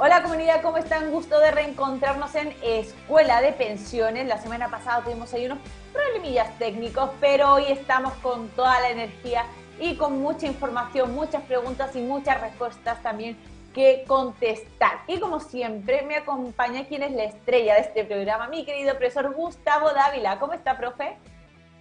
Hola 0.00 0.22
comunidad, 0.22 0.62
¿cómo 0.62 0.76
están? 0.76 1.10
Gusto 1.10 1.40
de 1.40 1.50
reencontrarnos 1.50 2.32
en 2.36 2.54
Escuela 2.62 3.42
de 3.42 3.50
Pensiones. 3.50 4.28
La 4.28 4.38
semana 4.38 4.68
pasada 4.70 5.02
tuvimos 5.02 5.34
ahí 5.34 5.46
unos 5.46 5.58
problemillas 5.92 6.56
técnicos, 6.56 7.10
pero 7.20 7.54
hoy 7.54 7.64
estamos 7.68 8.12
con 8.22 8.46
toda 8.50 8.78
la 8.78 8.90
energía 8.90 9.44
y 9.80 9.96
con 9.96 10.20
mucha 10.20 10.46
información, 10.46 11.12
muchas 11.16 11.42
preguntas 11.42 11.96
y 11.96 12.00
muchas 12.00 12.40
respuestas 12.40 13.02
también 13.02 13.36
que 13.74 14.04
contestar. 14.06 15.00
Y 15.08 15.18
como 15.18 15.40
siempre, 15.40 16.02
me 16.02 16.14
acompaña 16.14 16.86
quien 16.86 17.02
es 17.02 17.10
la 17.10 17.24
estrella 17.24 17.74
de 17.74 17.80
este 17.80 18.04
programa, 18.04 18.46
mi 18.46 18.64
querido 18.64 18.96
profesor 18.96 19.34
Gustavo 19.34 19.90
Dávila. 19.90 20.38
¿Cómo 20.38 20.52
está, 20.52 20.78
profe? 20.78 21.16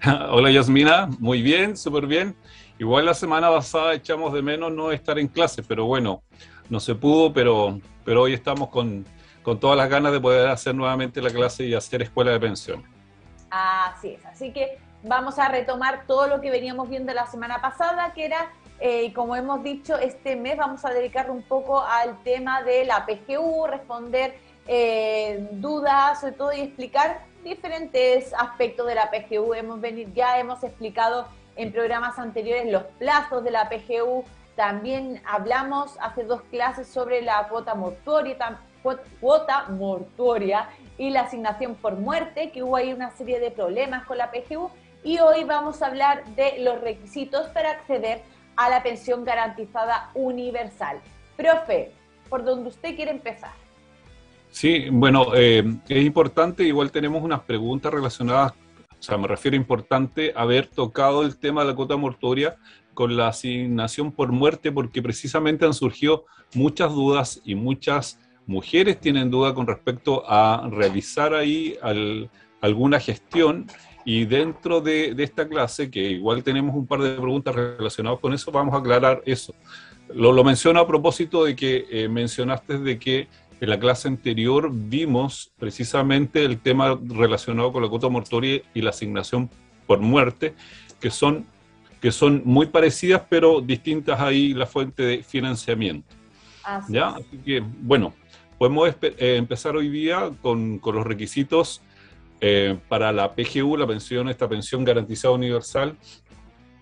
Hola 0.31 0.49
Yasmina, 0.49 1.07
muy 1.19 1.43
bien, 1.43 1.77
súper 1.77 2.07
bien. 2.07 2.35
Igual 2.79 3.05
la 3.05 3.13
semana 3.13 3.49
pasada 3.49 3.93
echamos 3.93 4.33
de 4.33 4.41
menos 4.41 4.71
no 4.71 4.91
estar 4.91 5.17
en 5.17 5.27
clase, 5.27 5.63
pero 5.63 5.85
bueno, 5.85 6.21
no 6.69 6.79
se 6.79 6.95
pudo, 6.95 7.33
pero, 7.33 7.79
pero 8.03 8.23
hoy 8.23 8.33
estamos 8.33 8.69
con, 8.69 9.05
con 9.43 9.59
todas 9.59 9.77
las 9.77 9.89
ganas 9.89 10.11
de 10.11 10.19
poder 10.19 10.49
hacer 10.49 10.75
nuevamente 10.75 11.21
la 11.21 11.29
clase 11.29 11.65
y 11.65 11.73
hacer 11.73 12.01
escuela 12.01 12.31
de 12.31 12.39
pensión. 12.39 12.83
Así 13.49 14.09
es, 14.09 14.25
así 14.25 14.51
que 14.51 14.77
vamos 15.03 15.39
a 15.39 15.47
retomar 15.47 16.05
todo 16.05 16.27
lo 16.27 16.41
que 16.41 16.51
veníamos 16.51 16.89
viendo 16.89 17.13
la 17.13 17.27
semana 17.27 17.61
pasada, 17.61 18.13
que 18.13 18.25
era, 18.25 18.51
eh, 18.79 19.13
como 19.13 19.35
hemos 19.35 19.63
dicho, 19.63 19.97
este 19.97 20.35
mes 20.35 20.57
vamos 20.57 20.83
a 20.85 20.89
dedicarle 20.89 21.31
un 21.31 21.43
poco 21.43 21.81
al 21.81 22.21
tema 22.23 22.63
de 22.63 22.85
la 22.85 23.05
PGU, 23.05 23.67
responder 23.67 24.35
eh, 24.67 25.47
dudas, 25.51 26.19
sobre 26.19 26.33
todo, 26.33 26.53
y 26.53 26.61
explicar 26.61 27.21
diferentes 27.43 28.33
aspectos 28.33 28.87
de 28.87 28.95
la 28.95 29.09
PGU. 29.09 29.53
Hemos 29.53 29.79
venido, 29.79 30.11
ya 30.13 30.39
hemos 30.39 30.63
explicado 30.63 31.27
en 31.55 31.71
programas 31.71 32.19
anteriores 32.19 32.71
los 32.71 32.83
plazos 32.99 33.43
de 33.43 33.51
la 33.51 33.69
PGU. 33.69 34.25
También 34.57 35.21
hablamos 35.23 35.99
hace 36.01 36.23
dos 36.23 36.41
clases 36.49 36.87
sobre 36.87 37.21
la 37.21 37.47
cuota 37.47 37.75
mortuoria, 37.75 38.59
cuota 39.21 39.67
mortuoria 39.69 40.69
y 40.97 41.11
la 41.11 41.21
asignación 41.21 41.75
por 41.75 41.95
muerte, 41.95 42.49
que 42.51 42.63
hubo 42.63 42.75
ahí 42.75 42.91
una 42.91 43.11
serie 43.11 43.39
de 43.39 43.51
problemas 43.51 44.07
con 44.07 44.17
la 44.17 44.31
PGU. 44.31 44.71
Y 45.03 45.19
hoy 45.19 45.43
vamos 45.43 45.83
a 45.83 45.85
hablar 45.85 46.25
de 46.35 46.55
los 46.61 46.81
requisitos 46.81 47.45
para 47.49 47.69
acceder 47.69 48.23
a 48.55 48.67
la 48.67 48.81
pensión 48.81 49.23
garantizada 49.23 50.09
universal. 50.15 50.97
Profe, 51.37 51.91
por 52.27 52.43
donde 52.43 52.69
usted 52.69 52.95
quiere 52.95 53.11
empezar. 53.11 53.51
Sí, 54.49 54.87
bueno, 54.89 55.35
eh, 55.35 55.63
es 55.87 56.03
importante, 56.03 56.63
igual 56.63 56.91
tenemos 56.91 57.21
unas 57.21 57.41
preguntas 57.41 57.93
relacionadas, 57.93 58.53
o 58.53 59.03
sea, 59.03 59.19
me 59.19 59.27
refiero 59.27 59.55
importante 59.55 60.33
haber 60.35 60.65
tocado 60.65 61.21
el 61.21 61.37
tema 61.37 61.61
de 61.61 61.67
la 61.67 61.75
cuota 61.75 61.95
mortuoria 61.95 62.57
con 62.97 63.15
la 63.15 63.27
asignación 63.27 64.11
por 64.11 64.31
muerte, 64.31 64.71
porque 64.71 65.03
precisamente 65.03 65.65
han 65.65 65.75
surgido 65.75 66.25
muchas 66.55 66.91
dudas 66.91 67.39
y 67.45 67.53
muchas 67.53 68.19
mujeres 68.47 68.99
tienen 68.99 69.29
duda 69.29 69.53
con 69.53 69.67
respecto 69.67 70.23
a 70.27 70.67
realizar 70.71 71.35
ahí 71.35 71.77
alguna 72.59 72.99
gestión. 72.99 73.67
Y 74.03 74.25
dentro 74.25 74.81
de, 74.81 75.13
esta 75.19 75.47
clase, 75.47 75.91
que 75.91 76.09
igual 76.09 76.41
tenemos 76.41 76.75
un 76.75 76.87
par 76.87 77.01
de 77.01 77.11
preguntas 77.11 77.53
relacionadas 77.53 78.19
con 78.19 78.33
eso, 78.33 78.51
vamos 78.51 78.73
a 78.73 78.79
aclarar 78.79 79.21
eso. 79.27 79.53
Lo, 80.15 80.31
lo 80.31 80.43
menciono 80.43 80.79
a 80.79 80.87
propósito 80.87 81.45
de 81.45 81.55
que 81.55 81.85
eh, 81.91 82.09
mencionaste 82.09 82.79
de 82.79 82.97
que 82.97 83.27
en 83.61 83.69
la 83.69 83.79
clase 83.79 84.07
anterior 84.07 84.71
vimos 84.73 85.51
precisamente 85.59 86.43
el 86.43 86.57
tema 86.57 86.99
relacionado 87.05 87.71
con 87.71 87.83
la 87.83 87.89
cuota 87.89 88.09
mortuoria 88.09 88.59
y 88.73 88.81
la 88.81 88.89
asignación 88.89 89.51
por 89.85 89.99
muerte, 89.99 90.55
que 90.99 91.11
son, 91.11 91.45
que 92.01 92.11
son 92.11 92.41
muy 92.45 92.67
parecidas, 92.67 93.23
pero 93.29 93.61
distintas 93.61 94.19
ahí 94.19 94.53
la 94.53 94.65
fuente 94.65 95.03
de 95.03 95.23
financiamiento. 95.23 96.07
Así 96.63 96.93
¿Ya? 96.93 97.09
Así 97.09 97.37
que, 97.45 97.63
bueno, 97.81 98.13
podemos 98.57 98.89
eh, 99.01 99.35
empezar 99.37 99.75
hoy 99.75 99.89
día 99.89 100.31
con, 100.41 100.79
con 100.79 100.95
los 100.95 101.05
requisitos 101.05 101.81
eh, 102.39 102.77
para 102.87 103.11
la 103.11 103.33
PGU, 103.33 103.77
la 103.77 103.87
pensión, 103.87 104.29
esta 104.29 104.47
pensión 104.47 104.83
garantizada 104.83 105.33
universal, 105.33 105.97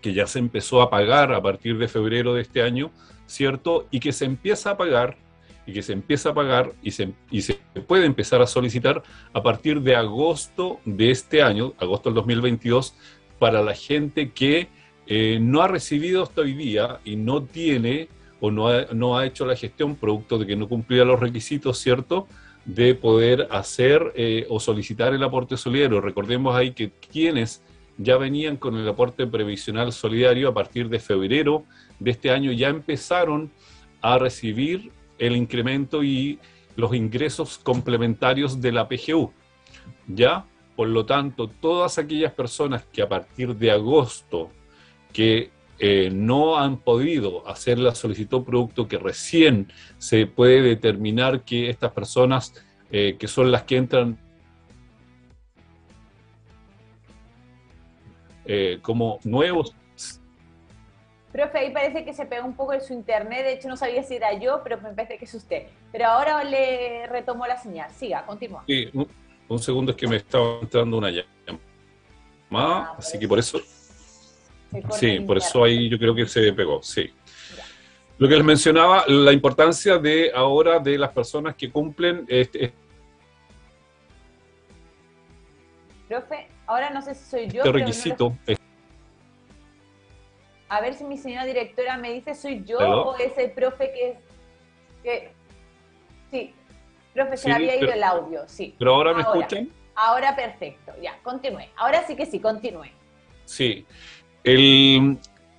que 0.01 0.13
ya 0.13 0.27
se 0.27 0.39
empezó 0.39 0.81
a 0.81 0.89
pagar 0.89 1.33
a 1.33 1.41
partir 1.41 1.77
de 1.77 1.87
febrero 1.87 2.33
de 2.33 2.41
este 2.41 2.61
año, 2.61 2.91
¿cierto? 3.25 3.87
Y 3.89 3.99
que 3.99 4.11
se 4.11 4.25
empieza 4.25 4.71
a 4.71 4.77
pagar 4.77 5.17
y 5.65 5.73
que 5.73 5.81
se 5.81 5.93
empieza 5.93 6.29
a 6.29 6.33
pagar 6.33 6.73
y 6.83 6.91
se, 6.91 7.13
y 7.31 7.41
se 7.41 7.55
puede 7.87 8.05
empezar 8.05 8.41
a 8.41 8.47
solicitar 8.47 9.01
a 9.33 9.41
partir 9.41 9.81
de 9.81 9.95
agosto 9.95 10.79
de 10.85 11.09
este 11.09 11.41
año, 11.41 11.73
agosto 11.79 12.09
del 12.09 12.15
2022, 12.15 12.93
para 13.39 13.63
la 13.63 13.73
gente 13.73 14.31
que 14.31 14.67
eh, 15.07 15.37
no 15.41 15.61
ha 15.61 15.67
recibido 15.67 16.23
hasta 16.23 16.41
hoy 16.41 16.53
día 16.53 16.99
y 17.05 17.15
no 17.15 17.43
tiene 17.43 18.07
o 18.39 18.51
no 18.51 18.69
ha, 18.69 18.85
no 18.93 19.17
ha 19.17 19.25
hecho 19.25 19.45
la 19.45 19.55
gestión 19.55 19.95
producto 19.95 20.37
de 20.37 20.45
que 20.45 20.55
no 20.55 20.67
cumplía 20.67 21.05
los 21.05 21.19
requisitos, 21.19 21.77
¿cierto? 21.77 22.27
De 22.65 22.95
poder 22.95 23.47
hacer 23.51 24.13
eh, 24.15 24.45
o 24.49 24.59
solicitar 24.59 25.13
el 25.13 25.23
aporte 25.23 25.57
solidario. 25.57 26.01
Recordemos 26.01 26.55
ahí 26.55 26.71
que 26.71 26.91
quienes 27.11 27.61
ya 27.97 28.17
venían 28.17 28.57
con 28.57 28.75
el 28.75 28.87
aporte 28.87 29.25
previsional 29.27 29.91
solidario 29.93 30.49
a 30.49 30.53
partir 30.53 30.89
de 30.89 30.99
febrero 30.99 31.63
de 31.99 32.11
este 32.11 32.31
año 32.31 32.51
ya 32.51 32.67
empezaron 32.69 33.51
a 34.01 34.17
recibir 34.17 34.91
el 35.17 35.35
incremento 35.35 36.03
y 36.03 36.39
los 36.75 36.93
ingresos 36.93 37.57
complementarios 37.57 38.59
de 38.59 38.71
la 38.71 38.87
PGU. 38.87 39.31
¿Ya? 40.07 40.45
Por 40.75 40.89
lo 40.89 41.05
tanto, 41.05 41.47
todas 41.47 41.97
aquellas 41.97 42.33
personas 42.33 42.83
que 42.91 43.01
a 43.01 43.07
partir 43.07 43.55
de 43.55 43.71
agosto 43.71 44.49
que 45.15 45.49
eh, 45.79 46.09
no 46.11 46.57
han 46.57 46.75
podido 46.75 47.47
hacer 47.47 47.79
la 47.79 47.95
solicitud 47.95 48.43
producto 48.43 48.85
que 48.89 48.97
recién 48.97 49.71
se 49.97 50.27
puede 50.27 50.61
determinar 50.61 51.43
que 51.43 51.69
estas 51.69 51.93
personas 51.93 52.53
eh, 52.91 53.15
que 53.17 53.29
son 53.29 53.49
las 53.49 53.63
que 53.63 53.77
entran 53.77 54.17
eh, 58.45 58.79
como 58.81 59.19
nuevos 59.23 59.73
Profe, 61.31 61.59
ahí 61.59 61.71
parece 61.71 62.03
que 62.03 62.13
se 62.13 62.25
pegó 62.25 62.45
un 62.45 62.55
poco 62.55 62.73
en 62.73 62.81
su 62.81 62.93
internet, 62.93 63.43
de 63.43 63.53
hecho 63.53 63.69
no 63.69 63.77
sabía 63.77 64.03
si 64.03 64.15
era 64.15 64.37
yo, 64.37 64.61
pero 64.63 64.79
me 64.79 64.91
parece 64.93 65.17
que 65.17 65.25
es 65.25 65.33
usted. 65.33 65.67
Pero 65.91 66.05
ahora 66.05 66.41
le 66.45 67.07
retomó 67.07 67.45
la 67.45 67.57
señal. 67.57 67.91
Siga, 67.91 68.25
continúa. 68.25 68.63
Sí, 68.65 68.89
un, 69.49 69.59
segundo 69.59 69.91
es 69.91 69.97
que 69.97 70.07
me 70.07 70.15
estaba 70.15 70.59
entrando 70.61 70.97
una 70.97 71.09
llamada, 71.09 71.59
ah, 72.53 72.95
así 72.97 73.19
que 73.19 73.27
por 73.27 73.37
eso... 73.37 73.59
Sí, 74.91 75.19
por 75.21 75.37
eso 75.37 75.63
ahí 75.63 75.89
yo 75.89 75.97
creo 75.97 76.15
que 76.15 76.25
se 76.25 76.53
pegó, 76.53 76.81
sí. 76.81 77.11
Lo 78.17 78.27
que 78.27 78.35
les 78.35 78.45
mencionaba, 78.45 79.05
la 79.07 79.33
importancia 79.33 79.97
de 79.97 80.31
ahora 80.33 80.79
de 80.79 80.97
las 80.97 81.11
personas 81.11 81.55
que 81.55 81.69
cumplen 81.69 82.25
este, 82.29 82.73
Profe, 86.07 86.47
ahora 86.67 86.91
no 86.91 87.01
sé 87.01 87.15
si 87.15 87.29
soy 87.29 87.47
yo. 87.47 87.63
Este 87.63 87.71
requisito. 87.71 88.37
A 90.69 90.81
ver 90.81 90.93
si 90.93 91.03
mi 91.03 91.17
señora 91.17 91.45
directora 91.45 91.97
me 91.97 92.13
dice, 92.13 92.35
¿soy 92.35 92.63
yo 92.63 92.79
o 92.79 93.17
es 93.17 93.37
el 93.37 93.51
profe 93.51 93.91
que 93.91 94.17
es... 95.03 95.29
Sí, 96.31 96.53
profe, 97.13 97.37
se 97.37 97.51
había 97.51 97.75
ido 97.75 97.91
el 97.91 98.03
audio, 98.03 98.47
sí. 98.47 98.75
¿Pero 98.77 98.95
ahora, 98.95 99.13
me 99.13 99.21
escuchan? 99.21 99.69
Ahora 99.95 100.35
perfecto, 100.35 100.91
ya, 101.01 101.17
continúe. 101.23 101.69
Ahora 101.77 102.05
sí 102.05 102.15
que 102.15 102.25
sí, 102.25 102.39
continúe. 102.39 102.89
Sí. 103.45 103.85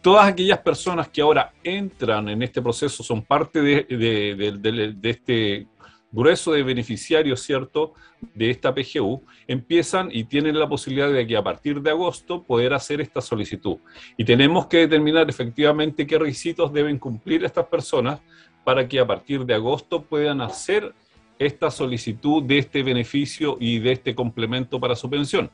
Todas 0.03 0.29
aquellas 0.29 0.59
personas 0.61 1.09
que 1.09 1.21
ahora 1.21 1.53
entran 1.65 2.29
en 2.29 2.43
este 2.43 2.63
proceso 2.63 3.03
son 3.03 3.23
parte 3.23 3.61
de, 3.61 3.83
de 3.83 5.11
este 5.11 5.67
grueso 6.13 6.53
de 6.53 6.63
beneficiarios, 6.63 7.41
¿cierto?, 7.41 7.93
de 8.35 8.51
esta 8.51 8.75
PGU, 8.75 9.23
empiezan 9.47 10.09
y 10.11 10.25
tienen 10.25 10.59
la 10.59 10.69
posibilidad 10.69 11.13
de 11.13 11.27
que 11.27 11.37
a 11.37 11.43
partir 11.43 11.83
de 11.83 11.91
agosto 11.91 12.43
poder 12.43 12.73
hacer 12.73 13.01
esta 13.01 13.21
solicitud. 13.21 13.77
Y 14.17 14.25
tenemos 14.25 14.67
que 14.67 14.79
determinar 14.79 15.29
efectivamente 15.29 16.07
qué 16.07 16.19
requisitos 16.19 16.73
deben 16.73 16.99
cumplir 16.99 17.45
estas 17.45 17.67
personas 17.67 18.21
para 18.65 18.89
que 18.89 18.99
a 18.99 19.07
partir 19.07 19.45
de 19.45 19.55
agosto 19.55 20.03
puedan 20.03 20.41
hacer 20.41 20.95
esta 21.39 21.71
solicitud 21.71 22.43
de 22.43 22.59
este 22.59 22.83
beneficio 22.83 23.59
y 23.61 23.79
de 23.79 23.93
este 23.93 24.15
complemento 24.15 24.81
para 24.81 24.97
su 24.97 25.11
pensión. 25.11 25.51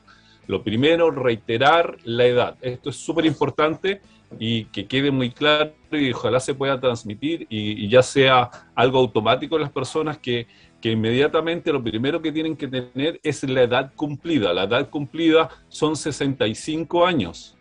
Lo 0.47 0.63
primero, 0.63 1.11
reiterar 1.11 1.97
la 2.03 2.25
edad. 2.25 2.57
Esto 2.61 2.89
es 2.89 2.97
súper 2.97 3.25
importante 3.25 4.01
y 4.39 4.65
que 4.65 4.87
quede 4.87 5.11
muy 5.11 5.31
claro 5.31 5.73
y 5.91 6.11
ojalá 6.11 6.39
se 6.39 6.55
pueda 6.55 6.79
transmitir 6.79 7.45
y, 7.49 7.87
ya 7.87 8.01
sea 8.01 8.49
algo 8.75 8.99
automático 8.99 9.55
en 9.55 9.61
las 9.61 9.71
personas 9.71 10.17
que, 10.17 10.47
que, 10.81 10.91
inmediatamente 10.91 11.71
lo 11.71 11.83
primero 11.83 12.21
que 12.21 12.31
tienen 12.31 12.57
que 12.57 12.67
tener 12.67 13.19
es 13.23 13.43
la 13.43 13.61
edad 13.61 13.93
cumplida. 13.95 14.53
La 14.53 14.63
edad 14.63 14.89
cumplida 14.89 15.49
son 15.69 15.95
65 15.95 17.05
años. 17.05 17.57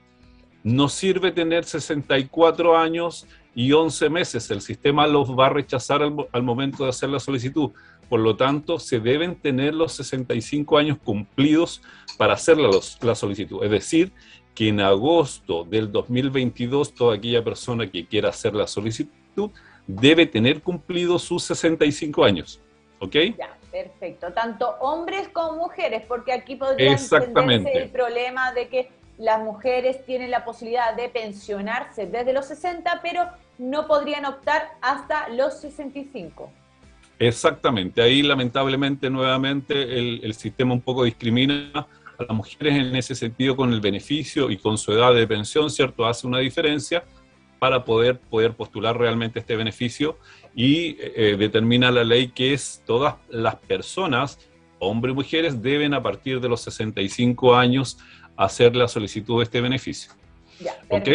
No 0.64 0.88
sirve 0.88 1.32
tener 1.32 1.64
64 1.64 2.76
años 2.76 3.26
y 3.54 3.72
11 3.72 4.08
meses. 4.08 4.50
El 4.50 4.60
sistema 4.60 5.06
los 5.06 5.30
va 5.30 5.46
a 5.46 5.50
rechazar 5.50 6.02
al, 6.02 6.14
al 6.32 6.42
momento 6.42 6.84
de 6.84 6.90
hacer 6.90 7.10
la 7.10 7.20
solicitud. 7.20 7.70
Por 8.12 8.20
lo 8.20 8.36
tanto, 8.36 8.78
se 8.78 9.00
deben 9.00 9.36
tener 9.36 9.72
los 9.72 9.94
65 9.94 10.76
años 10.76 10.98
cumplidos 11.02 11.80
para 12.18 12.34
hacer 12.34 12.58
la, 12.58 13.14
solicitud. 13.14 13.64
Es 13.64 13.70
decir, 13.70 14.12
que 14.54 14.68
en 14.68 14.80
agosto 14.80 15.64
del 15.64 15.90
2022 15.90 16.94
toda 16.94 17.16
aquella 17.16 17.42
persona 17.42 17.90
que 17.90 18.06
quiera 18.06 18.28
hacer 18.28 18.54
la 18.54 18.66
solicitud 18.66 19.50
debe 19.86 20.26
tener 20.26 20.60
cumplido 20.60 21.18
sus 21.18 21.44
65 21.44 22.22
años. 22.22 22.60
¿Ok? 22.98 23.14
Ya, 23.38 23.56
perfecto. 23.70 24.30
Tanto 24.34 24.68
hombres 24.80 25.30
como 25.30 25.56
mujeres, 25.56 26.02
porque 26.06 26.34
aquí 26.34 26.56
podría 26.56 26.92
entenderse 26.92 27.78
el 27.78 27.88
problema 27.88 28.52
de 28.52 28.68
que 28.68 28.90
las 29.16 29.40
mujeres 29.40 30.04
tienen 30.04 30.30
la 30.30 30.44
posibilidad 30.44 30.94
de 30.94 31.08
pensionarse 31.08 32.04
desde 32.04 32.34
los 32.34 32.44
60, 32.44 33.00
pero 33.02 33.26
no 33.56 33.86
podrían 33.86 34.26
optar 34.26 34.68
hasta 34.82 35.30
los 35.30 35.58
65. 35.60 36.52
Exactamente, 37.22 38.02
ahí 38.02 38.20
lamentablemente 38.20 39.08
nuevamente 39.08 39.96
el, 39.96 40.34
sistema 40.34 40.74
un 40.74 40.80
poco 40.80 41.04
discrimina 41.04 41.70
a 41.74 42.24
las 42.24 42.36
mujeres 42.36 42.74
en 42.74 42.96
ese 42.96 43.14
sentido 43.14 43.54
con 43.54 43.72
el 43.72 43.80
beneficio 43.80 44.50
y 44.50 44.56
con 44.56 44.76
su 44.76 44.90
edad 44.90 45.14
de 45.14 45.24
pensión, 45.24 45.70
¿cierto? 45.70 46.04
Hace 46.04 46.26
una 46.26 46.40
diferencia 46.40 47.04
para 47.60 47.84
poder, 47.84 48.18
poder 48.18 48.54
postular 48.54 48.98
realmente 48.98 49.38
este 49.38 49.54
beneficio 49.54 50.18
y 50.52 50.96
eh, 50.98 51.36
determina 51.38 51.92
la 51.92 52.02
ley 52.02 52.26
que 52.26 52.54
es 52.54 52.82
todas 52.84 53.14
las 53.30 53.54
personas, 53.54 54.40
hombres 54.80 55.12
y 55.12 55.14
mujeres, 55.14 55.62
deben 55.62 55.94
a 55.94 56.02
partir 56.02 56.40
de 56.40 56.48
los 56.48 56.62
65 56.62 57.54
años 57.54 57.98
hacer 58.36 58.74
la 58.74 58.88
solicitud 58.88 59.38
de 59.38 59.44
este 59.44 59.60
beneficio. 59.60 60.10
Ya, 60.58 60.72
¿Ok? 60.88 61.08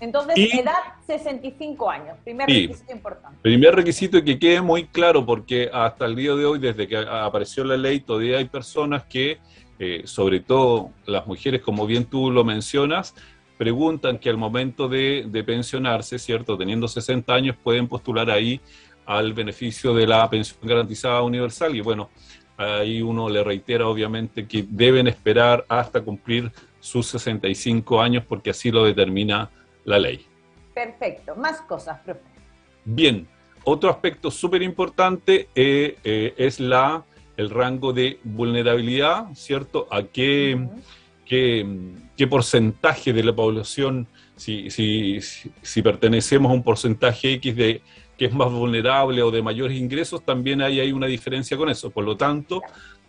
Entonces, 0.00 0.52
edad 0.52 0.74
65 1.06 1.90
años, 1.90 2.16
primer 2.22 2.46
requisito 2.48 2.92
importante. 2.92 3.38
Primer 3.42 3.74
requisito 3.74 4.18
y 4.18 4.24
que 4.24 4.38
quede 4.38 4.60
muy 4.60 4.86
claro, 4.86 5.24
porque 5.24 5.70
hasta 5.72 6.04
el 6.04 6.14
día 6.14 6.34
de 6.34 6.44
hoy, 6.44 6.58
desde 6.58 6.86
que 6.86 6.96
apareció 6.96 7.64
la 7.64 7.76
ley, 7.76 8.00
todavía 8.00 8.38
hay 8.38 8.44
personas 8.46 9.04
que, 9.04 9.38
eh, 9.78 10.02
sobre 10.04 10.40
todo 10.40 10.90
las 11.06 11.26
mujeres, 11.26 11.62
como 11.62 11.86
bien 11.86 12.04
tú 12.04 12.30
lo 12.30 12.44
mencionas, 12.44 13.14
preguntan 13.56 14.18
que 14.18 14.28
al 14.28 14.36
momento 14.36 14.88
de, 14.88 15.24
de, 15.28 15.44
pensionarse, 15.44 16.18
¿cierto? 16.18 16.58
Teniendo 16.58 16.88
60 16.88 17.32
años, 17.32 17.56
pueden 17.62 17.88
postular 17.88 18.30
ahí 18.30 18.60
al 19.06 19.32
beneficio 19.32 19.94
de 19.94 20.06
la 20.06 20.28
pensión 20.28 20.58
garantizada 20.62 21.22
universal. 21.22 21.74
Y 21.74 21.80
bueno, 21.80 22.10
ahí 22.56 23.02
uno 23.02 23.28
le 23.28 23.42
reitera 23.42 23.86
obviamente 23.88 24.46
que 24.46 24.64
deben 24.68 25.06
esperar 25.06 25.64
hasta 25.68 26.02
cumplir 26.02 26.50
sus 26.80 27.06
65 27.06 28.00
años 28.00 28.24
porque 28.26 28.50
así 28.50 28.70
lo 28.70 28.84
determina 28.84 29.50
la 29.86 29.98
ley. 29.98 30.26
Perfecto. 30.74 31.34
Más 31.36 31.62
cosas, 31.62 31.98
profe. 32.00 32.20
Bien. 32.84 33.26
Otro 33.64 33.90
aspecto 33.90 34.30
súper 34.30 34.62
importante 34.62 35.48
eh, 35.54 35.96
eh, 36.04 36.34
es 36.36 36.60
la, 36.60 37.04
el 37.36 37.50
rango 37.50 37.92
de 37.92 38.20
vulnerabilidad, 38.22 39.26
¿cierto? 39.34 39.88
¿A 39.90 40.04
qué, 40.04 40.68
qué, 41.24 42.26
porcentaje 42.28 43.12
de 43.12 43.24
la 43.24 43.34
población, 43.34 44.06
si, 44.36 44.70
si, 44.70 45.20
si, 45.20 45.82
pertenecemos 45.82 46.50
a 46.50 46.54
un 46.54 46.62
porcentaje 46.62 47.32
X 47.32 47.56
de 47.56 47.82
que 48.16 48.26
es 48.26 48.32
más 48.32 48.52
vulnerable 48.52 49.20
o 49.22 49.32
de 49.32 49.42
mayores 49.42 49.76
ingresos, 49.76 50.24
también 50.24 50.62
hay, 50.62 50.78
hay 50.78 50.92
una 50.92 51.06
diferencia 51.06 51.56
con 51.56 51.68
eso. 51.68 51.90
Por 51.90 52.04
lo 52.04 52.16
tanto, 52.16 52.62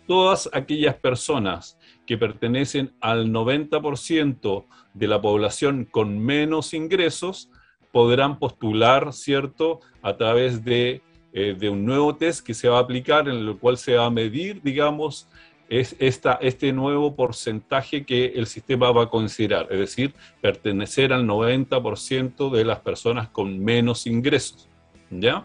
todas 0.08 0.50
aquellas 0.52 0.96
personas 0.96 1.77
que 2.08 2.16
pertenecen 2.16 2.94
al 3.02 3.28
90% 3.28 4.64
de 4.94 5.06
la 5.06 5.20
población 5.20 5.84
con 5.84 6.18
menos 6.18 6.72
ingresos 6.72 7.50
podrán 7.92 8.38
postular, 8.38 9.12
¿cierto?, 9.12 9.80
a 10.00 10.16
través 10.16 10.64
de, 10.64 11.02
eh, 11.34 11.54
de, 11.58 11.68
un 11.68 11.84
nuevo 11.84 12.16
test 12.16 12.46
que 12.46 12.54
se 12.54 12.66
va 12.66 12.78
a 12.78 12.80
aplicar, 12.80 13.28
en 13.28 13.36
el 13.36 13.58
cual 13.58 13.76
se 13.76 13.96
va 13.96 14.06
a 14.06 14.10
medir, 14.10 14.62
digamos, 14.62 15.28
es 15.68 15.96
esta, 15.98 16.38
este 16.40 16.72
nuevo 16.72 17.14
porcentaje 17.14 18.06
que 18.06 18.24
el 18.36 18.46
sistema 18.46 18.90
va 18.90 19.02
a 19.02 19.10
considerar, 19.10 19.66
es 19.70 19.78
decir, 19.78 20.14
pertenecer 20.40 21.12
al 21.12 21.26
90% 21.26 22.50
de 22.50 22.64
las 22.64 22.80
personas 22.80 23.28
con 23.28 23.62
menos 23.62 24.06
ingresos. 24.06 24.66
¿Ya? 25.10 25.44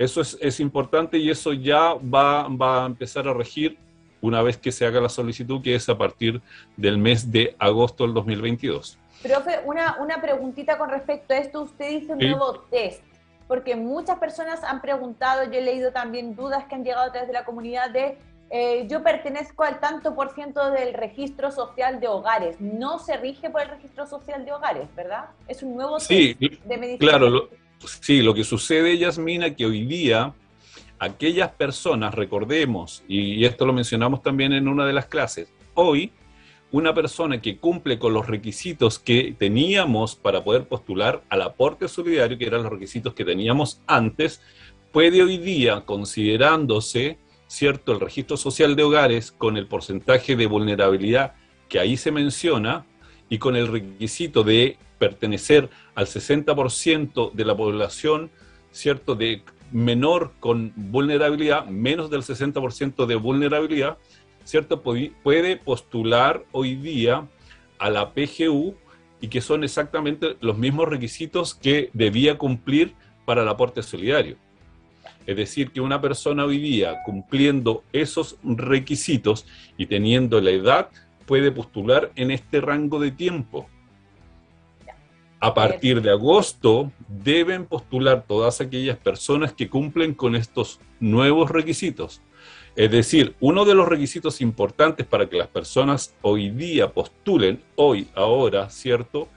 Eso 0.00 0.20
es, 0.20 0.36
es, 0.40 0.58
importante 0.58 1.16
y 1.16 1.30
eso 1.30 1.52
ya 1.52 1.94
va, 1.94 2.48
va 2.48 2.82
a 2.82 2.86
empezar 2.86 3.28
a 3.28 3.34
regir 3.34 3.78
una 4.24 4.40
vez 4.40 4.56
que 4.56 4.72
se 4.72 4.86
haga 4.86 5.02
la 5.02 5.10
solicitud, 5.10 5.62
que 5.62 5.74
es 5.74 5.86
a 5.90 5.98
partir 5.98 6.40
del 6.78 6.96
mes 6.96 7.30
de 7.30 7.54
agosto 7.58 8.04
del 8.04 8.14
2022. 8.14 8.98
Profe, 9.22 9.60
una, 9.66 9.98
una 10.00 10.22
preguntita 10.22 10.78
con 10.78 10.88
respecto 10.88 11.34
a 11.34 11.36
esto. 11.36 11.62
Usted 11.62 11.90
dice 11.90 12.12
un 12.12 12.18
nuevo 12.18 12.60
test, 12.70 13.02
porque 13.46 13.76
muchas 13.76 14.18
personas 14.18 14.64
han 14.64 14.80
preguntado, 14.80 15.44
yo 15.44 15.58
he 15.58 15.60
leído 15.60 15.92
también 15.92 16.34
dudas 16.34 16.64
que 16.64 16.74
han 16.74 16.84
llegado 16.84 17.04
a 17.04 17.12
través 17.12 17.28
de 17.28 17.34
la 17.34 17.44
comunidad 17.44 17.90
de 17.90 18.16
eh, 18.50 18.86
yo 18.88 19.02
pertenezco 19.02 19.64
al 19.64 19.80
tanto 19.80 20.14
por 20.14 20.32
ciento 20.34 20.70
del 20.70 20.94
registro 20.94 21.50
social 21.50 22.00
de 22.00 22.08
hogares. 22.08 22.60
No 22.60 22.98
se 22.98 23.16
rige 23.18 23.50
por 23.50 23.60
el 23.62 23.68
registro 23.68 24.06
social 24.06 24.44
de 24.46 24.52
hogares, 24.52 24.88
¿verdad? 24.94 25.26
Es 25.48 25.62
un 25.62 25.74
nuevo 25.74 25.98
test 25.98 26.10
de 26.10 26.76
medicina. 26.78 26.98
Claro, 26.98 27.48
sí, 28.00 28.22
lo 28.22 28.32
que 28.32 28.44
sucede, 28.44 28.96
Yasmina, 28.96 29.54
que 29.54 29.66
hoy 29.66 29.84
día 29.84 30.32
aquellas 31.04 31.50
personas, 31.50 32.14
recordemos, 32.14 33.04
y 33.08 33.44
esto 33.44 33.66
lo 33.66 33.72
mencionamos 33.72 34.22
también 34.22 34.52
en 34.52 34.68
una 34.68 34.86
de 34.86 34.92
las 34.92 35.06
clases, 35.06 35.52
hoy 35.74 36.12
una 36.74 36.92
persona 36.92 37.40
que 37.40 37.58
cumple 37.58 38.00
con 38.00 38.12
los 38.12 38.26
requisitos 38.26 38.98
que 38.98 39.36
teníamos 39.38 40.16
para 40.16 40.42
poder 40.42 40.66
postular 40.66 41.22
al 41.28 41.42
aporte 41.42 41.86
solidario, 41.86 42.36
que 42.36 42.46
eran 42.46 42.64
los 42.64 42.72
requisitos 42.72 43.14
que 43.14 43.24
teníamos 43.24 43.80
antes, 43.86 44.40
puede 44.90 45.22
hoy 45.22 45.38
día, 45.38 45.82
considerándose, 45.82 47.18
¿cierto?, 47.46 47.92
el 47.92 48.00
registro 48.00 48.36
social 48.36 48.74
de 48.74 48.82
hogares 48.82 49.30
con 49.30 49.56
el 49.56 49.68
porcentaje 49.68 50.34
de 50.34 50.46
vulnerabilidad 50.46 51.34
que 51.68 51.78
ahí 51.78 51.96
se 51.96 52.10
menciona 52.10 52.86
y 53.28 53.38
con 53.38 53.54
el 53.54 53.68
requisito 53.68 54.42
de 54.42 54.76
pertenecer 54.98 55.70
al 55.94 56.06
60% 56.06 57.32
de 57.32 57.44
la 57.44 57.56
población, 57.56 58.32
¿cierto?, 58.72 59.14
de 59.14 59.42
menor 59.74 60.32
con 60.38 60.72
vulnerabilidad, 60.76 61.66
menos 61.66 62.08
del 62.08 62.22
60% 62.22 63.06
de 63.06 63.16
vulnerabilidad, 63.16 63.98
¿cierto? 64.44 64.80
Puede 64.80 65.56
postular 65.56 66.44
hoy 66.52 66.76
día 66.76 67.26
a 67.80 67.90
la 67.90 68.14
PGU 68.14 68.76
y 69.20 69.26
que 69.26 69.40
son 69.40 69.64
exactamente 69.64 70.36
los 70.40 70.56
mismos 70.56 70.88
requisitos 70.88 71.56
que 71.56 71.90
debía 71.92 72.38
cumplir 72.38 72.94
para 73.24 73.42
el 73.42 73.48
aporte 73.48 73.82
solidario. 73.82 74.36
Es 75.26 75.36
decir, 75.36 75.72
que 75.72 75.80
una 75.80 76.00
persona 76.00 76.44
hoy 76.44 76.58
día 76.58 77.02
cumpliendo 77.04 77.82
esos 77.92 78.36
requisitos 78.44 79.44
y 79.76 79.86
teniendo 79.86 80.40
la 80.40 80.50
edad 80.50 80.90
puede 81.26 81.50
postular 81.50 82.12
en 82.14 82.30
este 82.30 82.60
rango 82.60 83.00
de 83.00 83.10
tiempo. 83.10 83.68
A 85.44 85.52
partir 85.52 86.00
de 86.00 86.10
agosto 86.10 86.90
deben 87.06 87.66
postular 87.66 88.24
todas 88.26 88.62
aquellas 88.62 88.96
personas 88.96 89.52
que 89.52 89.68
cumplen 89.68 90.14
con 90.14 90.36
estos 90.36 90.80
nuevos 91.00 91.50
requisitos. 91.50 92.22
Es 92.76 92.90
decir, 92.90 93.34
uno 93.40 93.66
de 93.66 93.74
los 93.74 93.86
requisitos 93.86 94.40
importantes 94.40 95.06
para 95.06 95.28
que 95.28 95.36
las 95.36 95.48
personas 95.48 96.14
hoy 96.22 96.48
día 96.48 96.94
postulen, 96.94 97.62
hoy, 97.76 98.08
ahora, 98.14 98.70
¿cierto? 98.70 99.28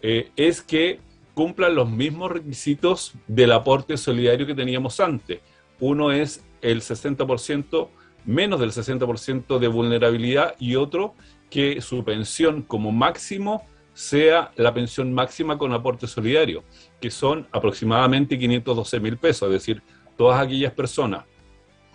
Eh, 0.00 0.30
es 0.36 0.62
que 0.62 1.00
cumplan 1.34 1.74
los 1.74 1.90
mismos 1.90 2.30
requisitos 2.30 3.12
del 3.26 3.50
aporte 3.50 3.96
solidario 3.96 4.46
que 4.46 4.54
teníamos 4.54 5.00
antes. 5.00 5.40
Uno 5.80 6.12
es 6.12 6.44
el 6.60 6.82
60%, 6.82 7.88
menos 8.26 8.60
del 8.60 8.70
60% 8.70 9.58
de 9.58 9.66
vulnerabilidad 9.66 10.54
y 10.60 10.76
otro 10.76 11.16
que 11.50 11.80
su 11.80 12.04
pensión 12.04 12.62
como 12.62 12.92
máximo 12.92 13.66
sea 13.94 14.52
la 14.56 14.72
pensión 14.72 15.12
máxima 15.12 15.58
con 15.58 15.72
aporte 15.72 16.06
solidario, 16.06 16.64
que 17.00 17.10
son 17.10 17.46
aproximadamente 17.52 18.38
512 18.38 19.00
mil 19.00 19.16
pesos, 19.18 19.48
es 19.48 19.52
decir, 19.52 19.82
todas 20.16 20.40
aquellas 20.40 20.72
personas 20.72 21.24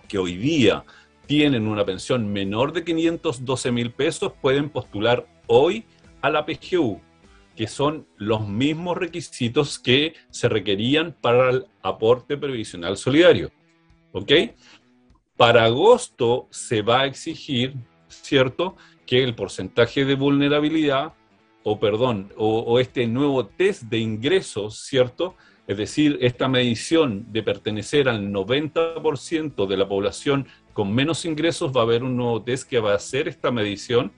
que 0.07 0.17
hoy 0.17 0.37
día 0.37 0.83
tienen 1.25 1.67
una 1.67 1.85
pensión 1.85 2.31
menor 2.31 2.71
de 2.71 2.83
512 2.83 3.71
mil 3.71 3.91
pesos 3.91 4.31
pueden 4.41 4.69
postular 4.69 5.27
hoy 5.47 5.85
a 6.21 6.29
la 6.29 6.45
PGU, 6.45 7.01
que 7.55 7.67
son 7.67 8.07
los 8.17 8.47
mismos 8.47 8.97
requisitos 8.97 9.79
que 9.79 10.13
se 10.29 10.47
requerían 10.47 11.15
para 11.19 11.49
el 11.49 11.65
aporte 11.81 12.37
previsional 12.37 12.97
solidario. 12.97 13.51
¿Ok? 14.13 14.31
Para 15.35 15.65
agosto 15.65 16.47
se 16.49 16.81
va 16.81 17.01
a 17.01 17.05
exigir, 17.05 17.75
¿cierto?, 18.07 18.75
que 19.05 19.23
el 19.23 19.35
porcentaje 19.35 20.05
de 20.05 20.15
vulnerabilidad 20.15 21.13
o 21.69 21.77
perdón, 21.77 22.31
o, 22.37 22.79
este 22.79 23.07
nuevo 23.07 23.45
test 23.45 23.83
de 23.83 23.97
ingresos, 23.97 24.85
¿cierto? 24.85 25.35
Es 25.67 25.75
decir, 25.75 26.17
esta 26.21 26.47
medición 26.47 27.25
de 27.33 27.43
pertenecer 27.43 28.07
al 28.07 28.29
90% 28.31 29.67
de 29.67 29.75
la 29.75 29.85
población 29.85 30.47
con 30.71 30.95
menos 30.95 31.25
ingresos, 31.25 31.73
va 31.75 31.81
a 31.81 31.83
haber 31.83 32.03
un 32.03 32.15
nuevo 32.15 32.41
test 32.41 32.69
que 32.69 32.79
va 32.79 32.93
a 32.93 32.95
hacer 32.95 33.27
esta 33.27 33.51
medición 33.51 34.13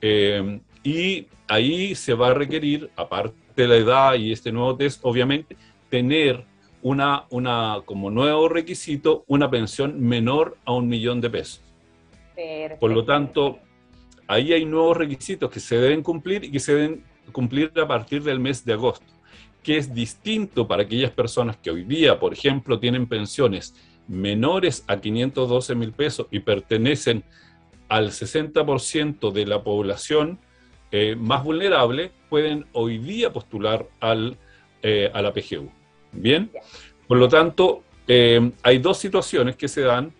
eh, 0.00 0.60
y 0.82 1.28
ahí 1.46 1.94
se 1.94 2.12
va 2.12 2.30
a 2.30 2.34
requerir, 2.34 2.90
aparte 2.96 3.36
de 3.54 3.68
la 3.68 3.76
edad 3.76 4.14
y 4.14 4.32
este 4.32 4.50
nuevo 4.50 4.74
test, 4.76 4.98
obviamente, 5.04 5.56
tener 5.90 6.44
una, 6.82 7.26
una 7.30 7.82
como 7.84 8.10
nuevo 8.10 8.48
requisito 8.48 9.22
una 9.28 9.48
pensión 9.48 10.00
menor 10.00 10.56
a 10.64 10.72
un 10.72 10.88
millón 10.88 11.20
de 11.20 11.30
pesos. 11.30 11.62
Por 12.80 12.90
lo 12.90 13.04
tanto, 13.04 13.60
ahí 14.30 14.52
hay 14.52 14.64
nuevos 14.64 14.96
requisitos 14.96 15.50
que 15.50 15.58
se 15.58 15.76
deben 15.76 16.04
cumplir 16.04 16.44
y 16.44 16.52
que 16.52 16.60
se 16.60 16.72
deben 16.72 17.04
cumplir 17.32 17.72
a 17.80 17.88
partir 17.88 18.22
del 18.22 18.38
mes 18.38 18.64
de 18.64 18.74
agosto. 18.74 19.06
que 19.62 19.76
es 19.76 19.92
distinto 19.92 20.66
para 20.66 20.84
aquellas 20.84 21.10
personas 21.10 21.58
que 21.58 21.70
hoy 21.70 21.84
día, 21.84 22.18
por 22.18 22.32
ejemplo, 22.32 22.80
tienen 22.80 23.06
pensiones 23.06 23.74
menores 24.08 24.84
a 24.86 24.96
512 24.96 25.74
mil 25.74 25.92
pesos 25.92 26.28
y 26.30 26.40
pertenecen 26.40 27.24
al 27.88 28.10
60% 28.10 29.32
de 29.32 29.44
la 29.44 29.62
población 29.62 30.38
eh, 30.92 31.14
más 31.14 31.44
vulnerable, 31.44 32.10
pueden 32.30 32.64
hoy 32.72 32.96
día 32.96 33.34
postular 33.34 33.86
al, 34.00 34.38
eh, 34.82 35.10
a 35.12 35.20
la 35.20 35.34
PGU. 35.34 35.70
Bien, 36.12 36.50
por 37.06 37.18
lo 37.18 37.28
tanto, 37.28 37.82
eh, 38.08 38.50
hay 38.62 38.78
dos 38.78 38.96
situaciones 38.96 39.56
que 39.56 39.68
se 39.68 39.82
dan, 39.82 40.12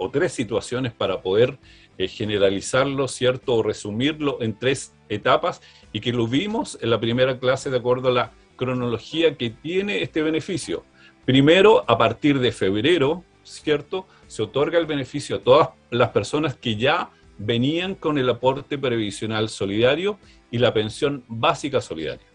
o 0.00 0.10
tres 0.10 0.32
situaciones 0.32 0.92
para 0.94 1.20
poder 1.20 1.58
generalizarlo, 1.98 3.06
¿cierto? 3.06 3.56
O 3.56 3.62
resumirlo 3.62 4.38
en 4.40 4.58
tres 4.58 4.94
etapas 5.10 5.60
y 5.92 6.00
que 6.00 6.10
lo 6.10 6.26
vimos 6.26 6.78
en 6.80 6.88
la 6.88 6.98
primera 6.98 7.38
clase 7.38 7.68
de 7.68 7.76
acuerdo 7.76 8.08
a 8.08 8.12
la 8.12 8.32
cronología 8.56 9.36
que 9.36 9.50
tiene 9.50 10.02
este 10.02 10.22
beneficio. 10.22 10.84
Primero, 11.26 11.84
a 11.86 11.98
partir 11.98 12.38
de 12.38 12.50
febrero, 12.50 13.24
¿cierto? 13.44 14.06
Se 14.26 14.42
otorga 14.42 14.78
el 14.78 14.86
beneficio 14.86 15.36
a 15.36 15.40
todas 15.40 15.68
las 15.90 16.08
personas 16.08 16.54
que 16.54 16.76
ya 16.76 17.10
venían 17.36 17.94
con 17.94 18.16
el 18.16 18.30
aporte 18.30 18.78
previsional 18.78 19.50
solidario 19.50 20.18
y 20.50 20.56
la 20.56 20.72
pensión 20.72 21.24
básica 21.28 21.82
solidaria. 21.82 22.26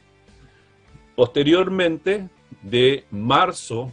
Posteriormente, 1.15 2.29
de 2.61 3.05
marzo 3.09 3.91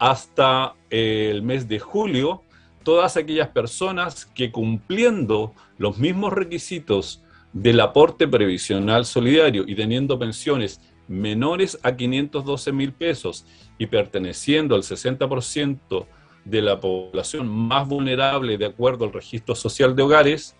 hasta 0.00 0.74
el 0.90 1.42
mes 1.42 1.68
de 1.68 1.78
julio, 1.78 2.42
todas 2.88 3.18
aquellas 3.18 3.48
personas 3.48 4.24
que 4.24 4.50
cumpliendo 4.50 5.52
los 5.76 5.98
mismos 5.98 6.32
requisitos 6.32 7.22
del 7.52 7.80
aporte 7.80 8.26
previsional 8.26 9.04
solidario 9.04 9.64
y 9.66 9.74
teniendo 9.74 10.18
pensiones 10.18 10.80
menores 11.06 11.78
a 11.82 11.94
512 11.94 12.72
mil 12.72 12.94
pesos 12.94 13.44
y 13.76 13.88
perteneciendo 13.88 14.74
al 14.74 14.84
60% 14.84 16.06
de 16.46 16.62
la 16.62 16.80
población 16.80 17.46
más 17.46 17.86
vulnerable 17.86 18.56
de 18.56 18.64
acuerdo 18.64 19.04
al 19.04 19.12
registro 19.12 19.54
social 19.54 19.94
de 19.94 20.04
hogares, 20.04 20.56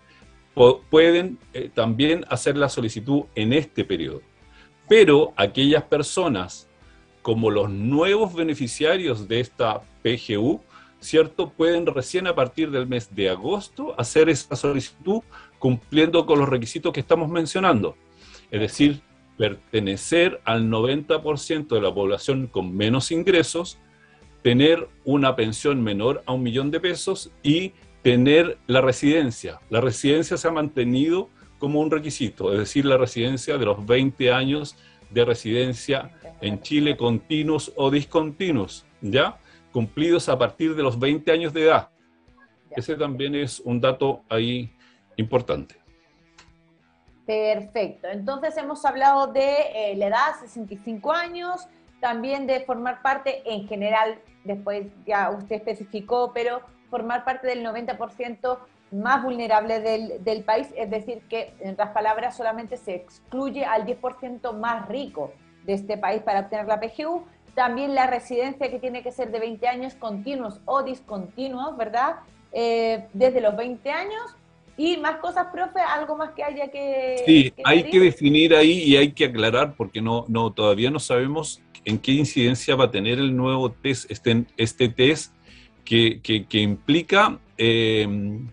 pueden 0.91 1.39
eh, 1.53 1.71
también 1.73 2.25
hacer 2.29 2.57
la 2.57 2.69
solicitud 2.69 3.23
en 3.33 3.53
este 3.53 3.83
periodo. 3.83 4.21
Pero 4.87 5.33
aquellas 5.35 5.81
personas, 5.81 6.67
como 7.23 7.49
los 7.49 7.71
nuevos 7.71 8.35
beneficiarios 8.35 9.27
de 9.27 9.39
esta 9.39 9.81
PGU, 10.03 10.61
¿cierto? 10.99 11.49
Pueden 11.49 11.85
recién 11.85 12.27
a 12.27 12.35
partir 12.35 12.71
del 12.71 12.87
mes 12.87 13.13
de 13.15 13.29
agosto 13.29 13.95
hacer 13.99 14.29
esa 14.29 14.55
solicitud 14.55 15.21
cumpliendo 15.57 16.25
con 16.25 16.39
los 16.39 16.49
requisitos 16.49 16.93
que 16.93 16.99
estamos 16.99 17.29
mencionando. 17.29 17.95
Es 18.51 18.61
decir, 18.61 19.01
pertenecer 19.37 20.41
al 20.43 20.69
90% 20.69 21.67
de 21.67 21.81
la 21.81 21.93
población 21.93 22.47
con 22.47 22.75
menos 22.75 23.11
ingresos, 23.11 23.77
tener 24.43 24.87
una 25.05 25.35
pensión 25.35 25.81
menor 25.81 26.23
a 26.25 26.33
un 26.33 26.43
millón 26.43 26.71
de 26.71 26.79
pesos 26.79 27.31
y 27.41 27.73
tener 28.01 28.57
la 28.67 28.81
residencia. 28.81 29.59
La 29.69 29.81
residencia 29.81 30.37
se 30.37 30.47
ha 30.47 30.51
mantenido 30.51 31.29
como 31.57 31.81
un 31.81 31.91
requisito, 31.91 32.53
es 32.53 32.59
decir, 32.59 32.85
la 32.85 32.97
residencia 32.97 33.57
de 33.57 33.65
los 33.65 33.85
20 33.85 34.31
años 34.31 34.77
de 35.09 35.25
residencia 35.25 36.11
en 36.41 36.61
Chile 36.61 36.95
continuos 36.95 37.73
o 37.75 37.91
discontinuos, 37.91 38.85
¿ya? 39.01 39.37
Cumplidos 39.71 40.29
a 40.29 40.37
partir 40.37 40.75
de 40.75 40.83
los 40.83 40.99
20 40.99 41.31
años 41.31 41.53
de 41.53 41.63
edad. 41.63 41.89
Ese 42.71 42.95
también 42.95 43.35
es 43.35 43.59
un 43.59 43.81
dato 43.81 44.23
ahí 44.29 44.71
importante. 45.17 45.75
Perfecto. 47.25 48.07
Entonces 48.07 48.57
hemos 48.57 48.83
hablado 48.85 49.27
de 49.27 49.55
eh, 49.75 49.95
la 49.95 50.07
edad, 50.07 50.39
65 50.39 51.11
años, 51.11 51.67
también 51.99 52.47
de 52.47 52.61
formar 52.61 53.01
parte 53.01 53.43
en 53.45 53.67
general, 53.67 54.19
después 54.43 54.87
ya 55.05 55.29
usted 55.29 55.57
especificó, 55.57 56.31
pero 56.33 56.61
formar 56.89 57.23
parte 57.25 57.47
del 57.47 57.63
90% 57.63 58.57
más 58.91 59.23
vulnerable 59.23 59.79
del, 59.79 60.23
del, 60.23 60.43
país, 60.43 60.69
es 60.75 60.89
decir, 60.89 61.21
que 61.29 61.53
en 61.59 61.73
otras 61.73 61.89
palabras 61.89 62.35
solamente 62.35 62.77
se 62.77 62.95
excluye 62.95 63.63
al 63.63 63.85
10% 63.85 64.51
más 64.53 64.87
rico 64.87 65.31
de 65.65 65.73
este 65.73 65.97
país 65.97 66.23
para 66.23 66.39
obtener 66.39 66.65
la 66.65 66.79
PGU. 66.79 67.25
También 67.55 67.95
la 67.95 68.07
residencia 68.07 68.69
que 68.69 68.79
tiene 68.79 69.03
que 69.03 69.11
ser 69.11 69.31
de 69.31 69.39
20 69.39 69.67
años 69.67 69.93
continuos 69.95 70.59
o 70.65 70.83
discontinuos, 70.83 71.75
¿verdad? 71.77 72.17
Eh, 72.51 73.05
desde 73.13 73.41
los 73.41 73.55
20 73.55 73.91
años 73.91 74.35
y 74.77 74.95
más 74.97 75.17
cosas, 75.17 75.47
profe, 75.51 75.79
algo 75.81 76.15
más 76.15 76.31
que 76.31 76.43
haya 76.43 76.69
que... 76.69 77.21
Sí, 77.25 77.53
hay 77.65 77.89
que 77.89 77.99
definir 77.99 78.55
ahí 78.55 78.83
y 78.83 78.95
hay 78.95 79.11
que 79.11 79.25
aclarar 79.25 79.75
porque 79.75 80.01
no, 80.01 80.23
no, 80.29 80.53
todavía 80.53 80.89
no 80.89 80.99
sabemos 80.99 81.61
en 81.83 81.99
qué 81.99 82.13
incidencia 82.13 82.75
va 82.75 82.85
a 82.85 82.91
tener 82.91 83.19
el 83.19 83.35
nuevo 83.35 83.71
test, 83.71 84.09
este, 84.09 84.45
este 84.55 84.87
test 84.87 85.33
que, 85.83 86.21
que, 86.21 86.59
implica 86.61 87.39
em, 87.57 88.47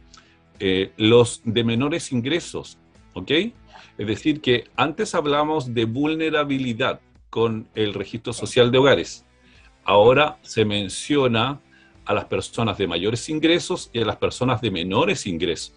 eh, 0.59 0.91
los 0.97 1.43
de 1.45 1.63
menores 1.63 2.11
ingresos, 2.11 2.79
¿ok? 3.13 3.31
Es 3.99 4.07
decir, 4.07 4.41
que 4.41 4.65
antes 4.75 5.15
hablamos 5.15 5.75
de 5.75 5.85
vulnerabilidad 5.85 7.01
con 7.37 7.69
el 7.75 7.93
registro 7.93 8.33
social 8.33 8.71
de 8.71 8.79
hogares. 8.79 9.27
Ahora 9.85 10.39
se 10.41 10.65
menciona 10.65 11.61
a 12.07 12.15
las 12.15 12.25
personas 12.25 12.79
de 12.79 12.87
mayores 12.87 13.29
ingresos 13.29 13.91
y 13.93 14.01
a 14.01 14.07
las 14.07 14.17
personas 14.17 14.63
de 14.63 14.71
menores 14.71 15.27
ingresos. 15.27 15.75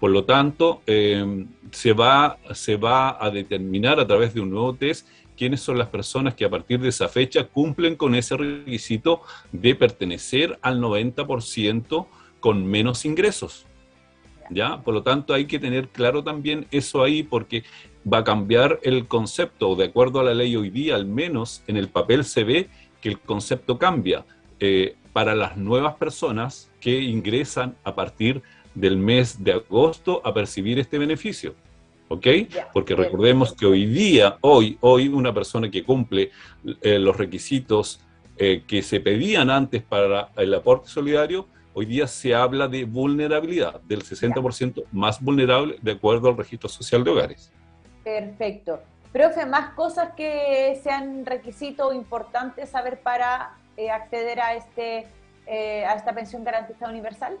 Por 0.00 0.10
lo 0.10 0.24
tanto, 0.24 0.82
em, 0.84 1.46
se, 1.70 1.92
va, 1.92 2.38
se 2.54 2.74
va 2.74 3.24
a 3.24 3.30
determinar 3.30 4.00
a 4.00 4.06
través 4.08 4.34
de 4.34 4.40
un 4.40 4.50
nuevo 4.50 4.74
test 4.74 5.06
quiénes 5.36 5.60
son 5.60 5.78
las 5.78 5.90
personas 5.90 6.34
que 6.34 6.44
a 6.44 6.50
partir 6.50 6.80
de 6.80 6.88
esa 6.88 7.08
fecha 7.08 7.44
cumplen 7.44 7.94
con 7.94 8.16
ese 8.16 8.36
requisito 8.36 9.22
de 9.52 9.76
pertenecer 9.76 10.58
al 10.60 10.80
90% 10.80 12.08
con 12.40 12.66
menos 12.66 13.04
ingresos. 13.04 13.65
¿Ya? 14.50 14.82
Por 14.82 14.94
lo 14.94 15.02
tanto, 15.02 15.34
hay 15.34 15.46
que 15.46 15.58
tener 15.58 15.88
claro 15.88 16.22
también 16.22 16.66
eso 16.70 17.02
ahí 17.02 17.22
porque 17.22 17.64
va 18.10 18.18
a 18.18 18.24
cambiar 18.24 18.78
el 18.82 19.06
concepto, 19.06 19.74
de 19.74 19.86
acuerdo 19.86 20.20
a 20.20 20.24
la 20.24 20.34
ley 20.34 20.54
hoy 20.54 20.70
día, 20.70 20.94
al 20.94 21.06
menos 21.06 21.62
en 21.66 21.76
el 21.76 21.88
papel 21.88 22.24
se 22.24 22.44
ve 22.44 22.68
que 23.00 23.08
el 23.08 23.18
concepto 23.18 23.78
cambia 23.78 24.24
eh, 24.60 24.94
para 25.12 25.34
las 25.34 25.56
nuevas 25.56 25.94
personas 25.94 26.70
que 26.80 27.00
ingresan 27.00 27.74
a 27.82 27.94
partir 27.94 28.36
de 28.36 28.56
del 28.76 28.96
mes 28.96 29.42
de 29.42 29.54
agosto 29.54 30.20
a 30.24 30.32
percibir 30.32 30.78
este 30.78 30.98
beneficio. 30.98 31.54
¿Ok? 32.08 32.26
Porque 32.72 32.94
recordemos 32.94 33.52
que 33.52 33.66
hoy 33.66 33.84
día, 33.86 34.36
hoy, 34.42 34.78
hoy 34.80 35.08
una 35.08 35.34
persona 35.34 35.68
que 35.68 35.82
cumple 35.82 36.30
eh, 36.80 37.00
los 37.00 37.16
requisitos 37.16 38.00
eh, 38.36 38.62
que 38.64 38.82
se 38.82 39.00
pedían 39.00 39.50
antes 39.50 39.82
para 39.82 40.28
el 40.36 40.54
aporte 40.54 40.88
solidario, 40.88 41.48
hoy 41.78 41.84
día 41.84 42.06
se 42.06 42.34
habla 42.34 42.68
de 42.68 42.84
vulnerabilidad, 42.84 43.82
del 43.82 44.02
60% 44.02 44.84
más 44.92 45.22
vulnerable 45.22 45.76
de 45.82 45.92
acuerdo 45.92 46.30
al 46.30 46.36
registro 46.38 46.70
social 46.70 47.04
de 47.04 47.10
hogares. 47.10 47.52
Perfecto. 48.02 48.80
Profe, 49.12 49.44
más 49.44 49.74
cosas 49.74 50.14
que 50.16 50.80
sean 50.82 51.26
requisito 51.26 51.92
importantes 51.92 52.70
saber 52.70 53.00
para 53.00 53.58
eh, 53.76 53.90
acceder 53.90 54.40
a, 54.40 54.54
este, 54.54 55.06
a 55.46 55.94
esta 55.94 56.14
pensión 56.14 56.44
garantizada 56.44 56.90
universal. 56.90 57.36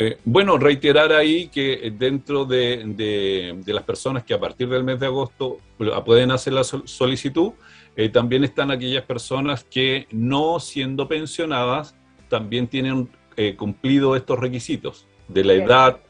Eh, 0.00 0.18
bueno, 0.24 0.58
reiterar 0.58 1.12
ahí 1.12 1.46
que 1.48 1.92
dentro 1.96 2.44
de, 2.46 3.62
las 3.64 3.84
personas 3.84 4.24
que 4.24 4.34
a 4.34 4.40
partir 4.40 4.68
del 4.68 4.82
mes 4.82 4.98
de 4.98 5.06
agosto 5.06 5.58
pueden 6.04 6.32
hacer 6.32 6.54
la 6.54 6.64
solicitud, 6.64 7.52
eh, 7.94 8.08
también 8.08 8.42
están 8.42 8.72
aquellas 8.72 9.04
personas 9.04 9.62
que 9.62 10.08
no 10.10 10.58
siendo 10.58 11.06
pensionadas 11.06 11.94
también 12.30 12.66
tienen 12.66 13.10
eh, 13.40 13.56
cumplido 13.56 14.16
estos 14.16 14.38
requisitos 14.38 15.06
de 15.28 15.44
la 15.44 15.54
edad, 15.54 16.00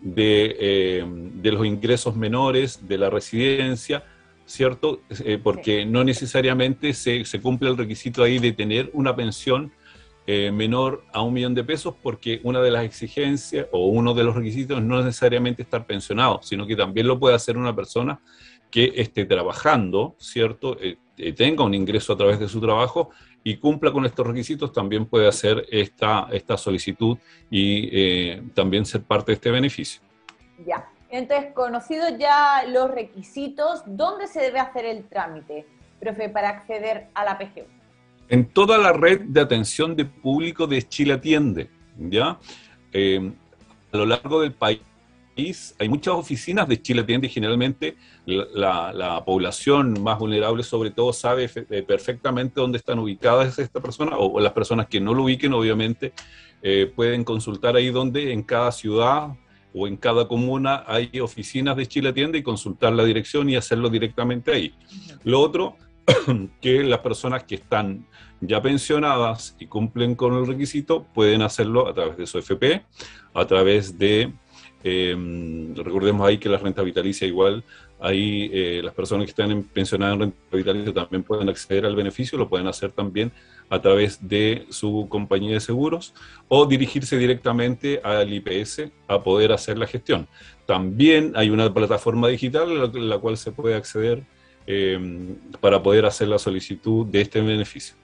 de, 0.00 1.04
los 1.42 1.66
ingresos 1.66 2.16
menores, 2.16 2.86
de 2.86 2.98
la 2.98 3.10
residencia, 3.10 4.04
¿cierto? 4.44 5.00
porque 5.42 5.86
no 5.86 6.04
necesariamente 6.04 6.92
se, 6.92 7.24
se 7.24 7.40
cumple 7.40 7.70
el 7.70 7.76
requisito 7.76 8.22
ahí 8.22 8.38
de 8.38 8.52
tener 8.52 8.90
una 8.92 9.16
pensión 9.16 9.72
eh, 10.28 10.50
menor 10.50 11.04
a 11.12 11.22
un 11.22 11.32
millón 11.32 11.54
de 11.54 11.62
pesos 11.62 11.94
porque 12.02 12.40
una 12.42 12.60
de 12.60 12.72
las 12.72 12.84
exigencias 12.84 13.68
o 13.70 13.86
uno 13.86 14.12
de 14.12 14.24
los 14.24 14.34
requisitos 14.34 14.82
no 14.82 14.98
es 14.98 15.04
necesariamente 15.04 15.62
estar 15.62 15.86
pensionado, 15.86 16.40
sino 16.42 16.66
que 16.66 16.74
también 16.74 17.06
lo 17.06 17.20
puede 17.20 17.36
hacer 17.36 17.56
una 17.56 17.76
persona 17.76 18.18
que 18.68 18.92
esté 18.96 19.24
trabajando, 19.24 20.16
¿cierto? 20.18 20.78
Eh, 20.80 20.98
eh, 21.16 21.32
tenga 21.32 21.62
un 21.62 21.74
ingreso 21.74 22.12
a 22.12 22.16
través 22.16 22.40
de 22.40 22.48
su 22.48 22.60
trabajo 22.60 23.10
y 23.46 23.58
cumpla 23.58 23.92
con 23.92 24.04
estos 24.04 24.26
requisitos, 24.26 24.72
también 24.72 25.06
puede 25.06 25.28
hacer 25.28 25.64
esta, 25.70 26.26
esta 26.32 26.56
solicitud 26.56 27.16
y 27.48 28.36
también 28.54 28.84
ser 28.84 29.02
parte 29.02 29.30
de 29.30 29.34
este 29.34 29.52
beneficio. 29.52 30.02
Ya, 30.66 30.88
entonces, 31.10 31.52
conocidos 31.54 32.14
ya 32.18 32.64
los 32.68 32.90
requisitos, 32.90 33.82
¿dónde 33.86 34.26
se 34.26 34.40
debe 34.40 34.58
hacer 34.58 34.84
el 34.84 35.04
trámite, 35.08 35.64
profe, 36.00 36.28
para 36.28 36.48
acceder 36.48 37.06
a 37.14 37.24
la 37.24 37.38
PGU? 37.38 37.76
en 38.28 38.46
toda 38.46 38.78
la 38.78 38.92
red 38.92 39.20
de 39.20 39.40
atención 39.40 39.94
de 39.94 40.04
público 40.04 40.66
de 40.66 40.82
Chile 40.82 41.14
Atiende, 41.14 41.70
¿ya? 41.96 42.38
Eh, 42.92 43.32
a 43.92 43.96
lo 43.96 44.06
largo 44.06 44.40
del 44.40 44.52
país 44.52 44.80
hay 45.78 45.88
muchas 45.88 46.14
oficinas 46.14 46.66
de 46.66 46.80
Chile 46.80 47.02
Tienda 47.04 47.26
y 47.26 47.30
generalmente 47.30 47.96
la, 48.24 49.22
población 49.24 50.02
más 50.02 50.18
vulnerable 50.18 50.62
sobre 50.62 50.90
todo 50.90 51.12
sabe 51.12 51.50
eh, 51.54 51.82
perfectamente 51.82 52.60
dónde 52.60 52.78
están 52.78 52.98
ubicadas 52.98 53.58
esta 53.58 53.80
persona 53.80 54.16
o, 54.16 54.40
las 54.40 54.52
personas 54.52 54.86
que 54.86 55.00
no 55.00 55.14
lo 55.14 55.24
ubiquen 55.24 55.52
obviamente 55.52 56.12
eh, 56.62 56.90
pueden 56.94 57.24
consultar 57.24 57.76
ahí 57.76 57.90
donde 57.90 58.32
en 58.32 58.42
cada 58.42 58.72
ciudad 58.72 59.28
o 59.74 59.86
en 59.86 59.96
cada 59.96 60.26
comuna 60.26 60.84
hay 60.86 61.10
oficinas 61.20 61.76
de 61.76 61.86
Chile 61.86 62.12
Tienda 62.14 62.38
y 62.38 62.42
consultar 62.42 62.94
la 62.94 63.04
dirección 63.04 63.50
y 63.50 63.56
hacerlo 63.56 63.90
directamente 63.90 64.52
ahí. 64.52 64.74
Lo 65.22 65.40
otro, 65.40 65.76
que 66.62 66.82
las 66.82 67.00
personas 67.00 67.44
que 67.44 67.56
están 67.56 68.06
ya 68.40 68.62
pensionadas 68.62 69.54
y 69.58 69.66
cumplen 69.66 70.14
con 70.14 70.34
el 70.34 70.46
requisito 70.46 71.04
pueden 71.14 71.42
hacerlo 71.42 71.88
a 71.88 71.92
través 71.92 72.16
de 72.16 72.26
su 72.26 72.38
FP, 72.38 72.82
a 73.34 73.46
través 73.46 73.98
de 73.98 74.32
Em, 74.84 75.74
recordemos 75.74 76.26
ahí 76.26 76.38
que 76.38 76.48
la 76.48 76.58
renta 76.58 76.82
vitalicia 76.82 77.26
igual, 77.26 77.64
ahí 77.98 78.50
eh, 78.52 78.80
las 78.84 78.94
personas 78.94 79.24
que 79.24 79.30
están 79.30 79.62
pensionadas 79.64 80.14
en 80.14 80.20
renta 80.20 80.56
vitalicia 80.56 80.94
también 80.94 81.22
pueden 81.22 81.48
acceder 81.48 81.86
al 81.86 81.96
beneficio, 81.96 82.38
lo 82.38 82.48
pueden 82.48 82.66
hacer 82.66 82.92
también 82.92 83.32
a 83.68 83.80
través 83.80 84.18
de 84.26 84.66
su 84.70 85.06
compañía 85.08 85.54
de 85.54 85.60
seguros 85.60 86.14
o 86.48 86.66
dirigirse 86.66 87.18
directamente 87.18 88.00
al 88.04 88.32
IPS 88.32 88.90
a 89.08 89.22
poder 89.22 89.52
hacer 89.52 89.76
la 89.78 89.86
gestión. 89.86 90.28
También 90.66 91.32
hay 91.34 91.50
una 91.50 91.72
plataforma 91.72 92.28
digital 92.28 92.90
en 92.94 93.08
la, 93.08 93.18
cual 93.18 93.36
se 93.36 93.52
puede 93.52 93.74
acceder 93.74 94.22
em, 94.66 95.36
para 95.60 95.82
poder 95.82 96.06
hacer 96.06 96.28
la 96.28 96.38
solicitud 96.38 97.06
de 97.06 97.22
este 97.22 97.40
beneficio. 97.40 97.96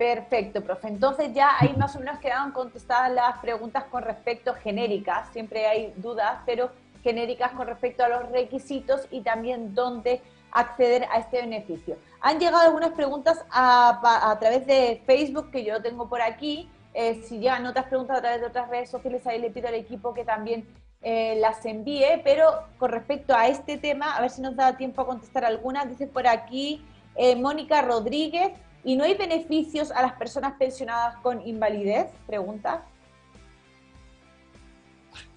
Perfecto, 0.00 0.62
profe. 0.62 0.88
Entonces 0.88 1.34
ya 1.34 1.58
ahí 1.60 1.74
más 1.76 1.94
o 1.94 1.98
menos 1.98 2.18
quedaron 2.20 2.52
contestadas 2.52 3.12
las 3.12 3.36
preguntas 3.40 3.84
con 3.84 4.02
respecto 4.02 4.54
genéricas, 4.54 5.28
siempre 5.30 5.66
hay 5.66 5.92
dudas, 5.94 6.38
pero 6.46 6.70
genéricas 7.02 7.52
con 7.52 7.66
respecto 7.66 8.02
a 8.02 8.08
los 8.08 8.30
requisitos 8.30 9.02
y 9.10 9.20
también 9.20 9.74
dónde 9.74 10.22
acceder 10.52 11.06
a 11.12 11.18
este 11.18 11.42
beneficio. 11.42 11.98
Han 12.22 12.40
llegado 12.40 12.62
algunas 12.62 12.92
preguntas 12.92 13.44
a, 13.50 14.38
través 14.40 14.66
de 14.66 15.02
Facebook 15.04 15.50
que 15.50 15.64
yo 15.64 15.82
tengo 15.82 16.08
por 16.08 16.22
aquí. 16.22 16.70
Eh, 16.94 17.22
si 17.28 17.38
llegan 17.38 17.66
otras 17.66 17.84
preguntas 17.84 18.16
a 18.16 18.20
través 18.22 18.40
de 18.40 18.46
otras 18.46 18.70
redes 18.70 18.88
sociales, 18.88 19.26
ahí 19.26 19.38
le 19.38 19.50
pido 19.50 19.68
al 19.68 19.74
equipo 19.74 20.14
que 20.14 20.24
también 20.24 20.66
eh, 21.02 21.36
las 21.40 21.66
envíe. 21.66 22.22
Pero 22.24 22.46
con 22.78 22.90
respecto 22.90 23.34
a 23.34 23.48
este 23.48 23.76
tema, 23.76 24.16
a 24.16 24.22
ver 24.22 24.30
si 24.30 24.40
nos 24.40 24.56
da 24.56 24.78
tiempo 24.78 25.02
a 25.02 25.06
contestar 25.06 25.44
algunas. 25.44 25.90
Dice 25.90 26.06
por 26.06 26.26
aquí 26.26 26.82
eh, 27.16 27.36
Mónica 27.36 27.82
Rodríguez, 27.82 28.52
¿Y 28.84 28.96
no 28.96 29.04
hay 29.04 29.14
beneficios 29.14 29.90
a 29.90 30.02
las 30.02 30.12
personas 30.14 30.54
pensionadas 30.58 31.16
con 31.22 31.46
invalidez? 31.46 32.06
Pregunta. 32.26 32.86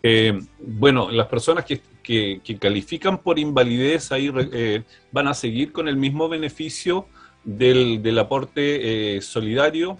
Eh, 0.01 0.39
bueno, 0.59 1.09
las 1.11 1.27
personas 1.27 1.65
que, 1.65 1.81
califican 2.59 3.17
por 3.17 3.39
invalidez 3.39 4.11
ahí 4.11 4.29
eh, 4.51 4.83
van 5.11 5.27
a 5.27 5.33
seguir 5.33 5.71
con 5.71 5.87
el 5.87 5.95
mismo 5.95 6.27
beneficio 6.27 7.07
del, 7.43 8.19
aporte 8.19 9.15
eh, 9.15 9.21
solidario 9.21 9.97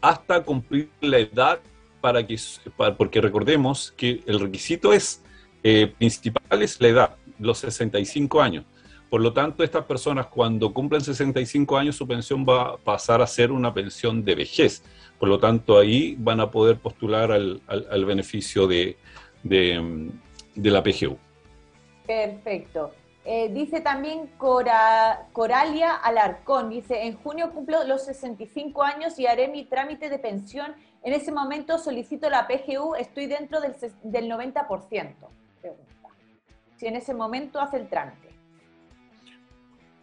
hasta 0.00 0.42
cumplir 0.42 0.90
la 1.00 1.18
edad 1.18 1.60
para 2.00 2.26
que, 2.26 2.36
porque 2.96 3.20
recordemos 3.20 3.92
que 3.96 4.22
el 4.26 4.40
requisito 4.40 4.92
es 4.92 5.22
principal 5.98 6.62
es 6.62 6.80
la 6.80 6.88
edad, 6.88 7.16
los 7.38 7.58
65 7.58 8.40
años. 8.40 8.64
Por 9.10 9.20
lo 9.20 9.32
tanto, 9.32 9.64
estas 9.64 9.84
personas 9.86 10.26
cuando 10.26 10.72
cumplen 10.72 11.00
65 11.00 11.76
años 11.76 11.96
su 11.96 12.06
pensión 12.06 12.46
va 12.48 12.62
a 12.62 12.76
pasar 12.76 13.20
a 13.20 13.26
ser 13.26 13.50
una 13.50 13.74
pensión 13.74 14.24
de 14.24 14.36
vejez. 14.36 14.84
Por 15.18 15.28
lo 15.28 15.40
tanto, 15.40 15.78
ahí 15.78 16.14
van 16.16 16.38
a 16.38 16.48
poder 16.48 16.78
postular 16.78 17.32
al, 17.32 18.04
beneficio 18.06 18.68
de, 18.68 18.96
la 20.54 20.82
PGU. 20.82 21.18
Perfecto. 22.06 22.92
Eh, 23.24 23.50
dice 23.52 23.80
también 23.80 24.30
Coralia 24.38 25.94
Alarcón, 25.96 26.70
dice, 26.70 27.04
en 27.04 27.16
junio 27.16 27.50
cumplo 27.52 27.84
los 27.84 28.04
65 28.04 28.82
años 28.82 29.18
y 29.18 29.26
haré 29.26 29.48
mi 29.48 29.64
trámite 29.64 30.08
de 30.08 30.20
pensión. 30.20 30.74
En 31.02 31.12
ese 31.14 31.32
momento 31.32 31.78
solicito 31.78 32.30
la 32.30 32.46
PGU, 32.46 32.94
estoy 32.94 33.26
dentro 33.26 33.60
del, 33.60 33.74
del 34.04 34.30
90%. 34.30 35.14
Pregunta. 35.60 36.08
Si 36.76 36.86
en 36.86 36.96
ese 36.96 37.12
momento 37.12 37.60
hace 37.60 37.76
el 37.76 37.88
trámite. 37.88 38.29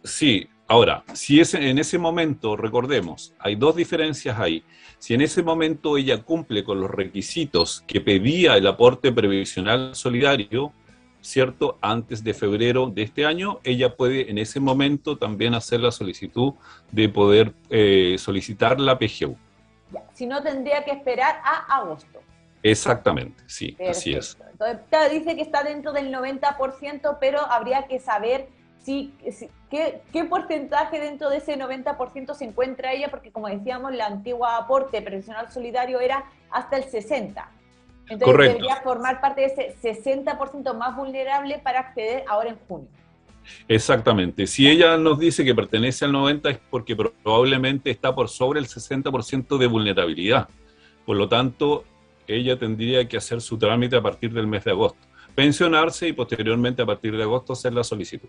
Sí, 0.04 0.48
ahora, 0.66 1.04
si 1.12 1.40
es 1.40 1.54
en 1.54 1.78
ese 1.78 1.98
momento, 1.98 2.56
recordemos, 2.56 3.34
hay 3.38 3.56
dos 3.56 3.76
diferencias 3.76 4.38
ahí. 4.38 4.62
Si 4.98 5.14
en 5.14 5.20
ese 5.20 5.42
momento 5.42 5.96
ella 5.96 6.22
cumple 6.22 6.64
con 6.64 6.80
los 6.80 6.90
requisitos 6.90 7.84
que 7.86 8.00
pedía 8.00 8.56
el 8.56 8.66
aporte 8.66 9.12
previsional 9.12 9.94
solidario, 9.94 10.72
¿cierto? 11.20 11.78
Antes 11.80 12.24
de 12.24 12.34
febrero 12.34 12.86
de 12.86 13.02
este 13.02 13.26
año, 13.26 13.60
ella 13.64 13.96
puede 13.96 14.30
en 14.30 14.38
ese 14.38 14.60
momento 14.60 15.16
también 15.16 15.54
hacer 15.54 15.80
la 15.80 15.90
solicitud 15.90 16.54
de 16.90 17.08
poder 17.08 17.52
eh, 17.70 18.16
solicitar 18.18 18.80
la 18.80 18.98
PGU. 18.98 19.36
si 20.12 20.26
no, 20.26 20.42
tendría 20.42 20.84
que 20.84 20.92
esperar 20.92 21.40
a 21.44 21.76
agosto. 21.78 22.20
Exactamente, 22.62 23.42
sí, 23.46 23.76
así 23.88 24.14
es. 24.14 24.36
Entonces, 24.50 25.12
dice 25.12 25.36
que 25.36 25.42
está 25.42 25.62
dentro 25.62 25.92
del 25.92 26.12
90%, 26.12 27.18
pero 27.20 27.40
habría 27.40 27.86
que 27.86 28.00
saber 28.00 28.48
sí, 28.82 29.12
¿qué, 29.70 30.24
porcentaje 30.24 31.00
dentro 31.00 31.30
de 31.30 31.38
ese 31.38 31.58
90% 31.58 32.34
se 32.34 32.44
encuentra 32.44 32.92
ella? 32.92 33.08
Porque 33.10 33.30
como 33.30 33.48
decíamos, 33.48 33.94
la 33.94 34.06
antigua 34.06 34.56
aporte 34.56 35.02
previsional 35.02 35.50
solidario 35.50 36.00
era 36.00 36.24
hasta 36.50 36.76
el 36.76 36.84
60%. 36.84 37.44
Entonces 38.10 38.38
debería 38.38 38.76
formar 38.76 39.20
parte 39.20 39.42
de 39.42 39.46
ese 39.48 40.04
60% 40.04 40.74
más 40.74 40.96
vulnerable 40.96 41.58
para 41.58 41.80
acceder 41.80 42.24
ahora 42.26 42.50
en 42.50 42.58
junio. 42.66 42.88
Exactamente. 43.66 44.46
Si 44.46 44.68
ella 44.68 44.96
nos 44.96 45.18
dice 45.18 45.44
que 45.44 45.54
pertenece 45.54 46.04
al 46.04 46.12
90 46.12 46.50
es 46.50 46.58
porque 46.70 46.96
probablemente 46.96 47.90
está 47.90 48.14
por 48.14 48.28
sobre 48.28 48.60
el 48.60 48.66
60% 48.66 49.58
de 49.58 49.66
vulnerabilidad. 49.66 50.48
Por 51.04 51.16
lo 51.16 51.28
tanto, 51.28 51.84
ella 52.26 52.58
tendría 52.58 53.08
que 53.08 53.16
hacer 53.16 53.40
su 53.40 53.58
trámite 53.58 53.96
a 53.96 54.02
partir 54.02 54.32
del 54.32 54.46
mes 54.46 54.64
de 54.64 54.72
agosto, 54.72 55.00
pensionarse 55.34 56.08
y 56.08 56.12
posteriormente 56.12 56.82
a 56.82 56.86
partir 56.86 57.16
de 57.16 57.22
agosto 57.22 57.54
hacer 57.54 57.72
la 57.72 57.84
solicitud. 57.84 58.28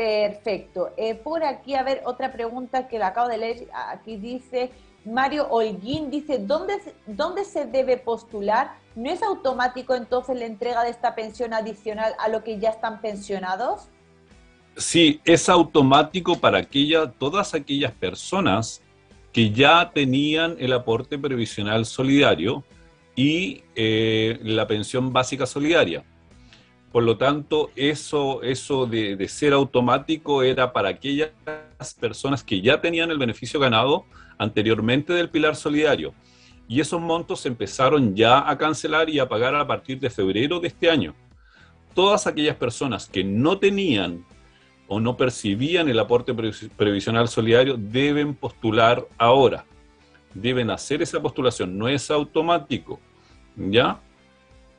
Perfecto. 0.00 0.94
Eh, 0.96 1.14
por 1.14 1.44
aquí, 1.44 1.74
a 1.74 1.82
ver, 1.82 2.00
otra 2.06 2.32
pregunta 2.32 2.88
que 2.88 2.98
la 2.98 3.08
acabo 3.08 3.28
de 3.28 3.36
leer. 3.36 3.68
Aquí 3.90 4.16
dice, 4.16 4.70
Mario 5.04 5.46
Holguín 5.50 6.10
dice, 6.10 6.38
¿dónde, 6.38 6.80
¿dónde 7.06 7.44
se 7.44 7.66
debe 7.66 7.98
postular? 7.98 8.78
¿No 8.96 9.10
es 9.10 9.22
automático 9.22 9.94
entonces 9.94 10.38
la 10.38 10.46
entrega 10.46 10.84
de 10.84 10.88
esta 10.88 11.14
pensión 11.14 11.52
adicional 11.52 12.14
a 12.18 12.30
lo 12.30 12.42
que 12.42 12.58
ya 12.58 12.70
están 12.70 13.02
pensionados? 13.02 13.88
Sí, 14.74 15.20
es 15.26 15.50
automático 15.50 16.38
para 16.38 16.56
aquella, 16.56 17.10
todas 17.10 17.52
aquellas 17.52 17.92
personas 17.92 18.80
que 19.34 19.50
ya 19.50 19.90
tenían 19.92 20.56
el 20.60 20.72
aporte 20.72 21.18
previsional 21.18 21.84
solidario 21.84 22.64
y 23.14 23.64
eh, 23.74 24.38
la 24.44 24.66
pensión 24.66 25.12
básica 25.12 25.44
solidaria. 25.44 26.02
Por 26.92 27.04
lo 27.04 27.16
tanto, 27.16 27.70
eso, 27.76 28.42
eso 28.42 28.86
de, 28.86 29.28
ser 29.28 29.52
automático 29.52 30.42
era 30.42 30.72
para 30.72 30.88
aquellas 30.88 31.30
personas 32.00 32.42
que 32.42 32.60
ya 32.60 32.80
tenían 32.80 33.10
el 33.10 33.18
beneficio 33.18 33.60
ganado 33.60 34.06
anteriormente 34.38 35.12
del 35.12 35.30
pilar 35.30 35.54
solidario. 35.54 36.12
Y 36.66 36.80
esos 36.80 37.00
montos 37.00 37.40
se 37.40 37.48
empezaron 37.48 38.16
ya 38.16 38.48
a 38.48 38.58
cancelar 38.58 39.08
y 39.08 39.18
a 39.18 39.28
pagar 39.28 39.54
a 39.54 39.66
partir 39.66 40.00
de 40.00 40.10
febrero 40.10 40.58
de 40.58 40.68
este 40.68 40.90
año. 40.90 41.14
Todas 41.94 42.26
aquellas 42.26 42.56
personas 42.56 43.08
que 43.08 43.22
no 43.22 43.58
tenían 43.58 44.24
o 44.88 44.98
no 44.98 45.16
percibían 45.16 45.88
el 45.88 45.98
aporte 45.98 46.34
previsional 46.76 47.28
solidario 47.28 47.76
deben 47.76 48.34
postular 48.34 49.06
ahora. 49.18 49.64
Deben 50.34 50.70
hacer 50.70 51.02
esa 51.02 51.20
postulación, 51.20 51.78
no 51.78 51.88
es 51.88 52.10
automático. 52.10 52.98
¿Ya? 53.56 54.00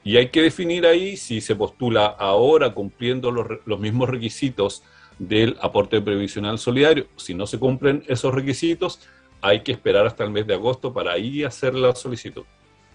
Y 0.04 0.18
hay 0.18 0.30
que 0.30 0.42
definir 0.42 0.86
ahí 0.86 1.16
si 1.16 1.42
se 1.42 1.56
postula 1.56 2.06
ahora 2.06 2.74
cumpliendo 2.74 3.32
los, 3.32 3.80
mismos 3.80 4.10
requisitos 4.10 4.84
del 5.20 5.58
aporte 5.62 6.02
previsional 6.02 6.58
solidario. 6.58 7.06
Si 7.18 7.36
no 7.36 7.46
se 7.46 7.60
cumplen 7.60 8.04
esos 8.08 8.34
requisitos, 8.34 9.00
hay 9.42 9.62
que 9.62 9.72
esperar 9.72 10.08
hasta 10.08 10.24
el 10.24 10.32
mes 10.32 10.48
de 10.48 10.56
agosto 10.56 10.92
para 10.92 11.18
ir 11.18 11.46
a 11.46 11.50
hacer 11.50 11.76
la 11.76 11.94
solicitud. 11.94 12.44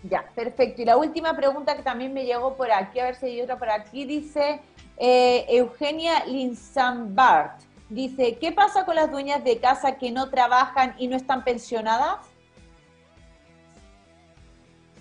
Ya, 0.02 0.28
perfecto. 0.34 0.82
Y 0.82 0.84
la 0.84 0.96
última 0.96 1.36
pregunta 1.36 1.76
que 1.76 1.82
también 1.82 2.12
me 2.12 2.24
llegó 2.24 2.56
por 2.56 2.70
aquí, 2.70 2.98
a 2.98 3.04
ver 3.04 3.14
si 3.14 3.26
hay 3.26 3.40
otra 3.40 3.58
por 3.58 3.70
aquí, 3.70 4.04
dice 4.04 4.60
eh, 4.96 5.46
Eugenia 5.48 6.24
Linsambart. 6.26 7.60
Dice, 7.88 8.36
¿qué 8.40 8.50
pasa 8.50 8.84
con 8.84 8.96
las 8.96 9.12
dueñas 9.12 9.44
de 9.44 9.58
casa 9.58 9.96
que 9.96 10.10
no 10.10 10.28
trabajan 10.28 10.96
y 10.98 11.06
no 11.06 11.16
están 11.16 11.44
pensionadas? 11.44 12.16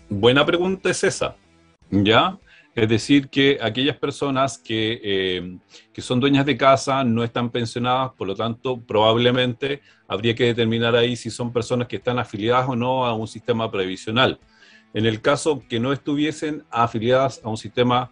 Buena 0.08 0.46
pregunta 0.46 0.92
es 0.92 1.04
esa. 1.04 1.36
¿Ya? 2.04 2.38
Es 2.76 2.90
decir, 2.90 3.30
que 3.30 3.58
aquellas 3.62 3.96
personas 3.96 4.62
eh, 4.68 5.58
que, 5.94 6.02
son 6.02 6.20
dueñas 6.20 6.46
de 6.46 6.58
casa 6.58 7.06
no 7.06 7.24
están 7.24 7.50
pensionadas, 7.50 8.12
por 8.18 8.28
lo 8.28 8.36
tanto, 8.36 8.82
probablemente 8.82 9.82
habría 10.10 10.36
que 10.36 10.44
determinar 10.44 10.94
ahí 10.94 11.16
si 11.16 11.30
son 11.30 11.54
personas 11.54 11.88
que 11.88 11.96
están 11.96 12.20
afiliadas 12.20 12.68
o 12.68 12.76
no 12.76 13.06
a 13.06 13.14
un 13.14 13.30
sistema 13.30 13.72
previsional. 13.72 14.40
En 14.94 15.06
el 15.06 15.22
caso 15.22 15.64
que 15.70 15.80
no 15.80 15.94
estuviesen 15.94 16.66
afiliadas 16.70 17.40
a 17.46 17.50
un 17.50 17.58
sistema 17.58 18.12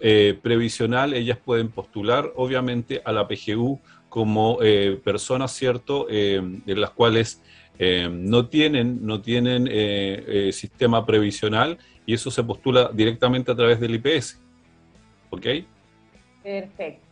eh, 0.00 0.38
previsional, 0.42 1.12
ellas 1.12 1.38
pueden 1.44 1.68
postular, 1.68 2.32
obviamente, 2.34 3.02
a 3.04 3.12
la 3.12 3.28
PGU 3.28 3.78
como 4.08 4.58
eh, 4.62 4.98
personas, 5.04 5.52
¿cierto?, 5.52 6.06
en 6.08 6.62
las 6.64 6.90
cuales 6.90 7.42
no 7.78 8.48
tienen, 8.48 9.06
no 9.06 9.20
tienen 9.20 10.52
sistema 10.52 11.06
previsional 11.06 11.78
y 12.06 12.14
eso 12.14 12.30
se 12.30 12.42
postula 12.42 12.90
directamente 12.92 13.52
a 13.52 13.54
través 13.54 13.78
del 13.78 13.94
IPS. 13.94 14.40
¿Ok? 15.30 15.46
Perfecto. 16.42 17.08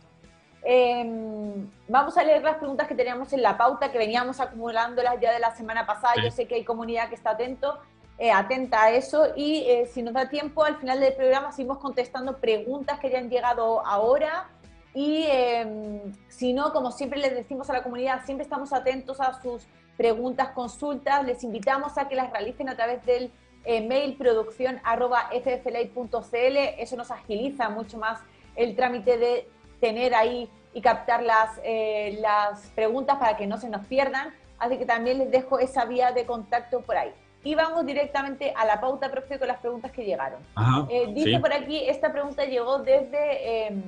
Em, 0.69 1.69
vamos 1.87 2.17
a 2.17 2.23
leer 2.23 2.43
las 2.43 2.57
preguntas 2.57 2.87
que 2.89 2.95
teníamos 2.95 3.31
en 3.31 3.41
la 3.41 3.57
pauta, 3.57 3.89
que 3.89 3.97
veníamos 3.97 4.41
acumulándolas 4.41 5.17
ya 5.21 5.31
de 5.31 5.39
la 5.39 5.55
semana 5.55 5.85
pasada. 5.85 6.15
Yo 6.21 6.29
sé 6.29 6.45
que 6.45 6.55
hay 6.55 6.65
comunidad 6.65 7.07
que 7.07 7.15
está 7.15 7.29
atento, 7.31 7.79
eh, 8.17 8.31
atenta 8.31 8.83
a 8.83 8.91
eso 8.91 9.27
y 9.35 9.59
eh, 9.67 9.85
si 9.85 10.01
nos 10.01 10.13
da 10.13 10.27
tiempo, 10.27 10.65
al 10.65 10.75
final 10.77 10.99
del 10.99 11.13
programa 11.13 11.53
seguimos 11.53 11.77
contestando 11.77 12.37
preguntas 12.37 12.99
que 12.99 13.09
ya 13.09 13.19
han 13.19 13.29
llegado 13.29 13.85
ahora. 13.85 14.49
Y 14.93 15.23
em, 15.29 16.01
si 16.27 16.51
no, 16.51 16.73
como 16.73 16.91
siempre 16.91 17.19
les 17.19 17.33
decimos 17.33 17.69
a 17.69 17.73
la 17.73 17.83
comunidad, 17.83 18.25
siempre 18.25 18.43
estamos 18.43 18.73
atentos 18.73 19.21
a 19.21 19.39
sus 19.41 19.67
preguntas, 19.97 20.49
consultas. 20.49 21.25
Les 21.25 21.43
invitamos 21.43 21.97
a 21.97 22.07
que 22.07 22.15
las 22.15 22.31
realicen 22.31 22.69
a 22.69 22.75
través 22.75 23.05
del 23.05 23.31
eh, 23.65 23.85
mail 23.85 24.15
producción 24.15 24.79
arroba 24.83 25.29
Eso 25.31 26.95
nos 26.95 27.11
agiliza 27.11 27.69
mucho 27.69 27.97
más 27.97 28.21
el 28.55 28.75
trámite 28.75 29.17
de 29.17 29.49
tener 29.81 30.15
ahí 30.15 30.49
y 30.73 30.81
captar 30.81 31.23
las, 31.23 31.59
eh, 31.63 32.17
las 32.21 32.67
preguntas 32.75 33.17
para 33.17 33.35
que 33.35 33.47
no 33.47 33.57
se 33.57 33.69
nos 33.69 33.85
pierdan. 33.87 34.33
Así 34.59 34.77
que 34.77 34.85
también 34.85 35.17
les 35.17 35.31
dejo 35.31 35.59
esa 35.59 35.85
vía 35.85 36.11
de 36.11 36.25
contacto 36.25 36.81
por 36.81 36.97
ahí. 36.97 37.11
Y 37.43 37.55
vamos 37.55 37.85
directamente 37.85 38.53
a 38.55 38.65
la 38.65 38.79
pauta, 38.79 39.09
profe, 39.09 39.39
con 39.39 39.47
las 39.47 39.59
preguntas 39.59 39.91
que 39.91 40.03
llegaron. 40.03 40.41
Eh, 40.89 41.11
dice 41.13 41.39
por 41.39 41.53
aquí, 41.53 41.87
esta 41.87 42.11
pregunta 42.11 42.45
llegó 42.45 42.79
desde 42.79 43.67
em, 43.67 43.83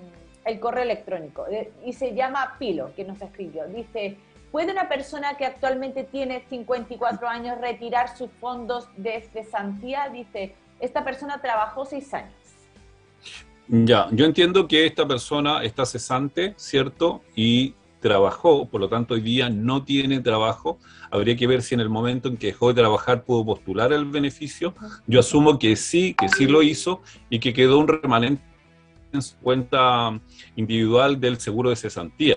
el 0.46 0.60
correo 0.60 0.84
electrónico 0.84 1.46
y 1.84 1.94
se 1.94 2.14
llama 2.14 2.56
Pilo, 2.60 2.94
que 2.96 3.04
nos 3.04 3.22
escribió. 3.22 3.68
Dice, 3.68 4.18
¿puede 4.52 4.72
una 4.72 4.90
persona 4.90 5.36
que 5.38 5.46
actualmente 5.46 6.04
tiene 6.04 6.44
54 6.50 7.28
años 7.28 7.58
retirar 7.60 8.16
sus 8.18 8.30
fondos 8.40 8.88
de 8.98 9.22
cesantía? 9.34 10.10
Dice, 10.10 10.56
esta 10.80 11.04
persona 11.04 11.42
trabajó 11.42 11.86
seis 11.86 12.14
años. 12.14 12.34
Ya, 13.68 14.08
yo 14.12 14.26
entiendo 14.26 14.68
que 14.68 14.86
esta 14.86 15.08
persona 15.08 15.64
está 15.64 15.86
cesante, 15.86 16.56
¿cierto? 16.58 17.22
Y 17.36 17.76
trabajó, 18.00 18.66
por 18.66 18.82
lo 18.82 18.90
tanto 18.90 19.14
hoy 19.14 19.22
día 19.22 19.50
no 19.50 19.84
tiene 19.84 20.22
trabajo. 20.22 20.80
Habría 21.12 21.36
que 21.36 21.48
ver 21.48 21.62
si 21.62 21.76
en 21.76 21.82
el 21.82 21.90
momento 21.90 22.30
en 22.30 22.38
que 22.38 22.48
dejó 22.48 22.70
de 22.70 22.82
trabajar 22.82 23.24
pudo 23.24 23.46
postular 23.46 23.94
el 23.94 24.06
beneficio. 24.06 24.74
Yo 25.06 25.20
asumo 25.20 25.60
que 25.60 25.76
sí, 25.76 26.16
que 26.16 26.30
sí 26.30 26.48
lo 26.48 26.64
hizo 26.64 27.02
y 27.30 27.40
que 27.40 27.54
quedó 27.54 27.78
un 27.78 27.88
remanente 27.88 28.42
en 29.12 29.22
su 29.22 29.36
cuenta 29.38 30.20
individual 30.56 31.20
del 31.20 31.40
seguro 31.40 31.70
de 31.70 31.76
cesantía. 31.76 32.36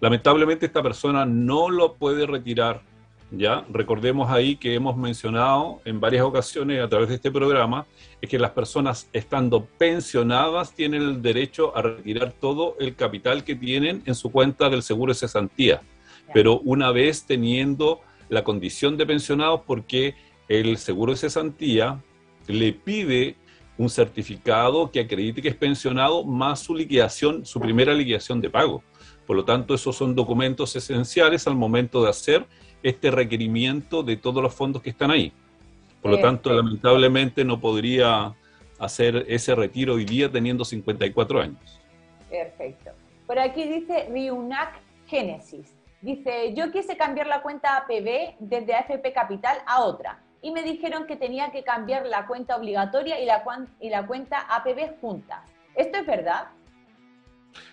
Lamentablemente 0.00 0.66
esta 0.66 0.82
persona 0.82 1.24
no 1.24 1.70
lo 1.70 1.94
puede 1.94 2.26
retirar 2.26 2.82
¿ya? 3.38 3.64
Recordemos 3.70 4.30
ahí 4.30 4.56
que 4.56 4.74
hemos 4.74 4.96
mencionado 4.96 5.80
en 5.84 6.00
varias 6.00 6.24
ocasiones 6.24 6.82
a 6.82 6.88
través 6.88 7.08
de 7.08 7.16
este 7.16 7.30
programa, 7.30 7.86
es 8.20 8.28
que 8.28 8.38
las 8.38 8.50
personas 8.50 9.08
estando 9.12 9.64
pensionadas 9.64 10.74
tienen 10.74 11.02
el 11.02 11.22
derecho 11.22 11.76
a 11.76 11.82
retirar 11.82 12.32
todo 12.32 12.76
el 12.80 12.94
capital 12.94 13.44
que 13.44 13.54
tienen 13.54 14.02
en 14.06 14.14
su 14.14 14.30
cuenta 14.30 14.68
del 14.68 14.82
seguro 14.82 15.12
de 15.12 15.18
cesantía, 15.18 15.82
pero 16.32 16.60
una 16.60 16.90
vez 16.90 17.24
teniendo 17.26 18.00
la 18.28 18.44
condición 18.44 18.96
de 18.96 19.06
pensionados 19.06 19.62
porque 19.66 20.14
el 20.48 20.76
seguro 20.78 21.12
de 21.12 21.18
cesantía 21.18 22.02
le 22.46 22.72
pide 22.72 23.36
un 23.76 23.88
certificado 23.88 24.90
que 24.90 25.00
acredite 25.00 25.42
que 25.42 25.48
es 25.48 25.56
pensionado 25.56 26.24
más 26.24 26.60
su 26.60 26.74
liquidación, 26.74 27.44
su 27.44 27.60
primera 27.60 27.92
liquidación 27.92 28.40
de 28.40 28.50
pago. 28.50 28.82
Por 29.26 29.36
lo 29.36 29.44
tanto, 29.44 29.74
esos 29.74 29.96
son 29.96 30.14
documentos 30.14 30.76
esenciales 30.76 31.46
al 31.46 31.56
momento 31.56 32.02
de 32.02 32.10
hacer 32.10 32.46
este 32.82 33.10
requerimiento 33.10 34.02
de 34.02 34.16
todos 34.16 34.42
los 34.42 34.54
fondos 34.54 34.82
que 34.82 34.90
están 34.90 35.10
ahí. 35.10 35.32
Por 36.02 36.10
lo 36.10 36.20
tanto, 36.20 36.52
lamentablemente 36.52 37.44
no 37.44 37.58
podría 37.58 38.34
hacer 38.78 39.24
ese 39.28 39.54
retiro 39.54 39.94
hoy 39.94 40.04
día 40.04 40.30
teniendo 40.30 40.64
54 40.64 41.40
años. 41.40 41.80
Perfecto. 42.28 42.90
Por 43.26 43.38
aquí 43.38 43.66
dice 43.66 44.08
Riunac 44.10 44.80
Génesis. 45.06 45.74
Dice, 46.02 46.52
yo 46.54 46.70
quise 46.70 46.98
cambiar 46.98 47.26
la 47.26 47.40
cuenta 47.40 47.78
APB 47.78 48.34
desde 48.38 48.74
AFP 48.74 49.14
Capital 49.14 49.56
a 49.66 49.82
otra 49.82 50.23
y 50.44 50.50
me 50.50 50.62
dijeron 50.62 51.06
que 51.06 51.16
tenía 51.16 51.50
que 51.50 51.64
cambiar 51.64 52.04
la 52.04 52.26
cuenta 52.26 52.54
obligatoria 52.56 53.18
y 53.18 53.24
la, 53.24 53.42
y 53.80 53.88
la 53.88 54.06
cuenta 54.06 54.40
APB 54.40 55.00
juntas. 55.00 55.40
¿Esto 55.74 55.96
es 55.96 56.06
verdad? 56.06 56.48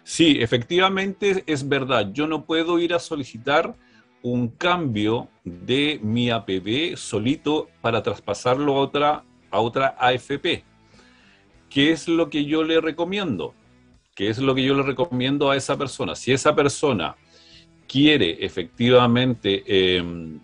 Sí, 0.03 0.37
efectivamente 0.39 1.43
es 1.45 1.67
verdad. 1.67 2.13
Yo 2.13 2.27
no 2.27 2.45
puedo 2.45 2.79
ir 2.79 2.93
a 2.93 2.99
solicitar 2.99 3.75
un 4.23 4.47
cambio 4.47 5.27
de 5.43 5.99
mi 6.01 6.29
APB 6.29 6.95
solito 6.95 7.67
para 7.81 8.01
traspasarlo 8.01 8.77
a 8.77 8.79
otra, 8.79 9.23
a 9.49 9.59
otra 9.59 9.97
AFP. 9.99 10.63
¿Qué 11.69 11.91
es 11.91 12.07
lo 12.07 12.29
que 12.29 12.45
yo 12.45 12.63
le 12.63 12.79
recomiendo? 12.79 13.53
¿Qué 14.15 14.29
es 14.29 14.37
lo 14.37 14.55
que 14.55 14.63
yo 14.63 14.75
le 14.75 14.83
recomiendo 14.83 15.51
a 15.51 15.57
esa 15.57 15.77
persona? 15.77 16.15
Si 16.15 16.31
esa 16.31 16.55
persona 16.55 17.17
quiere 17.85 18.45
efectivamente 18.45 19.63
em, 19.97 20.39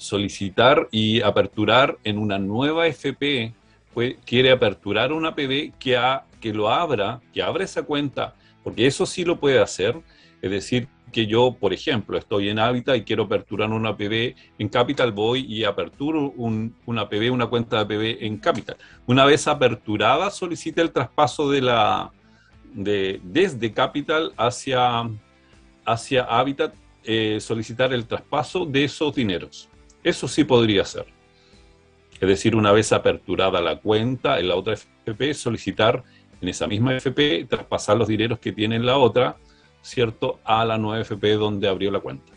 solicitar 0.00 0.88
y 0.90 1.20
aperturar 1.20 1.98
en 2.04 2.16
una 2.16 2.38
nueva 2.38 2.84
AFP, 2.84 3.52
pues, 3.92 4.16
quiere 4.24 4.50
aperturar 4.50 5.12
una 5.12 5.28
APB 5.28 5.72
que, 5.78 6.00
que 6.40 6.54
lo 6.54 6.70
abra, 6.70 7.20
que 7.34 7.42
abra 7.42 7.64
esa 7.64 7.82
cuenta, 7.82 8.34
porque 8.64 8.86
eso 8.86 9.04
sí 9.04 9.24
lo 9.24 9.38
puede 9.38 9.60
hacer, 9.60 10.00
es 10.40 10.50
decir, 10.50 10.88
que 11.12 11.26
yo, 11.26 11.56
por 11.58 11.72
ejemplo, 11.72 12.16
estoy 12.16 12.48
en 12.48 12.58
Habitat 12.58 12.96
y 12.96 13.02
quiero 13.02 13.24
aperturar 13.24 13.70
una 13.70 13.90
APB 13.90 14.34
en 14.58 14.68
Capital, 14.68 15.12
voy 15.12 15.44
y 15.46 15.64
aperturo 15.64 16.32
una 16.36 17.02
APB, 17.02 17.32
una 17.32 17.48
cuenta 17.48 17.76
de 17.76 17.82
APB 17.82 18.24
en 18.24 18.38
Capital. 18.38 18.76
Una 19.06 19.24
vez 19.24 19.46
aperturada, 19.48 20.30
solicita 20.30 20.80
el 20.80 20.92
traspaso 20.92 21.50
de 21.50 21.60
la, 21.60 22.10
de, 22.72 23.20
desde 23.22 23.72
Capital 23.72 24.32
hacia, 24.36 25.10
hacia 25.84 26.24
Habitat, 26.24 26.74
eh, 27.04 27.38
solicitar 27.40 27.92
el 27.92 28.06
traspaso 28.06 28.64
de 28.64 28.84
esos 28.84 29.14
dineros. 29.14 29.69
Eso 30.02 30.28
sí 30.28 30.44
podría 30.44 30.84
ser. 30.84 31.06
Es 32.20 32.28
decir, 32.28 32.54
una 32.54 32.72
vez 32.72 32.92
aperturada 32.92 33.60
la 33.60 33.76
cuenta 33.76 34.38
en 34.38 34.48
la 34.48 34.56
otra 34.56 34.74
FP, 34.74 35.34
solicitar 35.34 36.02
en 36.40 36.48
esa 36.48 36.66
misma 36.66 36.96
FP, 36.96 37.46
traspasar 37.48 37.96
los 37.96 38.08
dineros 38.08 38.38
que 38.38 38.52
tiene 38.52 38.76
en 38.76 38.86
la 38.86 38.98
otra 38.98 39.36
¿cierto?, 39.82 40.40
a 40.44 40.64
la 40.64 40.78
nueva 40.78 41.02
FP 41.02 41.34
donde 41.34 41.68
abrió 41.68 41.90
la 41.90 42.00
cuenta. 42.00 42.32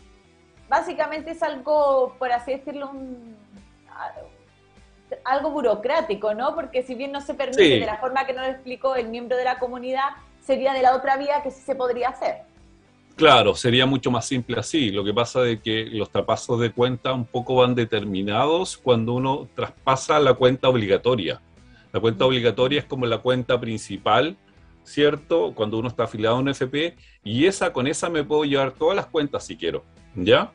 Básicamente 0.68 1.32
es 1.32 1.42
algo, 1.42 2.16
por 2.18 2.32
así 2.32 2.52
decirlo, 2.52 2.92
algo 5.24 5.50
burocrático, 5.50 6.34
¿no? 6.34 6.54
Porque 6.54 6.82
si 6.82 6.94
bien 6.94 7.12
no 7.12 7.20
se 7.20 7.34
permite 7.34 7.80
de 7.80 7.86
la 7.86 7.98
forma 7.98 8.26
que 8.26 8.32
nos 8.32 8.46
lo 8.46 8.52
explicó 8.52 8.96
el 8.96 9.08
miembro 9.08 9.36
de 9.36 9.44
la 9.44 9.58
comunidad, 9.58 10.08
sería 10.40 10.72
de 10.72 10.82
la 10.82 10.96
otra 10.96 11.16
vía 11.16 11.42
que 11.42 11.50
sí 11.50 11.60
se 11.60 11.74
podría 11.74 12.08
hacer. 12.08 12.42
Claro, 13.16 13.54
sería 13.54 13.86
mucho 13.86 14.10
más 14.10 14.26
simple 14.26 14.58
así. 14.58 14.90
Lo 14.90 15.04
que 15.04 15.14
pasa 15.14 15.46
es 15.46 15.60
que 15.60 15.84
los 15.86 16.10
traspasos 16.10 16.60
de 16.60 16.72
cuenta 16.72 17.12
un 17.12 17.24
poco 17.24 17.56
van 17.56 17.74
determinados 17.74 18.76
cuando 18.76 19.12
uno 19.12 19.48
traspasa 19.54 20.18
la 20.18 20.34
cuenta 20.34 20.68
obligatoria. 20.68 21.40
La 21.92 22.00
cuenta 22.00 22.24
obligatoria 22.24 22.80
es 22.80 22.86
como 22.86 23.06
la 23.06 23.18
cuenta 23.18 23.60
principal 23.60 24.36
¿cierto? 24.84 25.52
Cuando 25.54 25.78
uno 25.78 25.88
está 25.88 26.04
afiliado 26.04 26.36
a 26.36 26.38
un 26.38 26.48
FP, 26.48 26.96
y 27.24 27.46
esa 27.46 27.72
con 27.72 27.86
esa 27.86 28.08
me 28.08 28.22
puedo 28.22 28.44
llevar 28.44 28.72
todas 28.72 28.94
las 28.94 29.06
cuentas 29.06 29.44
si 29.44 29.56
quiero, 29.56 29.82
¿ya? 30.14 30.52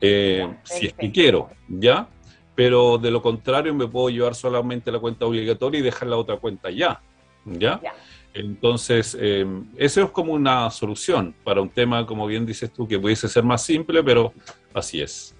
Eh, 0.00 0.48
si 0.62 0.86
es 0.86 0.94
que 0.94 1.10
quiero, 1.10 1.50
¿ya? 1.68 2.08
Pero 2.54 2.98
de 2.98 3.10
lo 3.10 3.20
contrario 3.20 3.74
me 3.74 3.88
puedo 3.88 4.08
llevar 4.08 4.34
solamente 4.34 4.90
la 4.90 5.00
cuenta 5.00 5.26
obligatoria 5.26 5.80
y 5.80 5.82
dejar 5.82 6.08
la 6.08 6.16
otra 6.16 6.36
cuenta 6.36 6.70
ya, 6.70 7.02
¿ya? 7.44 7.80
Entonces, 8.34 9.16
eh, 9.20 9.46
eso 9.76 10.04
es 10.04 10.10
como 10.10 10.32
una 10.32 10.70
solución 10.70 11.34
para 11.44 11.60
un 11.60 11.68
tema, 11.68 12.06
como 12.06 12.26
bien 12.26 12.46
dices 12.46 12.72
tú, 12.72 12.86
que 12.86 12.98
pudiese 12.98 13.28
ser 13.28 13.42
más 13.42 13.62
simple, 13.62 14.02
pero 14.02 14.32
así 14.74 15.00
es. 15.00 15.34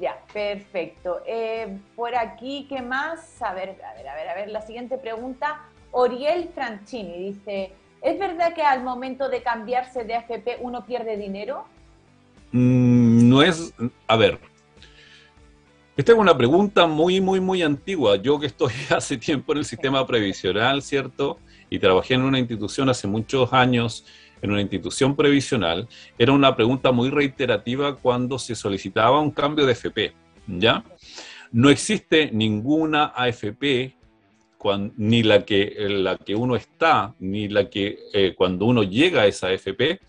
Ya, 0.00 0.22
perfecto. 0.32 1.20
Eh, 1.26 1.78
por 1.94 2.14
aquí, 2.14 2.66
¿qué 2.68 2.80
más? 2.82 3.40
A 3.42 3.54
ver, 3.54 3.76
a 3.82 3.94
ver, 3.94 4.08
a 4.08 4.14
ver, 4.14 4.28
a 4.28 4.34
ver, 4.34 4.48
la 4.50 4.62
siguiente 4.62 4.98
pregunta. 4.98 5.62
Oriel 5.90 6.48
Franchini 6.54 7.32
dice, 7.32 7.72
¿es 8.02 8.18
verdad 8.18 8.54
que 8.54 8.62
al 8.62 8.82
momento 8.82 9.28
de 9.28 9.42
cambiarse 9.42 10.04
de 10.04 10.14
AFP 10.16 10.58
uno 10.60 10.84
pierde 10.84 11.16
dinero? 11.16 11.64
Mm, 12.52 13.28
no 13.28 13.42
es, 13.42 13.74
a 14.08 14.16
ver, 14.16 14.38
esta 15.96 16.10
es 16.10 16.18
una 16.18 16.36
pregunta 16.36 16.88
muy, 16.88 17.20
muy, 17.20 17.40
muy 17.40 17.62
antigua. 17.62 18.16
Yo 18.16 18.40
que 18.40 18.46
estoy 18.46 18.72
hace 18.90 19.16
tiempo 19.16 19.52
en 19.52 19.58
el 19.58 19.64
sistema 19.64 20.04
previsional, 20.06 20.82
¿cierto? 20.82 21.38
Y 21.70 21.78
trabajé 21.78 22.14
en 22.14 22.22
una 22.22 22.38
institución 22.38 22.88
hace 22.88 23.06
muchos 23.06 23.52
años, 23.52 24.04
en 24.42 24.50
una 24.50 24.60
institución 24.60 25.16
previsional, 25.16 25.88
era 26.18 26.32
una 26.32 26.54
pregunta 26.54 26.92
muy 26.92 27.10
reiterativa 27.10 27.96
cuando 27.96 28.38
se 28.38 28.54
solicitaba 28.54 29.20
un 29.20 29.30
cambio 29.30 29.64
de 29.66 29.72
FP, 29.72 30.12
¿ya? 30.46 30.84
No 31.50 31.70
existe 31.70 32.30
ninguna 32.32 33.12
AFP 33.14 33.94
ni 34.96 35.22
la 35.22 35.44
que, 35.44 35.74
la 35.88 36.16
que 36.16 36.34
uno 36.34 36.56
está, 36.56 37.14
ni 37.18 37.48
la 37.48 37.68
que 37.68 37.98
eh, 38.12 38.34
cuando 38.36 38.64
uno 38.66 38.82
llega 38.82 39.22
a 39.22 39.26
esa 39.26 39.52
FP, 39.52 39.90
en 39.90 40.00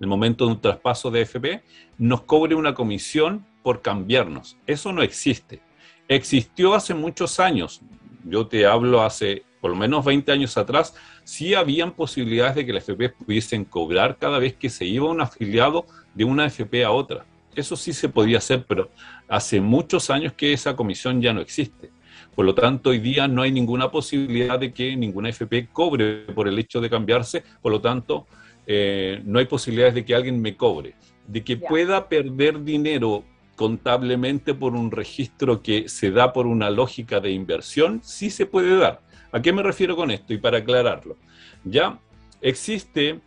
el 0.00 0.06
momento 0.06 0.46
de 0.46 0.52
un 0.52 0.60
traspaso 0.60 1.10
de 1.10 1.22
FP, 1.22 1.62
nos 1.98 2.22
cobre 2.22 2.54
una 2.54 2.74
comisión 2.74 3.44
por 3.62 3.82
cambiarnos. 3.82 4.56
Eso 4.66 4.92
no 4.92 5.02
existe. 5.02 5.60
Existió 6.08 6.74
hace 6.74 6.94
muchos 6.94 7.40
años. 7.40 7.80
Yo 8.24 8.46
te 8.46 8.66
hablo 8.66 9.02
hace 9.02 9.44
por 9.64 9.70
lo 9.70 9.78
menos 9.78 10.04
20 10.04 10.30
años 10.30 10.58
atrás, 10.58 10.94
sí 11.22 11.54
habían 11.54 11.92
posibilidades 11.92 12.54
de 12.54 12.66
que 12.66 12.72
la 12.74 12.80
FP 12.80 13.08
pudiesen 13.08 13.64
cobrar 13.64 14.18
cada 14.18 14.38
vez 14.38 14.52
que 14.52 14.68
se 14.68 14.84
iba 14.84 15.08
un 15.08 15.22
afiliado 15.22 15.86
de 16.12 16.24
una 16.24 16.44
FP 16.44 16.84
a 16.84 16.90
otra. 16.90 17.24
Eso 17.56 17.74
sí 17.74 17.94
se 17.94 18.10
podía 18.10 18.36
hacer, 18.36 18.66
pero 18.68 18.90
hace 19.26 19.62
muchos 19.62 20.10
años 20.10 20.34
que 20.34 20.52
esa 20.52 20.76
comisión 20.76 21.22
ya 21.22 21.32
no 21.32 21.40
existe. 21.40 21.88
Por 22.34 22.44
lo 22.44 22.54
tanto, 22.54 22.90
hoy 22.90 22.98
día 22.98 23.26
no 23.26 23.40
hay 23.40 23.52
ninguna 23.52 23.90
posibilidad 23.90 24.58
de 24.58 24.74
que 24.74 24.94
ninguna 24.96 25.30
FP 25.30 25.68
cobre 25.72 26.26
por 26.34 26.46
el 26.46 26.58
hecho 26.58 26.82
de 26.82 26.90
cambiarse. 26.90 27.42
Por 27.62 27.72
lo 27.72 27.80
tanto, 27.80 28.26
eh, 28.66 29.22
no 29.24 29.38
hay 29.38 29.46
posibilidades 29.46 29.94
de 29.94 30.04
que 30.04 30.14
alguien 30.14 30.42
me 30.42 30.58
cobre. 30.58 30.94
De 31.26 31.42
que 31.42 31.56
pueda 31.56 32.10
perder 32.10 32.62
dinero 32.64 33.24
contablemente 33.56 34.52
por 34.52 34.74
un 34.74 34.90
registro 34.90 35.62
que 35.62 35.88
se 35.88 36.10
da 36.10 36.34
por 36.34 36.46
una 36.46 36.68
lógica 36.68 37.18
de 37.18 37.30
inversión, 37.30 38.02
sí 38.04 38.28
se 38.28 38.44
puede 38.44 38.76
dar. 38.76 39.00
¿A 39.34 39.42
qué 39.42 39.52
me 39.52 39.64
refiero 39.64 39.96
con 39.96 40.12
esto? 40.12 40.32
Y 40.32 40.38
para 40.38 40.58
aclararlo, 40.58 41.16
ya 41.64 41.98
existe 42.40 43.18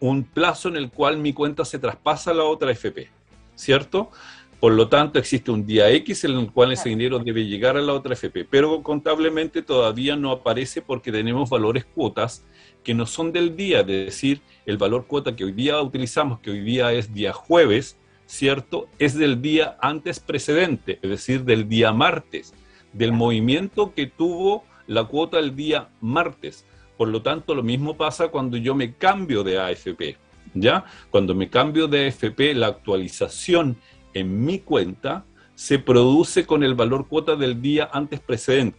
un 0.00 0.24
plazo 0.24 0.68
en 0.68 0.74
el 0.74 0.90
cual 0.90 1.18
mi 1.18 1.32
cuenta 1.32 1.64
se 1.64 1.78
traspasa 1.78 2.32
a 2.32 2.34
la 2.34 2.42
otra 2.42 2.72
FP, 2.72 3.08
¿cierto? 3.54 4.10
Por 4.58 4.72
lo 4.72 4.88
tanto, 4.88 5.20
existe 5.20 5.52
un 5.52 5.64
día 5.64 5.88
X 5.92 6.24
en 6.24 6.32
el 6.32 6.50
cual 6.50 6.72
ese 6.72 6.88
dinero 6.88 7.20
debe 7.20 7.46
llegar 7.46 7.76
a 7.76 7.80
la 7.80 7.92
otra 7.92 8.14
FP, 8.14 8.44
pero 8.46 8.82
contablemente 8.82 9.62
todavía 9.62 10.16
no 10.16 10.32
aparece 10.32 10.82
porque 10.82 11.12
tenemos 11.12 11.48
valores 11.48 11.84
cuotas 11.84 12.44
que 12.82 12.92
no 12.92 13.06
son 13.06 13.30
del 13.30 13.54
día, 13.54 13.82
es 13.82 13.86
decir, 13.86 14.40
el 14.66 14.78
valor 14.78 15.06
cuota 15.06 15.36
que 15.36 15.44
hoy 15.44 15.52
día 15.52 15.80
utilizamos, 15.80 16.40
que 16.40 16.50
hoy 16.50 16.62
día 16.62 16.92
es 16.92 17.14
día 17.14 17.32
jueves, 17.32 17.96
¿cierto? 18.26 18.88
Es 18.98 19.14
del 19.14 19.40
día 19.40 19.76
antes 19.80 20.18
precedente, 20.18 20.98
es 21.02 21.08
decir, 21.08 21.44
del 21.44 21.68
día 21.68 21.92
martes, 21.92 22.52
del 22.92 23.12
movimiento 23.12 23.94
que 23.94 24.08
tuvo 24.08 24.64
la 24.86 25.04
cuota 25.04 25.38
el 25.38 25.54
día 25.54 25.88
martes. 26.00 26.66
Por 26.96 27.08
lo 27.08 27.22
tanto, 27.22 27.54
lo 27.54 27.62
mismo 27.62 27.96
pasa 27.96 28.28
cuando 28.28 28.56
yo 28.56 28.74
me 28.74 28.94
cambio 28.94 29.42
de 29.42 29.58
AFP. 29.58 30.16
¿Ya? 30.54 30.84
Cuando 31.10 31.34
me 31.34 31.50
cambio 31.50 31.88
de 31.88 32.06
AFP, 32.06 32.54
la 32.54 32.68
actualización 32.68 33.76
en 34.12 34.44
mi 34.44 34.60
cuenta 34.60 35.24
se 35.54 35.78
produce 35.78 36.46
con 36.46 36.62
el 36.62 36.74
valor 36.74 37.08
cuota 37.08 37.36
del 37.36 37.60
día 37.60 37.88
antes 37.92 38.20
precedente. 38.20 38.78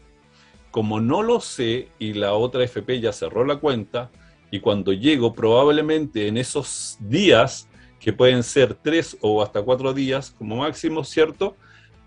Como 0.71 0.99
no 0.99 1.21
lo 1.21 1.39
sé 1.41 1.89
y 1.99 2.13
la 2.13 2.33
otra 2.33 2.63
AFP 2.63 2.99
ya 2.99 3.11
cerró 3.11 3.45
la 3.45 3.57
cuenta, 3.57 4.11
y 4.51 4.59
cuando 4.59 4.93
llego 4.93 5.33
probablemente 5.33 6.27
en 6.27 6.37
esos 6.37 6.97
días, 6.99 7.67
que 7.99 8.13
pueden 8.13 8.43
ser 8.43 8.75
tres 8.75 9.17
o 9.21 9.41
hasta 9.41 9.61
cuatro 9.63 9.93
días 9.93 10.31
como 10.37 10.57
máximo, 10.57 11.03
¿cierto? 11.03 11.55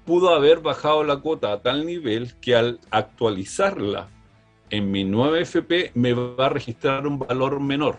Pudo 0.08 0.30
haber 0.30 0.60
bajado 0.60 1.04
la 1.04 1.18
cuota 1.18 1.52
a 1.52 1.60
tal 1.60 1.84
nivel 1.84 2.32
que 2.40 2.56
al 2.56 2.80
actualizarla 2.90 4.08
en 4.70 4.90
mi 4.90 5.04
nueva 5.04 5.38
FP 5.38 5.90
me 5.92 6.14
va 6.14 6.46
a 6.46 6.48
registrar 6.48 7.06
un 7.06 7.18
valor 7.18 7.60
menor. 7.60 7.98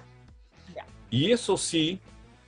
Y 1.12 1.32
eso 1.32 1.56
sí 1.56 2.00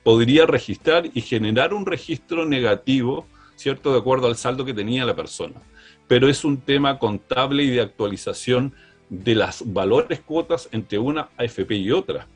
podría 0.02 0.46
registrar 0.46 1.08
y 1.14 1.20
generar 1.20 1.74
un 1.74 1.86
registro 1.86 2.44
negativo, 2.44 3.24
¿cierto? 3.54 3.92
De 3.92 4.00
acuerdo 4.00 4.26
al 4.26 4.34
saldo 4.34 4.64
que 4.64 4.74
tenía 4.74 5.04
la 5.04 5.14
persona. 5.14 5.62
Pero 6.08 6.28
es 6.28 6.44
un 6.44 6.56
tema 6.56 6.98
contable 6.98 7.62
y 7.62 7.70
de 7.70 7.82
actualización 7.82 8.74
de 9.10 9.36
las 9.36 9.62
valores 9.64 10.18
cuotas 10.18 10.68
entre 10.72 10.98
una 10.98 11.28
AFP 11.36 11.76
y 11.76 11.92
otra. 11.92 12.26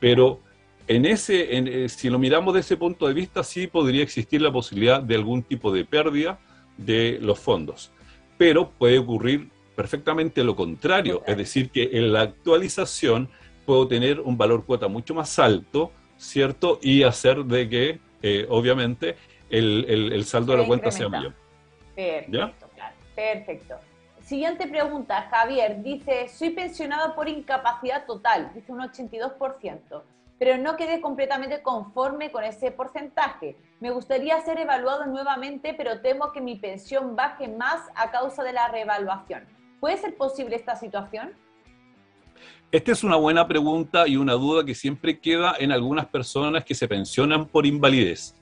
Pero 0.00 0.40
en 0.88 1.04
ese, 1.04 1.56
eh, 1.56 1.88
si 1.88 2.10
lo 2.10 2.18
miramos 2.18 2.54
desde 2.54 2.66
ese 2.66 2.76
punto 2.76 3.06
de 3.06 3.14
vista, 3.14 3.44
sí 3.44 3.66
podría 3.66 4.02
existir 4.02 4.42
la 4.42 4.52
posibilidad 4.52 5.02
de 5.02 5.14
algún 5.14 5.42
tipo 5.42 5.72
de 5.72 5.84
pérdida 5.84 6.38
de 6.76 7.18
los 7.20 7.38
fondos. 7.38 7.92
Pero 8.38 8.70
puede 8.70 8.98
ocurrir 8.98 9.50
perfectamente 9.76 10.42
lo 10.44 10.56
contrario, 10.56 11.22
es 11.26 11.36
decir, 11.36 11.70
que 11.70 11.90
en 11.92 12.12
la 12.12 12.22
actualización 12.22 13.28
puedo 13.64 13.86
tener 13.86 14.20
un 14.20 14.36
valor 14.36 14.64
cuota 14.64 14.88
mucho 14.88 15.14
más 15.14 15.38
alto, 15.38 15.92
¿cierto? 16.16 16.78
Y 16.82 17.04
hacer 17.04 17.44
de 17.44 17.68
que, 17.68 18.00
eh, 18.22 18.46
obviamente, 18.48 19.16
el, 19.50 20.24
saldo 20.24 20.52
de 20.52 20.58
la 20.58 20.66
cuenta 20.66 20.90
sea 20.90 21.08
mayor. 21.08 21.34
Perfecto, 21.94 22.68
claro. 22.74 22.94
Perfecto. 23.14 23.74
Siguiente 24.24 24.66
pregunta, 24.66 25.28
Javier. 25.30 25.82
Dice, 25.82 26.28
soy 26.28 26.50
pensionado 26.50 27.14
por 27.14 27.28
incapacidad 27.28 28.06
total, 28.06 28.50
dice 28.54 28.72
un 28.72 28.80
82% 28.80 30.02
pero 30.42 30.58
no 30.58 30.76
quedé 30.76 31.00
completamente 31.00 31.62
conforme 31.62 32.32
con 32.32 32.42
ese 32.42 32.72
porcentaje. 32.72 33.56
Me 33.78 33.92
gustaría 33.92 34.40
ser 34.40 34.58
evaluado 34.58 35.06
nuevamente, 35.06 35.72
pero 35.72 36.00
temo 36.00 36.32
que 36.32 36.40
mi 36.40 36.56
pensión 36.56 37.14
baje 37.14 37.46
más 37.46 37.80
a 37.94 38.10
causa 38.10 38.42
de 38.42 38.52
la 38.52 38.66
reevaluación. 38.66 39.44
¿Puede 39.78 39.98
ser 39.98 40.16
posible 40.16 40.56
esta 40.56 40.74
situación? 40.74 41.30
Esta 42.72 42.90
es 42.90 43.04
una 43.04 43.14
buena 43.14 43.46
pregunta 43.46 44.08
y 44.08 44.16
una 44.16 44.32
duda 44.32 44.64
que 44.64 44.74
siempre 44.74 45.20
queda 45.20 45.54
en 45.60 45.70
algunas 45.70 46.06
personas 46.06 46.64
que 46.64 46.74
se 46.74 46.88
pensionan 46.88 47.46
por 47.46 47.64
invalidez. 47.64 48.34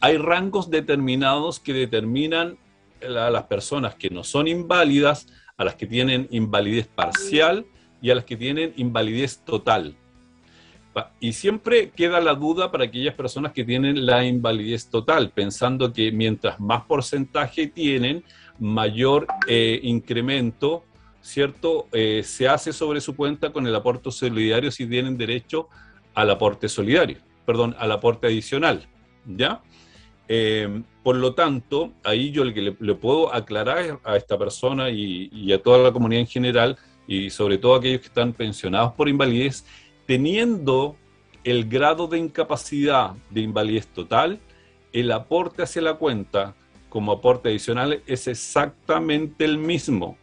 Hay 0.00 0.18
rangos 0.18 0.70
determinados 0.70 1.58
que 1.58 1.72
determinan 1.72 2.58
a 3.02 3.28
las 3.28 3.42
personas 3.46 3.96
que 3.96 4.08
no 4.08 4.22
son 4.22 4.46
inválidas, 4.46 5.26
a 5.56 5.64
las 5.64 5.74
que 5.74 5.88
tienen 5.88 6.28
invalidez 6.30 6.86
parcial 6.86 7.66
y 8.00 8.10
a 8.10 8.14
las 8.14 8.24
que 8.24 8.36
tienen 8.36 8.72
invalidez 8.76 9.40
total. 9.44 9.96
Y 11.20 11.32
siempre 11.32 11.90
queda 11.90 12.20
la 12.20 12.34
duda 12.34 12.70
para 12.70 12.84
aquellas 12.84 13.14
personas 13.14 13.52
que 13.52 13.64
tienen 13.64 14.06
la 14.06 14.24
invalidez 14.24 14.88
total, 14.88 15.30
pensando 15.30 15.92
que 15.92 16.10
mientras 16.10 16.58
más 16.58 16.84
porcentaje 16.84 17.68
tienen, 17.68 18.24
mayor 18.58 19.26
eh, 19.46 19.80
incremento, 19.82 20.84
¿cierto? 21.20 21.86
Eh, 21.92 22.22
se 22.24 22.48
hace 22.48 22.72
sobre 22.72 23.00
su 23.00 23.14
cuenta 23.14 23.52
con 23.52 23.66
el 23.66 23.74
aporte 23.74 24.10
solidario 24.10 24.70
si 24.70 24.86
tienen 24.86 25.16
derecho 25.16 25.68
al 26.14 26.30
aporte 26.30 26.68
solidario, 26.68 27.18
perdón, 27.46 27.74
al 27.78 27.92
aporte 27.92 28.26
adicional, 28.26 28.86
¿ya? 29.26 29.62
Eh, 30.28 30.82
por 31.02 31.16
lo 31.16 31.34
tanto, 31.34 31.92
ahí 32.04 32.30
yo 32.30 32.44
le, 32.44 32.76
le, 32.78 32.94
puedo 32.94 33.34
aclarar 33.34 33.98
a 34.04 34.16
esta 34.16 34.38
persona 34.38 34.90
y, 34.90 35.28
y 35.32 35.52
a 35.52 35.62
toda 35.62 35.78
la 35.78 35.92
comunidad 35.92 36.20
en 36.20 36.26
general, 36.26 36.78
y 37.06 37.30
sobre 37.30 37.58
todo 37.58 37.74
aquellos 37.74 38.00
que 38.00 38.06
están 38.06 38.32
pensionados 38.32 38.92
por 38.92 39.08
invalidez, 39.08 39.64
teniendo 40.10 40.96
el 41.44 41.68
grado 41.68 42.08
de 42.08 42.18
incapacidad 42.18 43.12
de 43.30 43.42
invalidez 43.42 43.86
total, 43.86 44.40
el 44.92 45.12
aporte 45.12 45.62
hacia 45.62 45.82
la 45.82 45.94
cuenta 45.94 46.56
como 46.88 47.12
aporte 47.12 47.48
adicional 47.48 48.02
es 48.08 48.26
exactamente 48.26 49.44
el 49.44 49.56
mismo. 49.56 50.18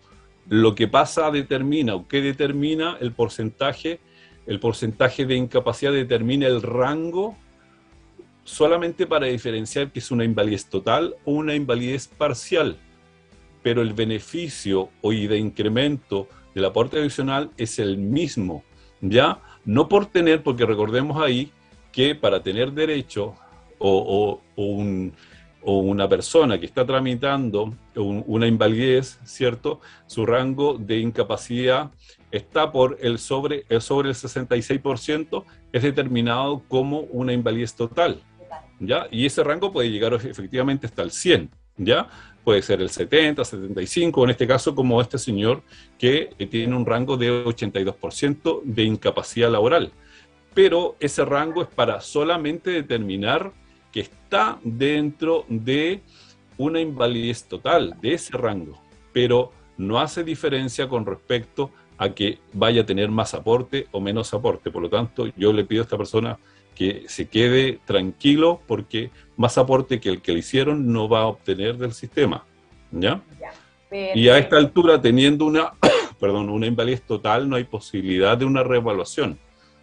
Lo 0.49 0.75
que 0.75 0.89
pasa 0.89 1.31
determina 1.31 1.95
o 1.95 2.05
que 2.05 2.19
determina 2.19 2.97
el 2.99 3.13
porcentaje, 3.13 4.01
el 4.45 4.59
porcentaje 4.59 5.25
de 5.25 5.37
incapacidad 5.37 5.93
determina 5.93 6.47
el 6.47 6.61
rango 6.61 7.37
solamente 8.43 9.07
para 9.07 9.27
diferenciar 9.27 9.93
que 9.93 9.99
es 9.99 10.11
una 10.11 10.25
invalidez 10.25 10.65
total 10.65 11.15
o 11.23 11.31
una 11.31 11.55
invalidez 11.55 12.09
parcial. 12.09 12.75
Pero 13.63 13.81
el 13.81 13.93
beneficio 13.93 14.89
o 15.01 15.11
de 15.11 15.37
incremento 15.37 16.27
del 16.53 16.65
aporte 16.65 16.99
adicional 16.99 17.51
es 17.55 17.79
el 17.79 17.97
mismo, 17.97 18.65
¿ya? 18.99 19.41
No 19.67 19.89
por 19.89 20.05
tener, 20.05 20.43
porque 20.43 20.65
recordemos 20.65 21.21
ahí 21.21 21.51
que 21.91 22.15
para 22.15 22.41
tener 22.41 22.71
derecho 22.71 23.35
o, 23.77 24.39
una 25.61 26.07
persona 26.07 26.57
que 26.57 26.65
está 26.65 26.85
tramitando 26.85 27.75
una 27.93 28.47
invalidez, 28.47 29.19
¿cierto? 29.25 29.81
Su 30.05 30.25
rango 30.25 30.77
de 30.77 30.99
incapacidad 30.99 31.91
está 32.31 32.71
por 32.71 32.97
el 33.01 33.19
sobre 33.19 33.65
el, 33.67 33.81
sobre 33.81 34.07
el 34.07 34.15
66%, 34.15 35.43
es 35.73 35.83
determinado 35.83 36.63
como 36.69 37.01
una 37.01 37.33
invalidez 37.33 37.75
total, 37.75 38.21
¿ya? 38.79 39.07
Y 39.11 39.25
ese 39.25 39.43
rango 39.43 39.73
puede 39.73 39.91
llegar 39.91 40.13
efectivamente 40.13 40.87
hasta 40.87 41.01
el 41.01 41.11
100, 41.11 41.49
¿ya? 41.77 42.09
puede 42.47 42.61
ser 42.61 42.79
el 42.79 42.89
70, 42.89 43.43
75, 43.43 44.23
en 44.23 44.29
este 44.29 44.47
caso 44.47 44.73
como 44.73 45.01
este 45.01 45.17
señor 45.17 45.63
que 45.99 46.29
tiene 46.49 46.77
un 46.77 46.85
rango 46.85 47.17
de 47.17 47.43
82% 47.43 48.61
de 48.63 48.83
incapacidad 48.83 49.51
laboral. 49.51 49.91
Pero 50.53 50.95
ese 51.01 51.25
rango 51.25 51.61
es 51.61 51.67
para 51.67 51.99
solamente 51.99 52.71
determinar 52.71 53.51
que 53.91 53.99
está 53.99 54.59
dentro 54.63 55.43
de 55.49 55.99
una 56.57 56.79
invalidez 56.79 57.43
total, 57.43 57.97
de 58.01 58.13
ese 58.13 58.37
rango, 58.37 58.81
pero 59.11 59.51
no 59.77 59.99
hace 59.99 60.23
diferencia 60.23 60.87
con 60.87 61.05
respecto 61.05 61.71
a 61.97 62.11
que 62.11 62.39
vaya 62.53 62.83
a 62.83 62.85
tener 62.85 63.11
más 63.11 63.33
aporte 63.33 63.87
o 63.91 63.99
menos 63.99 64.33
aporte. 64.33 64.71
Por 64.71 64.83
lo 64.83 64.89
tanto, 64.89 65.27
yo 65.35 65.51
le 65.51 65.65
pido 65.65 65.81
a 65.81 65.83
esta 65.83 65.97
persona 65.97 66.39
que 66.77 67.05
se 67.07 67.27
quede 67.27 67.79
tranquilo 67.85 68.61
porque 68.67 69.09
más 69.35 69.57
aporte 69.57 69.99
que 69.99 70.09
el 70.09 70.21
que 70.21 70.31
le 70.33 70.39
hicieron 70.39 70.93
no 70.93 71.09
va 71.09 71.21
a 71.21 71.25
obtener 71.25 71.75
del 71.77 71.91
sistema. 71.93 72.45
¿Ya? 72.91 73.21
y 74.13 74.29
a 74.29 74.37
esta 74.37 74.57
altura, 74.57 75.01
teniendo 75.01 75.45
una, 75.45 75.73
perdón, 76.19 76.49
una 76.49 76.67
invalidez 76.67 77.01
total, 77.01 77.49
no 77.49 77.55
hay 77.55 77.63
posibilidad 77.63 78.37
de 78.37 78.45
una 78.45 78.61
reevaluación. 78.61 79.39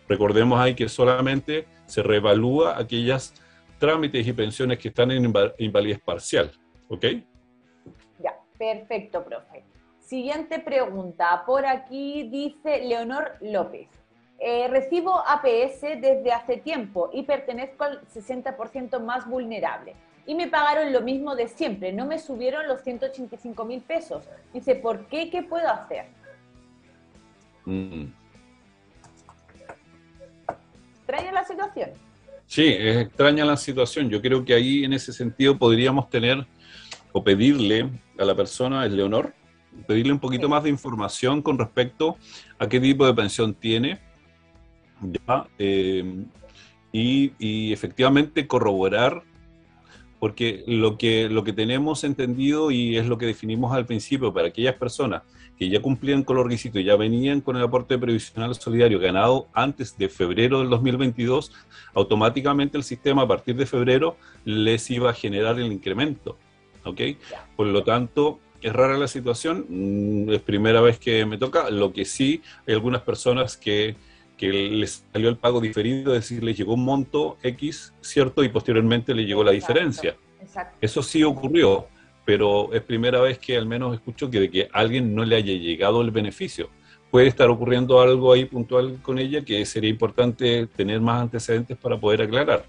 Recordemos 0.09 0.61
ahí 0.61 0.75
que 0.75 0.89
solamente 0.89 1.67
se 1.87 2.03
reevalúa 2.03 2.79
aquellas 2.79 3.35
trámites 3.79 4.25
y 4.27 4.33
pensiones 4.33 4.79
que 4.79 4.89
están 4.89 5.11
en 5.11 5.33
invalidez 5.59 6.01
parcial. 6.01 6.53
¿Ok? 6.89 7.07
Ya, 8.21 8.39
perfecto, 8.57 9.25
profe. 9.25 9.65
Siguiente 9.99 10.61
pregunta. 10.61 11.43
Por 11.45 11.67
aquí 11.67 12.29
dice 12.31 12.85
Leonor 12.85 13.33
López. 13.41 13.89
Eh, 14.47 14.69
recibo 14.69 15.27
APS 15.27 15.81
desde 16.03 16.31
hace 16.31 16.59
tiempo 16.59 17.09
y 17.15 17.23
pertenezco 17.23 17.85
al 17.85 18.03
60% 18.09 19.01
más 19.01 19.27
vulnerable. 19.27 19.95
Y 20.27 20.35
me 20.35 20.49
pagaron 20.49 20.93
lo 20.93 21.01
mismo 21.01 21.35
de 21.35 21.49
siempre, 21.49 21.95
no 21.95 22.05
me 22.05 22.19
subieron 22.19 22.69
los 22.69 22.83
185 22.83 23.65
mil 23.65 23.81
pesos. 23.81 24.23
Dice, 24.53 24.75
¿por 24.75 25.07
qué? 25.07 25.31
¿Qué 25.31 25.45
puedo 25.45 25.67
hacer? 25.67 26.09
Mm. 27.65 28.05
¿Extraña 30.99 31.33
la 31.33 31.45
situación? 31.47 31.91
Sí, 32.47 32.67
es 32.69 32.99
extraña 32.99 33.47
la 33.47 33.57
situación. 33.57 34.11
Yo 34.11 34.21
creo 34.21 34.45
que 34.45 34.53
ahí 34.53 34.85
en 34.85 34.93
ese 34.93 35.15
sentido 35.15 35.57
podríamos 35.57 36.11
tener 36.11 36.47
o 37.13 37.25
pedirle 37.25 37.89
a 38.19 38.25
la 38.27 38.35
persona, 38.35 38.85
es 38.85 38.93
Leonor, 38.93 39.33
pedirle 39.87 40.13
un 40.13 40.21
poquito 40.21 40.51
más 40.51 40.65
de 40.65 40.69
información 40.69 41.41
con 41.41 41.59
respecto 41.59 42.19
a 42.59 42.69
qué 42.69 42.79
tipo 42.79 43.07
de 43.07 43.15
pensión 43.15 43.55
tiene 43.55 44.13
Eh, 45.59 46.25
y, 46.93 47.73
efectivamente 47.73 48.47
corroborar 48.47 49.23
porque 50.21 50.65
lo 50.67 50.97
que, 50.97 51.29
lo 51.29 51.45
que 51.45 51.53
tenemos 51.53 52.05
entendido 52.05 52.71
y 52.71 52.97
es 52.97 53.07
lo 53.07 53.19
que 53.19 53.27
definimos 53.27 53.75
al 53.75 53.85
principio 53.85 54.33
para 54.33 54.49
aquellas 54.49 54.77
personas 54.77 55.23
que 55.59 55.69
ya 55.69 55.83
cumplían 55.83 56.23
con 56.23 56.37
los 56.37 56.45
requisitos 56.45 56.85
ya 56.85 56.97
venían 56.97 57.41
con 57.41 57.57
el 57.57 57.63
aporte 57.63 57.99
previsional 57.99 58.55
solidario 58.55 58.99
ganado 58.99 59.49
antes 59.53 59.97
de 59.97 60.09
febrero 60.09 60.61
del 60.61 60.71
2022, 60.71 61.53
automáticamente 61.95 62.77
el 62.77 62.85
sistema 62.85 63.23
a 63.23 63.29
partir 63.29 63.55
de 63.57 63.67
febrero 63.67 64.17
les 64.45 64.91
iba 64.91 65.11
a 65.11 65.15
generar 65.15 65.59
el 65.59 65.71
incremento. 65.71 66.39
¿ok? 66.85 67.01
Por 67.57 67.67
lo 67.69 67.85
tanto, 67.85 68.41
es 68.61 68.73
rara 68.73 68.97
la 68.97 69.09
situación, 69.09 69.67
mm, 69.69 70.31
es 70.33 70.41
primera 70.41 70.81
vez 70.81 70.99
que 70.99 71.25
me 71.27 71.39
toca, 71.39 71.71
lo 71.71 71.93
que 71.93 72.05
sí 72.05 72.43
hay 72.67 72.75
algunas 72.75 73.03
personas 73.03 73.57
que 73.57 73.97
que 74.37 74.53
les 74.53 75.07
salió 75.13 75.29
el 75.29 75.37
pago 75.37 75.61
diferido, 75.61 76.15
es 76.15 76.23
decir, 76.23 76.43
les 76.43 76.57
llegó 76.57 76.75
un 76.75 76.85
monto 76.85 77.37
X, 77.43 77.95
¿cierto? 78.01 78.43
Y 78.43 78.49
posteriormente 78.49 79.15
le 79.15 79.25
llegó 79.25 79.45
la 79.45 79.53
diferencia. 79.53 80.17
Eso 80.81 81.03
sí 81.03 81.23
ocurrió, 81.23 81.87
pero 82.25 82.73
es 82.73 82.83
primera 82.83 83.21
vez 83.21 83.39
que 83.39 83.57
al 83.57 83.67
menos 83.67 83.95
escucho 83.95 84.31
que 84.31 84.41
de 84.41 84.51
que 84.51 84.69
a 84.73 84.79
alguien 84.79 85.15
no 85.15 85.25
le 85.25 85.37
haya 85.37 85.53
llegado 85.53 86.03
el 86.03 86.11
beneficio. 86.11 86.69
Puede 87.11 87.29
estar 87.29 87.49
ocurriendo 87.49 88.01
algo 88.01 88.33
ahí 88.33 88.45
puntual 88.45 88.99
con 89.01 89.19
ella 89.19 89.45
que 89.45 89.65
sería 89.65 89.91
importante 89.91 90.67
tener 90.67 91.01
más 91.01 91.23
antecedentes 91.23 91.77
para 91.77 91.99
poder 91.99 92.23
aclarar. 92.23 92.65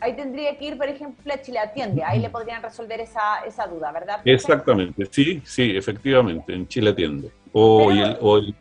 Ahí 0.00 0.14
tendría 0.14 0.56
que 0.56 0.66
ir, 0.66 0.78
por 0.78 0.88
ejemplo, 0.88 1.32
a 1.32 1.40
Chile 1.40 1.58
Atiende, 1.58 2.04
ahí 2.04 2.20
le 2.20 2.30
podrían 2.30 2.62
resolver 2.62 3.00
esa, 3.00 3.40
esa 3.44 3.66
duda, 3.66 3.90
¿verdad? 3.90 4.20
Exactamente, 4.24 5.06
sí, 5.10 5.42
sí, 5.44 5.76
efectivamente, 5.76 6.54
en 6.54 6.68
Chile 6.68 6.90
Atiende, 6.90 7.32
o, 7.52 7.90
el, 7.90 8.16
o 8.20 8.38
el 8.38 8.54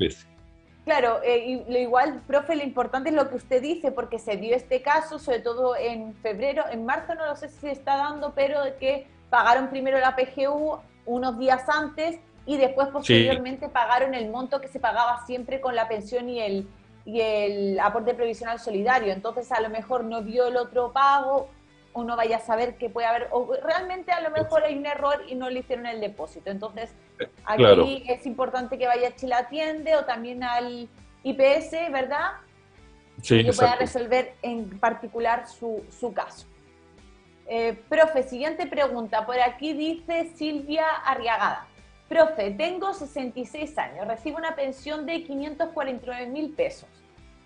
Claro, 0.87 1.19
eh, 1.21 1.65
lo 1.67 1.77
igual, 1.77 2.21
profe, 2.25 2.55
lo 2.55 2.63
importante 2.63 3.09
es 3.09 3.15
lo 3.15 3.27
que 3.27 3.35
usted 3.35 3.61
dice, 3.61 3.91
porque 3.91 4.19
se 4.19 4.37
dio 4.37 4.55
este 4.55 4.81
caso, 4.81 5.19
sobre 5.19 5.39
todo 5.39 5.75
en 5.75 6.15
febrero, 6.15 6.63
en 6.71 6.85
marzo 6.85 7.13
no 7.13 7.25
lo 7.25 7.35
sé 7.35 7.49
si 7.49 7.57
se 7.59 7.71
está 7.71 7.97
dando, 7.97 8.31
pero 8.33 8.63
de 8.63 8.77
que 8.77 9.05
pagaron 9.29 9.67
primero 9.67 9.99
la 9.99 10.15
PGU 10.15 10.79
unos 11.05 11.37
días 11.39 11.67
antes 11.67 12.21
y 12.45 12.55
después 12.55 12.87
posteriormente 12.87 13.67
pagaron 13.67 14.13
el 14.13 14.29
monto 14.29 14.61
que 14.61 14.69
se 14.69 14.79
pagaba 14.79 15.25
siempre 15.25 15.59
con 15.59 15.75
la 15.75 15.89
pensión 15.89 16.29
y 16.29 16.39
el, 16.39 16.69
y 17.03 17.19
el 17.19 17.79
aporte 17.81 18.13
previsional 18.13 18.57
solidario. 18.57 19.11
Entonces 19.11 19.51
a 19.51 19.59
lo 19.59 19.69
mejor 19.69 20.05
no 20.05 20.21
vio 20.21 20.47
el 20.47 20.55
otro 20.55 20.93
pago, 20.93 21.49
uno 21.97 22.15
vaya 22.15 22.37
a 22.37 22.39
saber 22.39 22.77
que 22.77 22.89
puede 22.89 23.07
haber, 23.07 23.27
o 23.31 23.53
realmente 23.63 24.11
a 24.11 24.21
lo 24.21 24.29
mejor 24.31 24.63
hay 24.63 24.77
un 24.77 24.85
error 24.85 25.23
y 25.27 25.35
no 25.35 25.49
le 25.49 25.59
hicieron 25.59 25.85
el 25.85 25.99
depósito. 25.99 26.49
Entonces, 26.49 26.93
aquí 27.45 28.03
es 28.07 28.25
importante 28.25 28.77
que 28.77 28.87
vaya 28.87 29.09
a 29.09 29.15
Chile 29.15 29.33
Atiende 29.35 29.95
o 29.95 30.05
también 30.05 30.43
al 30.43 30.87
IPS, 31.23 31.91
¿verdad? 31.91 32.33
Sí, 33.21 33.43
que 33.43 33.51
pueda 33.51 33.75
resolver 33.75 34.35
en 34.41 34.79
particular 34.79 35.47
su, 35.47 35.83
su 35.89 36.13
caso. 36.13 36.45
Eh, 37.47 37.77
profe, 37.89 38.23
siguiente 38.23 38.67
pregunta. 38.67 39.25
Por 39.25 39.39
aquí 39.39 39.73
dice 39.73 40.31
Silvia 40.35 40.87
Arriagada. 41.03 41.67
Profe, 42.07 42.51
tengo 42.51 42.93
66 42.93 43.77
años, 43.77 44.07
recibo 44.07 44.37
una 44.37 44.55
pensión 44.55 45.05
de 45.05 45.23
549 45.23 46.27
mil 46.27 46.53
pesos 46.53 46.87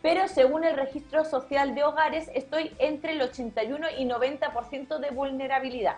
pero 0.01 0.27
según 0.27 0.63
el 0.63 0.75
registro 0.75 1.25
social 1.25 1.75
de 1.75 1.83
hogares 1.83 2.29
estoy 2.33 2.71
entre 2.79 3.13
el 3.13 3.21
81 3.21 3.87
y 3.99 4.05
90% 4.05 4.99
de 4.99 5.09
vulnerabilidad. 5.11 5.97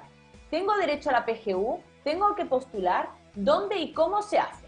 ¿Tengo 0.50 0.76
derecho 0.78 1.10
a 1.10 1.14
la 1.14 1.26
PGU? 1.26 1.80
¿Tengo 2.04 2.36
que 2.36 2.46
postular? 2.46 3.10
¿Dónde 3.34 3.78
y 3.78 3.94
cómo 3.94 4.22
se 4.22 4.38
hace? 4.38 4.64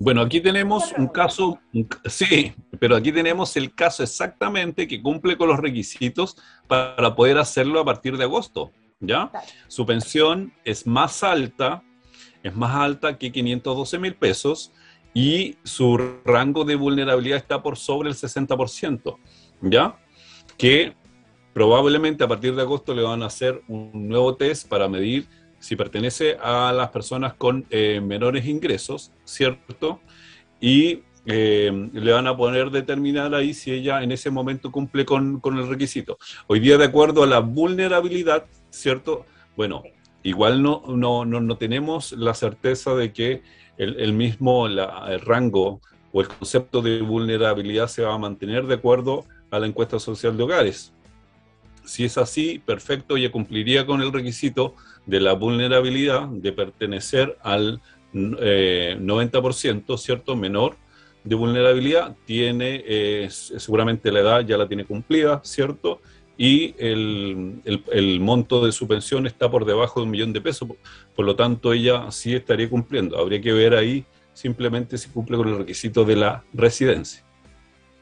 Bueno, 0.00 0.20
aquí 0.20 0.40
tenemos 0.40 0.92
un 0.96 1.08
caso, 1.08 1.58
sí, 2.04 2.54
pero 2.78 2.94
aquí 2.94 3.10
tenemos 3.10 3.56
el 3.56 3.74
caso 3.74 4.04
exactamente 4.04 4.86
que 4.86 5.02
cumple 5.02 5.36
con 5.36 5.48
los 5.48 5.58
requisitos 5.58 6.36
para 6.68 7.16
poder 7.16 7.38
hacerlo 7.38 7.80
a 7.80 7.84
partir 7.84 8.16
de 8.16 8.22
agosto, 8.22 8.70
¿ya? 9.00 9.32
Su 9.66 9.84
pensión 9.86 10.52
es 10.64 10.86
más 10.86 11.24
alta, 11.24 11.82
es 12.44 12.54
más 12.54 12.76
alta 12.76 13.18
que 13.18 13.32
512 13.32 13.98
mil 13.98 14.14
pesos, 14.14 14.72
y 15.18 15.56
su 15.64 15.98
rango 16.24 16.64
de 16.64 16.76
vulnerabilidad 16.76 17.38
está 17.38 17.60
por 17.60 17.76
sobre 17.76 18.08
el 18.08 18.14
60%, 18.14 19.18
¿ya? 19.62 19.98
Que 20.56 20.94
probablemente 21.52 22.22
a 22.22 22.28
partir 22.28 22.54
de 22.54 22.62
agosto 22.62 22.94
le 22.94 23.02
van 23.02 23.24
a 23.24 23.26
hacer 23.26 23.60
un 23.66 23.90
nuevo 24.08 24.36
test 24.36 24.68
para 24.68 24.88
medir 24.88 25.26
si 25.58 25.74
pertenece 25.74 26.36
a 26.40 26.72
las 26.72 26.90
personas 26.90 27.34
con 27.34 27.66
eh, 27.70 28.00
menores 28.00 28.46
ingresos, 28.46 29.10
¿cierto? 29.24 29.98
Y 30.60 31.00
eh, 31.26 31.90
le 31.92 32.12
van 32.12 32.28
a 32.28 32.36
poner 32.36 32.70
determinar 32.70 33.34
ahí 33.34 33.54
si 33.54 33.72
ella 33.72 34.04
en 34.04 34.12
ese 34.12 34.30
momento 34.30 34.70
cumple 34.70 35.04
con, 35.04 35.40
con, 35.40 35.58
el 35.58 35.68
requisito. 35.68 36.16
Hoy 36.46 36.60
día, 36.60 36.78
de 36.78 36.84
acuerdo 36.84 37.24
a 37.24 37.26
la 37.26 37.40
vulnerabilidad, 37.40 38.46
¿cierto? 38.70 39.26
Bueno, 39.56 39.82
igual 40.22 40.62
no, 40.62 40.84
no, 40.86 41.24
no, 41.24 41.40
no 41.40 41.58
tenemos 41.58 42.12
la 42.12 42.34
certeza 42.34 42.94
de 42.94 43.12
que 43.12 43.42
el, 43.78 44.12
mismo 44.12 44.66
el 44.66 45.20
rango 45.20 45.80
o 46.12 46.20
el 46.20 46.28
concepto 46.28 46.82
de 46.82 47.00
vulnerabilidad 47.00 47.86
se 47.86 48.02
va 48.02 48.14
a 48.14 48.18
mantener 48.18 48.66
de 48.66 48.74
acuerdo 48.74 49.24
a 49.50 49.58
la 49.58 49.66
encuesta 49.66 49.98
social 49.98 50.36
de 50.36 50.42
hogares. 50.42 50.92
Si 51.84 52.04
es 52.04 52.18
así, 52.18 52.58
perfecto, 52.58 53.16
ya 53.16 53.30
cumpliría 53.32 53.86
con 53.86 54.02
el 54.02 54.12
requisito 54.12 54.74
de 55.06 55.20
la 55.20 55.32
vulnerabilidad 55.32 56.28
de 56.28 56.52
pertenecer 56.52 57.38
al 57.42 57.80
90%, 58.12 59.94
eh, 59.94 59.98
¿cierto? 59.98 60.36
Menor 60.36 60.76
de 61.24 61.34
vulnerabilidad, 61.34 62.16
tiene 62.26 62.82
eh, 62.86 63.28
seguramente 63.30 64.10
la 64.12 64.20
edad 64.20 64.40
ya 64.40 64.56
la 64.56 64.68
tiene 64.68 64.84
cumplida, 64.84 65.40
¿cierto? 65.44 66.00
Y 66.40 66.76
el, 66.78 67.60
el, 67.64 68.20
monto 68.20 68.64
de 68.64 68.70
su 68.70 68.86
pensión 68.86 69.26
está 69.26 69.50
por 69.50 69.64
debajo 69.64 69.98
de 69.98 70.04
un 70.04 70.12
millón 70.12 70.32
de 70.32 70.40
pesos, 70.40 70.68
por, 71.16 71.26
lo 71.26 71.34
tanto 71.34 71.72
ella 71.72 72.12
sí 72.12 72.32
estaría 72.32 72.70
cumpliendo. 72.70 73.18
Habría 73.18 73.40
que 73.40 73.52
ver 73.52 73.74
ahí 73.74 74.06
simplemente 74.34 74.96
si 74.98 75.10
cumple 75.10 75.36
con 75.36 75.48
el 75.48 75.58
requisito 75.58 76.04
de 76.04 76.14
la 76.14 76.44
residencia. 76.54 77.24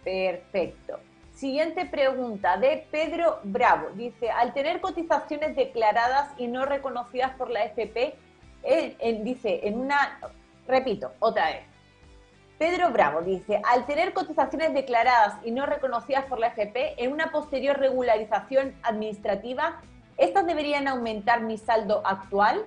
Perfecto. 0.04 1.00
Siguiente 1.34 1.86
pregunta 1.86 2.58
de 2.58 2.86
Pedro 2.90 3.40
Bravo. 3.42 3.88
Dice, 3.94 4.30
al 4.30 4.52
tener 4.52 4.82
cotizaciones 4.82 5.56
declaradas 5.56 6.30
y 6.36 6.46
no 6.46 6.66
reconocidas 6.66 7.32
por 7.36 7.48
la 7.48 7.64
FP, 7.64 8.14
él 8.64 9.24
dice, 9.24 9.66
en 9.66 9.78
una, 9.78 10.20
repito, 10.68 11.12
otra 11.20 11.46
vez, 11.52 11.75
Pedro 12.58 12.90
Bravo 12.90 13.20
dice, 13.20 13.60
al 13.70 13.84
tener 13.86 14.14
cotizaciones 14.14 14.72
declaradas 14.72 15.34
y 15.44 15.50
no 15.50 15.66
reconocidas 15.66 16.24
por 16.24 16.38
la 16.38 16.48
FP, 16.48 17.02
en 17.02 17.12
una 17.12 17.30
posterior 17.30 17.78
regularización 17.78 18.74
administrativa, 18.82 19.82
¿estas 20.16 20.46
deberían 20.46 20.88
aumentar 20.88 21.42
mi 21.42 21.58
saldo 21.58 22.02
actual? 22.06 22.64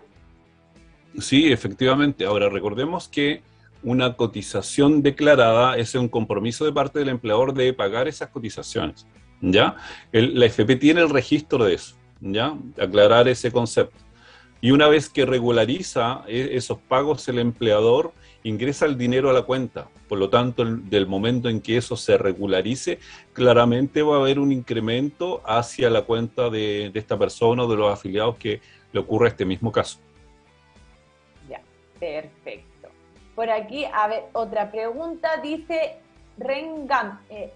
Sí, 1.19 1.51
efectivamente. 1.51 2.25
Ahora 2.25 2.49
recordemos 2.49 3.07
que 3.07 3.41
una 3.81 4.15
cotización 4.15 5.01
declarada 5.01 5.75
es 5.75 5.95
un 5.95 6.07
compromiso 6.07 6.65
de 6.65 6.71
parte 6.71 6.99
del 6.99 7.09
empleador 7.09 7.53
de 7.53 7.73
pagar 7.73 8.07
esas 8.07 8.29
cotizaciones. 8.29 9.07
¿Ya? 9.41 9.77
la 10.11 10.45
FP 10.45 10.75
tiene 10.75 11.01
el 11.01 11.09
registro 11.09 11.63
de 11.63 11.75
eso. 11.75 11.95
¿Ya? 12.19 12.53
Aclarar 12.79 13.27
ese 13.27 13.51
concepto. 13.51 13.97
Y 14.61 14.71
una 14.71 14.87
vez 14.87 15.09
que 15.09 15.25
regulariza 15.25 16.23
e, 16.27 16.49
esos 16.53 16.77
pagos 16.79 17.27
el 17.29 17.39
empleador, 17.39 18.13
ingresa 18.43 18.85
el 18.85 18.97
dinero 18.97 19.29
a 19.29 19.33
la 19.33 19.43
cuenta. 19.43 19.87
Por 20.07 20.17
lo 20.17 20.29
tanto, 20.29 20.65
del 20.65 21.07
momento 21.07 21.49
en 21.49 21.61
que 21.61 21.77
eso 21.77 21.95
se 21.95 22.17
regularice, 22.17 22.99
claramente 23.33 24.01
va 24.01 24.17
a 24.17 24.19
haber 24.19 24.39
un 24.39 24.51
incremento 24.51 25.41
hacia 25.45 25.89
la 25.89 26.01
cuenta 26.01 26.49
de, 26.49 26.91
esta 26.93 27.17
persona 27.17 27.63
o 27.63 27.67
de 27.67 27.77
los 27.77 27.93
afiliados 27.93 28.37
que 28.37 28.61
le 28.91 28.99
ocurre 28.99 29.29
este 29.29 29.45
mismo 29.45 29.71
caso. 29.71 29.99
Ya, 31.47 31.61
perfecto. 31.99 32.89
Por 33.35 33.49
aquí, 33.49 33.85
a 33.85 34.07
ver, 34.07 34.23
otra 34.33 34.71
pregunta, 34.71 35.37
dice 35.37 35.97
Ren, 36.37 36.87
eh, 37.29 37.53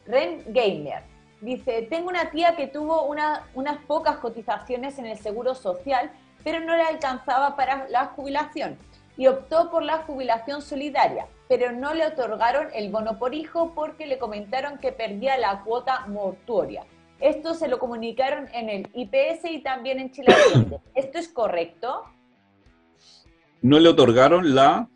Gamer. 0.47 1.04
Dice, 1.41 1.88
tengo 1.89 2.08
una 2.08 2.32
tía 2.32 2.56
que 2.56 2.68
tuvo 2.68 3.04
unas 3.04 3.78
pocas 3.86 4.18
cotizaciones 4.18 4.97
en 4.97 5.08
el 5.08 5.18
Seguro 5.18 5.56
Social, 5.56 6.10
pero 6.43 6.59
no 6.59 6.75
le 6.75 6.83
alcanzaba 6.83 7.55
para 7.55 7.87
la 7.89 8.07
jubilación 8.07 8.77
y 9.17 9.27
optó 9.27 9.69
por 9.69 9.83
la 9.83 9.99
jubilación 9.99 10.61
solidaria, 10.61 11.27
pero 11.47 11.71
no 11.71 11.93
le 11.93 12.05
otorgaron 12.05 12.67
el 12.73 12.91
bono 12.91 13.19
por 13.19 13.33
hijo 13.33 13.73
porque 13.75 14.07
le 14.07 14.17
comentaron 14.17 14.79
que 14.79 14.91
perdía 14.91 15.37
la 15.37 15.61
cuota 15.61 16.05
mortuoria. 16.07 16.83
Esto 17.19 17.53
se 17.53 17.67
lo 17.67 17.79
comunicaron 17.79 18.49
en 18.53 18.69
el 18.69 18.89
IPS 18.93 19.45
y 19.51 19.59
también 19.59 19.99
en 19.99 20.11
Chile. 20.11 20.35
¿Esto 20.95 21.19
es 21.19 21.27
correcto? 21.29 22.03
No 23.61 23.79
le 23.79 23.89
otorgaron 23.89 24.53
la... 24.55 24.89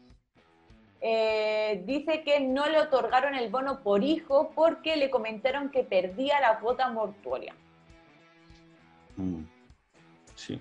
Eh, 1.00 1.84
dice 1.86 2.24
que 2.24 2.40
no 2.40 2.68
le 2.68 2.82
otorgaron 2.82 3.36
el 3.36 3.50
bono 3.50 3.82
por 3.82 4.04
hijo 4.04 4.52
porque 4.56 4.98
le 4.98 5.12
comentaron 5.12 5.70
que 5.70 5.84
perdía 5.84 6.42
la 6.42 6.60
cuota 6.60 6.90
mortuoria. 6.90 7.56
Mm. 9.16 9.44
Sí. 10.36 10.60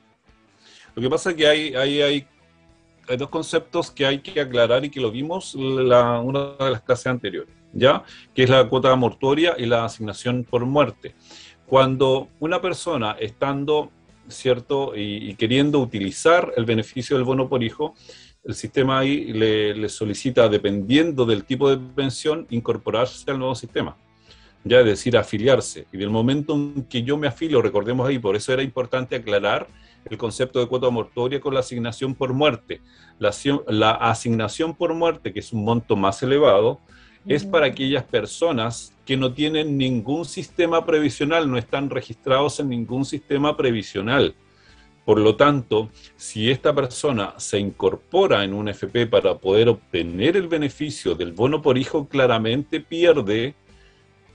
Lo 0.97 1.03
que 1.03 1.11
pasa 1.11 1.31
es 1.31 1.37
que 1.37 1.47
hay, 1.47 1.75
hay, 1.75 2.01
hay, 2.01 2.27
dos 3.19 3.29
conceptos 3.29 3.91
que 3.91 4.07
hay 4.07 4.21
que 4.21 4.41
aclarar 4.41 4.83
y 4.83 4.89
que 4.89 4.99
lo 4.99 5.11
vimos 5.11 5.55
la, 5.55 6.21
una 6.21 6.57
de 6.59 6.71
las 6.71 6.81
clases 6.81 7.09
anteriores, 7.09 7.55
¿ya? 7.75 8.03
Que 8.35 8.45
es 8.45 8.51
la 8.51 8.67
cuota 8.67 8.97
mortuoria 8.97 9.55
y 9.59 9.67
la 9.67 9.85
asignación 9.85 10.43
por 10.43 10.65
muerte. 10.65 11.15
Cuando 11.67 12.29
una 12.41 12.63
persona 12.63 13.15
estando, 13.21 13.91
¿cierto? 14.29 14.95
Y, 14.97 15.35
queriendo 15.35 15.81
utilizar 15.81 16.55
el 16.57 16.65
beneficio 16.65 17.17
del 17.17 17.27
bono 17.27 17.47
por 17.47 17.63
hijo, 17.63 17.95
el 18.43 18.55
sistema 18.55 19.01
ahí 19.01 19.35
le, 19.35 19.91
solicita, 19.91 20.49
dependiendo 20.49 21.27
del 21.27 21.45
tipo 21.45 21.69
de 21.69 21.77
pensión, 21.77 22.47
incorporarse 22.49 23.31
al 23.31 23.39
nuevo 23.39 23.55
sistema 23.55 23.97
ya 24.65 24.81
es 24.81 24.87
decir, 24.87 25.17
afiliarse. 25.17 25.87
Y 25.93 25.97
del 25.97 26.11
momento 26.11 26.55
en 26.55 26.87
que 26.89 27.05
yo 27.05 27.17
me 27.17 27.29
afilio, 27.29 27.63
recordemos 27.63 28.09
ahí, 28.09 28.19
por 28.19 28.35
eso 28.35 28.53
era 28.53 28.65
importante 28.65 29.15
aclarar 29.15 29.69
el 30.11 30.19
concepto 30.19 30.61
de 30.61 30.67
cuota 30.67 30.91
mortuoria 30.91 31.41
con 31.41 31.55
la 31.55 31.61
asignación 31.61 32.15
por 32.15 32.33
muerte. 32.33 32.81
La, 33.19 33.91
asignación 33.91 34.75
por 34.75 34.95
muerte, 34.95 35.33
que 35.33 35.41
es 35.41 35.53
un 35.53 35.65
monto 35.65 35.97
más 35.97 36.23
elevado, 36.23 36.81
es 37.27 37.45
para 37.45 37.67
aquellas 37.67 38.05
personas 38.05 38.95
que 39.05 39.17
no 39.17 39.33
tienen 39.33 39.77
ningún 39.77 40.25
sistema 40.25 40.85
previsional, 40.85 41.51
no 41.51 41.59
están 41.59 41.91
registrados 41.91 42.61
en 42.61 42.69
ningún 42.69 43.05
sistema 43.05 43.57
previsional. 43.57 44.35
Por 45.05 45.21
lo 45.21 45.37
tanto, 45.37 45.91
si 46.17 46.51
esta 46.51 46.75
persona 46.75 47.35
se 47.37 47.59
incorpora 47.59 48.45
en 48.45 48.53
un 48.53 48.69
FP 48.69 49.07
para 49.07 49.39
poder 49.39 49.69
obtener 49.69 50.37
el 50.37 50.49
beneficio 50.49 51.15
del 51.15 51.33
bono 51.33 51.63
por 51.63 51.79
hijo, 51.79 52.09
claramente 52.09 52.81
pierde 52.81 53.55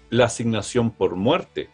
la 0.09 0.25
asignación 0.25 0.91
por 0.91 1.15
muerte 1.15 1.69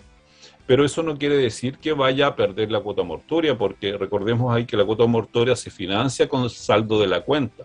pero 0.67 0.83
eso 0.83 1.01
no 1.01 1.17
quiere 1.17 1.37
decir 1.37 1.77
que 1.77 1.93
vaya 1.93 2.27
a 2.27 2.35
perder 2.35 2.69
la 2.69 2.81
cuota 2.81 3.01
mortuoria, 3.01 3.57
porque 3.57 3.97
recordemos 3.97 4.53
ahí 4.53 4.65
que 4.65 4.75
la 4.75 4.83
cuota 4.83 5.05
mortuoria 5.05 5.55
se 5.55 5.71
financia 5.71 6.27
con 6.27 6.43
el 6.43 6.49
saldo 6.49 6.99
de 6.99 7.07
la 7.07 7.21
cuenta. 7.21 7.63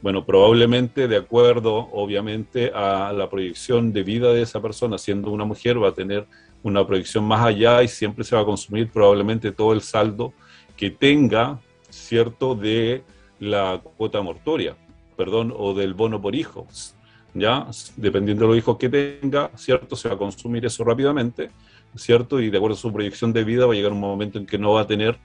Bueno, 0.00 0.24
probablemente 0.24 1.08
de 1.08 1.16
acuerdo, 1.18 1.76
obviamente, 1.92 2.72
a 2.74 3.12
la 3.12 3.28
proyección 3.28 3.92
de 3.92 4.02
vida 4.02 4.32
de 4.32 4.40
esa 4.40 4.62
persona, 4.62 4.96
siendo 4.96 5.30
una 5.30 5.44
mujer, 5.44 5.82
va 5.82 5.90
a 5.90 5.94
tener 5.94 6.26
una 6.62 6.86
proyección 6.86 7.24
más 7.24 7.44
allá 7.44 7.82
y 7.82 7.88
siempre 7.88 8.24
se 8.24 8.34
va 8.34 8.42
a 8.42 8.46
consumir 8.46 8.90
probablemente 8.90 9.52
todo 9.52 9.74
el 9.74 9.82
saldo 9.82 10.32
que 10.74 10.90
tenga, 10.90 11.60
¿cierto?, 11.90 12.54
de 12.54 13.04
la 13.40 13.82
cuota 13.96 14.22
mortuoria, 14.22 14.74
perdón, 15.18 15.52
o 15.54 15.74
del 15.74 15.92
bono 15.92 16.20
por 16.22 16.34
hijos. 16.34 16.94
¿Ya? 17.34 17.66
Dependiendo 17.96 18.44
de 18.44 18.48
los 18.48 18.56
hijos 18.56 18.78
que 18.78 18.88
tenga, 18.88 19.50
¿cierto? 19.56 19.94
Se 19.94 20.08
va 20.08 20.14
a 20.14 20.18
consumir 20.18 20.64
eso 20.64 20.82
rápidamente 20.84 21.50
¿cierto? 21.96 22.40
Y 22.40 22.50
de 22.50 22.56
acuerdo 22.56 22.76
a 22.76 22.78
su 22.78 22.92
proyección 22.92 23.32
de 23.32 23.44
vida 23.44 23.66
va 23.66 23.72
a 23.72 23.76
llegar 23.76 23.92
un 23.92 24.00
momento 24.00 24.38
en 24.38 24.46
que 24.46 24.58
no 24.58 24.72
va 24.72 24.82
a 24.82 24.86
tener 24.86 25.18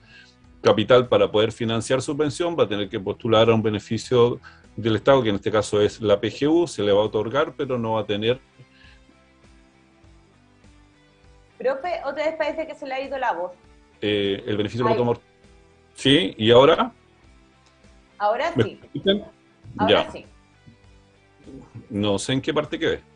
capital 0.62 1.08
para 1.08 1.32
poder 1.32 1.52
financiar 1.52 2.02
su 2.02 2.16
pensión, 2.16 2.56
va 2.58 2.64
a 2.64 2.68
tener 2.68 2.90
que 2.90 3.00
postular 3.00 3.50
a 3.50 3.54
un 3.54 3.64
beneficio 3.64 4.40
del 4.76 4.96
Estado, 4.96 5.24
que 5.24 5.30
en 5.30 5.36
este 5.36 5.52
caso 5.52 5.82
es 5.82 6.02
la 6.02 6.20
PGU, 6.20 6.68
se 6.68 6.84
le 6.84 6.92
va 6.92 7.02
a 7.02 7.06
otorgar, 7.06 7.54
pero 7.56 7.78
no 7.78 7.94
va 7.94 8.02
a 8.02 8.06
tener... 8.06 8.40
Profe, 11.58 12.02
otra 12.06 12.26
vez 12.26 12.36
parece 12.36 12.68
que 12.68 12.76
se 12.76 12.88
le 12.88 12.94
ha 12.94 13.02
ido 13.02 13.18
la 13.18 13.34
voz. 13.34 13.52
Eh, 14.02 14.44
el 14.48 14.58
beneficio 14.58 14.86
del 14.86 14.98
voto 14.98 15.22
Sí, 15.94 16.34
¿y 16.38 16.50
ahora? 16.52 16.92
Ahora 18.18 18.54
sí. 18.54 18.80
Ahora 19.78 20.12
sí. 20.12 20.26
No 21.90 22.18
sé 22.18 22.34
en 22.34 22.42
qué 22.42 22.54
parte 22.54 22.80
quedé 22.80 23.11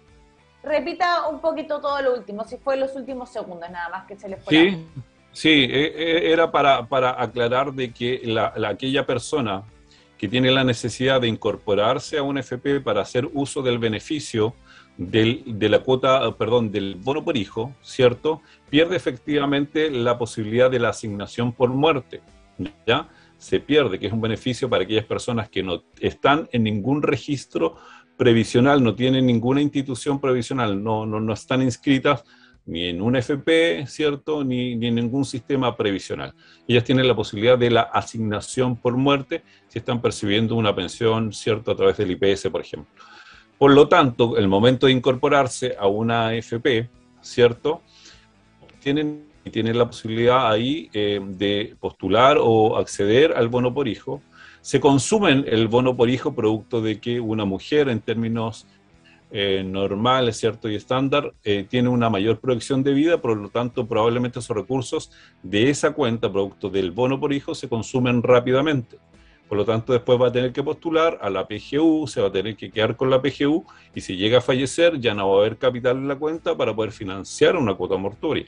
repita 0.66 1.28
un 1.30 1.40
poquito 1.40 1.80
todo 1.80 2.02
lo 2.02 2.14
último, 2.14 2.44
si 2.44 2.58
fue 2.58 2.78
los 2.78 2.96
últimos 2.96 3.30
segundos 3.30 3.70
nada 3.70 3.90
más 3.90 4.06
que 4.06 4.18
se 4.18 4.28
le 4.28 4.38
fue. 4.38 4.54
Sí, 4.54 4.88
sí, 5.32 5.50
e, 5.70 5.94
e, 5.96 6.32
era 6.32 6.52
para, 6.52 6.88
para 6.88 7.22
aclarar 7.22 7.74
de 7.74 7.94
que 7.94 8.22
la, 8.26 8.54
aquella 8.68 9.06
persona 9.06 9.64
que 10.18 10.28
tiene 10.28 10.52
la 10.52 10.64
necesidad 10.64 11.22
de 11.22 11.28
incorporarse 11.28 12.18
a 12.18 12.24
un 12.24 12.38
FP 12.38 12.82
para 12.82 13.02
hacer 13.02 13.30
uso 13.34 13.62
del 13.62 13.80
beneficio 13.80 14.56
del, 14.98 15.44
de 15.46 15.70
la 15.70 15.80
cuota, 15.80 16.36
perdón, 16.38 16.72
del 16.72 16.96
bono 16.96 17.24
por 17.24 17.36
hijo, 17.36 17.74
¿cierto? 17.82 18.42
Pierde 18.70 18.96
efectivamente 18.96 19.92
la 19.92 20.18
posibilidad 20.18 20.72
de 20.72 20.80
la 20.80 20.90
asignación 20.90 21.52
por 21.52 21.70
muerte, 21.70 22.22
¿ya? 22.88 23.10
Se 23.46 23.60
pierde, 23.60 24.00
que 24.00 24.08
es 24.08 24.14
un 24.14 24.22
beneficio 24.22 24.68
para 24.68 24.86
aquellas 24.86 25.06
personas 25.06 25.50
que 25.50 25.62
no 25.62 25.84
están 26.00 26.50
en 26.52 26.64
ningún 26.64 27.04
registro 27.04 27.76
previsional, 28.18 28.84
no 28.84 28.96
tienen 28.96 29.28
ninguna 29.28 29.62
institución 29.62 30.20
previsional, 30.20 30.84
no, 30.84 31.06
no, 31.06 31.20
no 31.20 31.32
están 31.32 31.62
inscritas 31.62 32.24
ni 32.66 32.88
en 32.88 33.04
un 33.04 33.16
FP, 33.16 33.86
¿cierto? 33.86 34.44
Ni, 34.44 34.72
en 34.72 34.96
ningún 34.96 35.26
sistema 35.26 35.78
previsional. 35.78 36.34
Ellas 36.68 36.86
tienen 36.86 37.08
la 37.08 37.16
posibilidad 37.16 37.56
de 37.56 37.70
la 37.70 37.82
asignación 37.82 38.78
por 38.78 38.98
muerte 38.98 39.44
si 39.68 39.78
están 39.78 40.02
percibiendo 40.02 40.56
una 40.56 40.76
pensión, 40.76 41.32
¿cierto? 41.32 41.70
A 41.70 41.76
través 41.76 41.98
del 41.98 42.10
IPS, 42.10 42.50
por 42.50 42.62
ejemplo. 42.62 42.92
Por 43.60 43.76
lo 43.76 43.88
tanto, 43.88 44.40
el 44.40 44.48
momento 44.48 44.88
de 44.88 44.94
incorporarse 44.94 45.76
a 45.78 45.86
una 45.86 46.34
FP, 46.34 46.90
¿cierto? 47.22 47.84
Tienen, 48.80 49.28
tienen 49.52 49.78
la 49.78 49.88
posibilidad 49.88 50.52
ahí 50.52 50.90
eh, 50.94 51.20
de 51.24 51.76
postular 51.80 52.38
o 52.40 52.78
acceder 52.78 53.34
al 53.34 53.48
bono 53.48 53.74
por 53.74 53.88
hijo, 53.88 54.22
se 54.62 54.80
consumen 54.80 55.46
el 55.48 55.68
bono 55.68 55.96
por 55.96 56.10
hijo 56.10 56.34
producto 56.34 56.82
de 56.82 57.00
que 57.00 57.20
una 57.20 57.46
mujer 57.46 57.88
en 57.88 58.02
términos 58.02 58.66
eh, 59.32 59.64
normales, 59.64 60.38
¿cierto? 60.38 60.70
Y 60.70 60.76
estándar, 60.76 61.34
eh, 61.44 61.66
tiene 61.70 61.90
una 61.90 62.10
mayor 62.10 62.40
proyección 62.40 62.84
de 62.84 62.94
vida, 62.94 63.22
por 63.22 63.38
lo 63.38 63.50
tanto, 63.50 63.86
probablemente 63.86 64.40
esos 64.40 64.56
recursos 64.56 65.12
de 65.44 65.70
esa 65.70 65.92
cuenta, 65.92 66.32
producto 66.32 66.70
del 66.70 66.92
bono 66.92 67.20
por 67.20 67.34
hijo, 67.34 67.54
se 67.54 67.70
consumen 67.70 68.24
rápidamente. 68.24 68.98
Por 69.48 69.58
lo 69.58 69.66
tanto, 69.66 69.94
después 69.94 70.20
va 70.20 70.30
a 70.30 70.32
tener 70.32 70.52
que 70.52 70.64
postular 70.64 71.20
a 71.22 71.30
la 71.30 71.48
PGU, 71.48 72.08
se 72.08 72.22
va 72.22 72.30
a 72.30 72.32
tener 72.32 72.56
que 72.56 72.72
quedar 72.72 72.96
con 72.96 73.10
la 73.10 73.22
PGU 73.22 73.64
y 73.94 74.02
si 74.02 74.16
llega 74.16 74.40
a 74.40 74.42
fallecer 74.42 75.00
ya 75.00 75.14
no 75.14 75.30
va 75.30 75.36
a 75.36 75.40
haber 75.42 75.58
capital 75.58 75.98
en 75.98 76.08
la 76.08 76.16
cuenta 76.16 76.58
para 76.58 76.76
poder 76.76 76.92
financiar 76.92 77.56
una 77.56 77.76
cuota 77.76 77.98
mortuoria. 77.98 78.48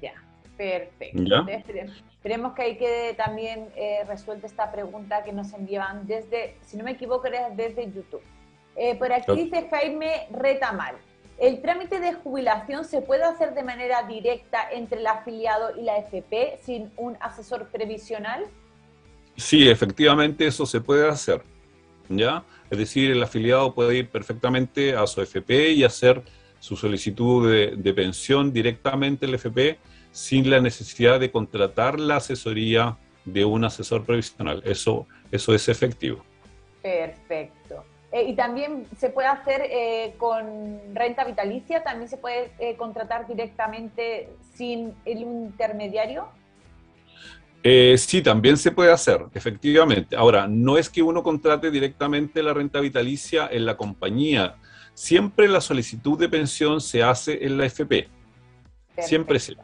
Ya, 0.00 0.14
perfecto. 0.56 1.46
Esperemos 2.10 2.54
que 2.54 2.62
ahí 2.62 2.76
quede 2.76 3.14
también 3.14 3.68
eh, 3.76 4.00
resuelta 4.06 4.46
esta 4.46 4.72
pregunta 4.72 5.22
que 5.22 5.32
nos 5.32 5.52
enviaban 5.52 6.06
desde, 6.06 6.56
si 6.62 6.76
no 6.76 6.84
me 6.84 6.92
equivoco, 6.92 7.26
era 7.26 7.50
desde 7.50 7.84
YouTube. 7.86 8.22
Eh, 8.76 8.94
por 8.96 9.12
aquí 9.12 9.32
dice 9.32 9.68
Jaime 9.70 10.26
Retamal. 10.30 10.96
¿El 11.38 11.60
trámite 11.60 12.00
de 12.00 12.14
jubilación 12.14 12.84
se 12.84 13.02
puede 13.02 13.22
hacer 13.22 13.54
de 13.54 13.62
manera 13.62 14.02
directa 14.04 14.70
entre 14.72 15.00
el 15.00 15.06
afiliado 15.06 15.76
y 15.78 15.82
la 15.82 15.98
FP 15.98 16.58
sin 16.62 16.90
un 16.96 17.16
asesor 17.20 17.68
previsional? 17.68 18.46
Sí, 19.36 19.68
efectivamente 19.68 20.46
eso 20.46 20.64
se 20.64 20.80
puede 20.80 21.08
hacer. 21.08 21.42
¿ya? 22.08 22.44
Es 22.70 22.78
decir, 22.78 23.10
el 23.10 23.22
afiliado 23.22 23.74
puede 23.74 23.96
ir 23.96 24.08
perfectamente 24.08 24.94
a 24.94 25.06
su 25.06 25.20
FP 25.20 25.72
y 25.72 25.84
hacer 25.84 26.22
su 26.60 26.76
solicitud 26.76 27.50
de, 27.50 27.76
de 27.76 27.94
pensión 27.94 28.52
directamente 28.52 29.26
al 29.26 29.34
FP 29.34 29.78
sin 30.12 30.48
la 30.48 30.60
necesidad 30.60 31.20
de 31.20 31.30
contratar 31.30 32.00
la 32.00 32.16
asesoría 32.16 32.96
de 33.26 33.44
un 33.44 33.64
asesor 33.64 34.04
previsional. 34.04 34.62
Eso, 34.64 35.06
eso 35.30 35.54
es 35.54 35.68
efectivo. 35.68 36.24
Perfecto. 36.82 37.84
Eh, 38.12 38.24
y 38.28 38.34
también 38.34 38.86
se 38.96 39.10
puede 39.10 39.28
hacer 39.28 39.62
eh, 39.68 40.14
con 40.16 40.80
renta 40.94 41.24
vitalicia, 41.24 41.82
también 41.82 42.08
se 42.08 42.16
puede 42.16 42.52
eh, 42.58 42.76
contratar 42.76 43.26
directamente 43.26 44.30
sin 44.54 44.94
el 45.04 45.18
intermediario. 45.18 46.28
sí, 47.62 48.22
también 48.22 48.56
se 48.56 48.70
puede 48.70 48.92
hacer, 48.92 49.26
efectivamente. 49.34 50.16
Ahora, 50.16 50.46
no 50.46 50.78
es 50.78 50.88
que 50.88 51.02
uno 51.02 51.22
contrate 51.22 51.70
directamente 51.70 52.42
la 52.42 52.54
renta 52.54 52.80
vitalicia 52.80 53.48
en 53.50 53.66
la 53.66 53.76
compañía. 53.76 54.54
Siempre 54.96 55.46
la 55.46 55.60
solicitud 55.60 56.18
de 56.18 56.26
pensión 56.26 56.80
se 56.80 57.02
hace 57.02 57.44
en 57.44 57.58
la 57.58 57.66
FP. 57.66 58.08
Siempre 59.00 59.38
sí. 59.38 59.54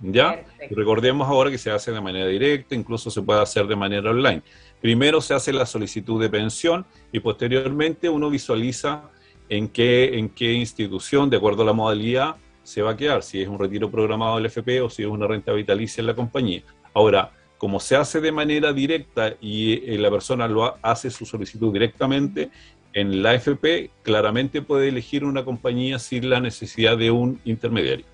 ¿Ya? 0.00 0.44
Recordemos 0.70 1.26
ahora 1.26 1.50
que 1.50 1.58
se 1.58 1.72
hace 1.72 1.90
de 1.90 2.00
manera 2.00 2.28
directa, 2.28 2.76
incluso 2.76 3.10
se 3.10 3.20
puede 3.20 3.42
hacer 3.42 3.66
de 3.66 3.74
manera 3.74 4.12
online. 4.12 4.42
Primero 4.80 5.20
se 5.20 5.34
hace 5.34 5.52
la 5.52 5.66
solicitud 5.66 6.22
de 6.22 6.30
pensión 6.30 6.86
y 7.10 7.18
posteriormente 7.18 8.08
uno 8.08 8.30
visualiza 8.30 9.10
en 9.48 9.66
qué, 9.66 10.18
en 10.18 10.28
qué 10.28 10.52
institución, 10.52 11.30
de 11.30 11.38
acuerdo 11.38 11.64
a 11.64 11.66
la 11.66 11.72
modalidad, 11.72 12.36
se 12.62 12.80
va 12.80 12.92
a 12.92 12.96
quedar, 12.96 13.24
si 13.24 13.42
es 13.42 13.48
un 13.48 13.58
retiro 13.58 13.90
programado 13.90 14.36
del 14.36 14.46
FP 14.46 14.82
o 14.82 14.88
si 14.88 15.02
es 15.02 15.08
una 15.08 15.26
renta 15.26 15.52
vitalicia 15.52 16.00
en 16.00 16.06
la 16.06 16.14
compañía. 16.14 16.62
Ahora, 16.94 17.32
como 17.58 17.80
se 17.80 17.96
hace 17.96 18.20
de 18.20 18.32
manera 18.32 18.72
directa 18.72 19.34
y 19.40 19.90
eh, 19.90 19.98
la 19.98 20.10
persona 20.10 20.46
lo 20.46 20.76
hace 20.82 21.10
su 21.10 21.24
solicitud 21.24 21.72
directamente 21.72 22.50
en 22.96 23.22
la 23.22 23.34
FP, 23.34 23.90
claramente 24.02 24.62
puede 24.62 24.88
elegir 24.88 25.22
una 25.22 25.44
compañía 25.44 25.98
sin 25.98 26.30
la 26.30 26.40
necesidad 26.40 26.96
de 26.96 27.10
un 27.10 27.38
intermediario. 27.44 28.06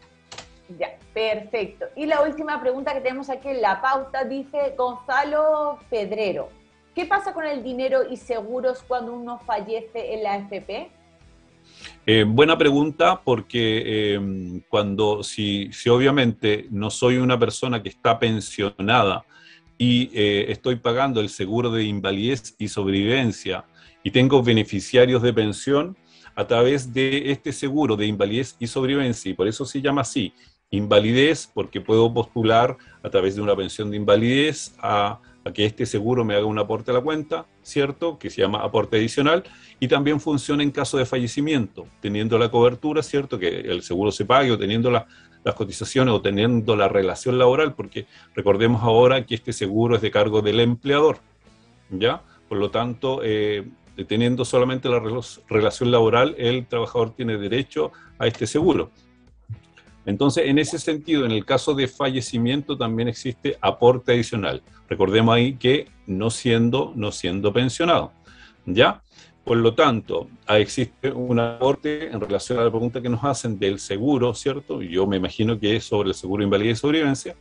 Ya, 0.77 0.99
perfecto. 1.15 1.87
Y 1.95 2.07
la 2.07 2.21
última 2.21 2.61
pregunta 2.61 2.93
que 2.93 3.01
tenemos 3.01 3.31
aquí 3.31 3.47
en 3.47 3.63
la 3.63 3.81
pauta 3.81 4.25
dice 4.25 4.75
Gonzalo 4.77 5.79
Pedrero. 5.89 6.49
¿Qué 6.97 7.07
pasa 7.07 7.33
con 7.33 7.47
el 7.47 7.63
dinero 7.63 8.01
y 8.11 8.17
seguros 8.17 8.83
cuando 8.83 9.13
uno 9.13 9.39
fallece 9.47 10.15
en 10.15 10.25
la 10.25 10.39
FP? 10.39 10.91
Eh, 12.05 12.25
buena 12.27 12.59
pregunta 12.59 13.21
porque 13.25 14.15
em, 14.15 14.63
cuando, 14.69 15.23
si, 15.23 15.73
si, 15.73 15.91
obviamente 15.91 16.67
no 16.71 16.91
soy 16.91 17.19
una 17.19 17.39
persona 17.39 17.81
que 17.85 17.89
está 17.89 18.19
pensionada 18.19 19.25
y 19.79 20.11
eh, 20.13 20.47
estoy 20.49 20.75
pagando 20.75 21.21
el 21.21 21.29
seguro 21.29 21.71
de 21.71 21.85
invalidez 21.85 22.57
y 22.59 22.67
sobrevivencia 22.67 23.65
y 24.03 24.11
tengo 24.11 24.43
beneficiarios 24.43 25.23
de 25.23 25.33
pensión 25.33 25.97
a 26.35 26.47
través 26.47 26.93
de 26.93 27.31
este 27.31 27.53
seguro 27.53 27.97
de 27.97 28.07
invalidez 28.07 28.57
y 28.59 28.67
sobrevivencia, 28.67 29.31
y 29.31 29.35
por 29.35 29.49
eso 29.49 29.65
se 29.65 29.81
llama 29.81 30.03
así, 30.03 30.33
invalidez, 30.71 31.51
porque 31.53 31.81
puedo 31.81 32.13
postular 32.13 32.77
a 33.03 33.11
través 33.11 33.37
de 33.37 33.43
una 33.43 33.55
pensión 33.55 33.91
de 33.91 33.99
invalidez 33.99 34.75
a, 34.79 35.21
que 35.55 35.67
este 35.67 35.87
seguro 35.87 36.25
me 36.25 36.35
haga 36.35 36.47
un 36.47 36.59
aporte 36.59 36.93
a 36.93 36.95
la 36.95 37.01
cuenta, 37.01 37.47
¿cierto? 37.63 38.17
Que 38.17 38.31
se 38.31 38.41
llama 38.41 38.61
aporte 38.63 38.97
adicional, 38.97 39.43
y 39.81 39.89
también 39.89 40.21
funciona 40.21 40.63
en 40.63 40.71
caso 40.71 40.97
de 40.97 41.05
fallecimiento, 41.05 41.87
teniendo 42.01 42.39
la 42.39 42.49
cobertura, 42.49 43.03
¿cierto? 43.03 43.39
Que 43.39 43.49
el 43.49 43.83
seguro 43.83 44.13
se 44.13 44.25
pague 44.25 44.53
o 44.53 44.59
teniendo 44.59 44.91
las 44.91 45.05
cotizaciones 45.57 46.15
o 46.15 46.23
teniendo 46.23 46.77
la 46.77 46.89
relación 46.89 47.39
laboral, 47.39 47.75
porque 47.75 48.07
recordemos 48.35 48.83
ahora 48.83 49.27
que 49.27 49.35
este 49.35 49.53
seguro 49.53 49.97
es 49.97 50.03
de 50.03 50.11
cargo 50.11 50.43
del 50.43 50.61
empleador, 50.61 51.19
¿ya? 51.91 52.23
Por 52.49 52.59
lo 52.59 52.71
tanto, 52.71 53.21
eh, 53.25 53.67
teniendo 54.09 54.45
solamente 54.45 54.89
la 54.89 55.03
relación 55.49 55.91
laboral, 55.91 56.35
el 56.39 56.67
trabajador 56.67 57.15
tiene 57.15 57.37
derecho 57.37 57.93
a 58.19 58.27
este 58.27 58.47
seguro. 58.47 58.91
Entonces, 60.05 60.45
en 60.47 60.59
ese 60.59 60.79
sentido, 60.79 61.25
en 61.25 61.31
el 61.31 61.45
caso 61.45 61.75
de 61.75 61.87
fallecimiento 61.87 62.77
también 62.77 63.09
existe 63.09 63.57
aporte 63.61 64.13
adicional. 64.13 64.63
Recordemos 64.89 65.35
ahí 65.35 65.55
que 65.55 65.89
no 66.07 66.31
siendo, 66.31 66.93
no 66.97 67.13
siendo 67.13 67.53
pensionado. 67.53 68.13
¿Ya? 68.67 69.03
Por 69.45 69.57
lo 69.57 69.75
tanto, 69.75 70.29
existe 70.49 71.11
un 71.11 71.41
aporte 71.41 72.09
en 72.09 72.21
relación 72.21 72.59
a 72.59 72.65
la 72.65 72.71
pregunta 72.71 73.01
que 73.01 73.09
nos 73.09 73.25
hacen 73.25 73.59
del 73.59 73.81
seguro, 73.81 74.35
¿cierto? 74.35 74.83
Yo 74.83 75.07
me 75.07 75.17
imagino 75.17 75.59
que 75.59 75.77
es 75.77 75.85
sobre 75.85 76.11
el 76.11 76.15
seguro 76.15 76.43
de 76.43 76.45
invalidez 76.45 76.79
y 76.79 76.81
sobrevivencia. 76.81 77.37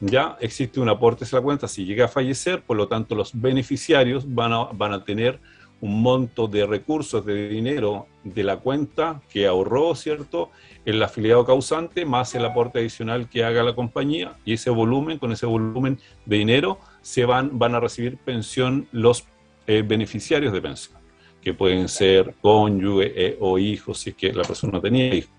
Ya 0.00 0.36
existe 0.40 0.80
un 0.80 0.88
aporte 0.88 1.24
a 1.24 1.36
la 1.36 1.40
cuenta 1.40 1.68
si 1.68 1.84
llega 1.84 2.06
a 2.06 2.08
fallecer, 2.08 2.62
por 2.62 2.76
lo 2.76 2.88
tanto, 2.88 3.14
los 3.14 3.30
beneficiarios 3.32 4.24
van 4.34 4.52
a, 4.52 4.64
van 4.64 4.92
a 4.92 5.04
tener 5.04 5.40
un 5.80 6.02
monto 6.02 6.48
de 6.48 6.66
recursos, 6.66 7.24
de 7.24 7.48
dinero 7.48 8.06
de 8.24 8.42
la 8.42 8.58
cuenta 8.58 9.20
que 9.30 9.46
ahorró, 9.46 9.94
¿cierto? 9.94 10.50
El 10.84 11.02
afiliado 11.02 11.44
causante 11.44 12.04
más 12.04 12.34
el 12.34 12.44
aporte 12.44 12.78
adicional 12.78 13.28
que 13.28 13.44
haga 13.44 13.62
la 13.62 13.74
compañía 13.74 14.36
y 14.44 14.54
ese 14.54 14.70
volumen, 14.70 15.18
con 15.18 15.32
ese 15.32 15.46
volumen 15.46 15.98
de 16.24 16.36
dinero, 16.38 16.78
se 17.02 17.24
van, 17.24 17.58
van 17.58 17.74
a 17.74 17.80
recibir 17.80 18.16
pensión 18.16 18.88
los 18.92 19.24
eh, 19.66 19.82
beneficiarios 19.86 20.52
de 20.52 20.62
pensión, 20.62 20.98
que 21.42 21.52
pueden 21.52 21.88
ser 21.88 22.34
cónyuge 22.40 23.12
eh, 23.14 23.36
o 23.40 23.58
hijos, 23.58 23.98
si 23.98 24.10
es 24.10 24.16
que 24.16 24.32
la 24.32 24.44
persona 24.44 24.80
tenía 24.80 25.14
hijos. 25.14 25.32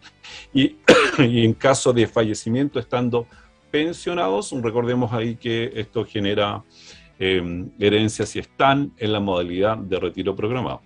Y 1.20 1.44
en 1.44 1.54
caso 1.54 1.94
de 1.94 2.06
fallecimiento, 2.06 2.80
estando 2.80 3.26
pensionados, 3.72 4.52
recordemos 4.62 5.12
ahí 5.14 5.36
que 5.36 5.72
esto 5.76 6.06
genera 6.06 6.64
eh, 7.20 7.65
herencias 7.80 8.30
si 8.30 8.39
están 8.39 8.91
en 8.97 9.13
la 9.13 9.20
modalidad 9.20 9.78
de 9.78 9.99
retiro 9.99 10.36
programado. 10.36 10.82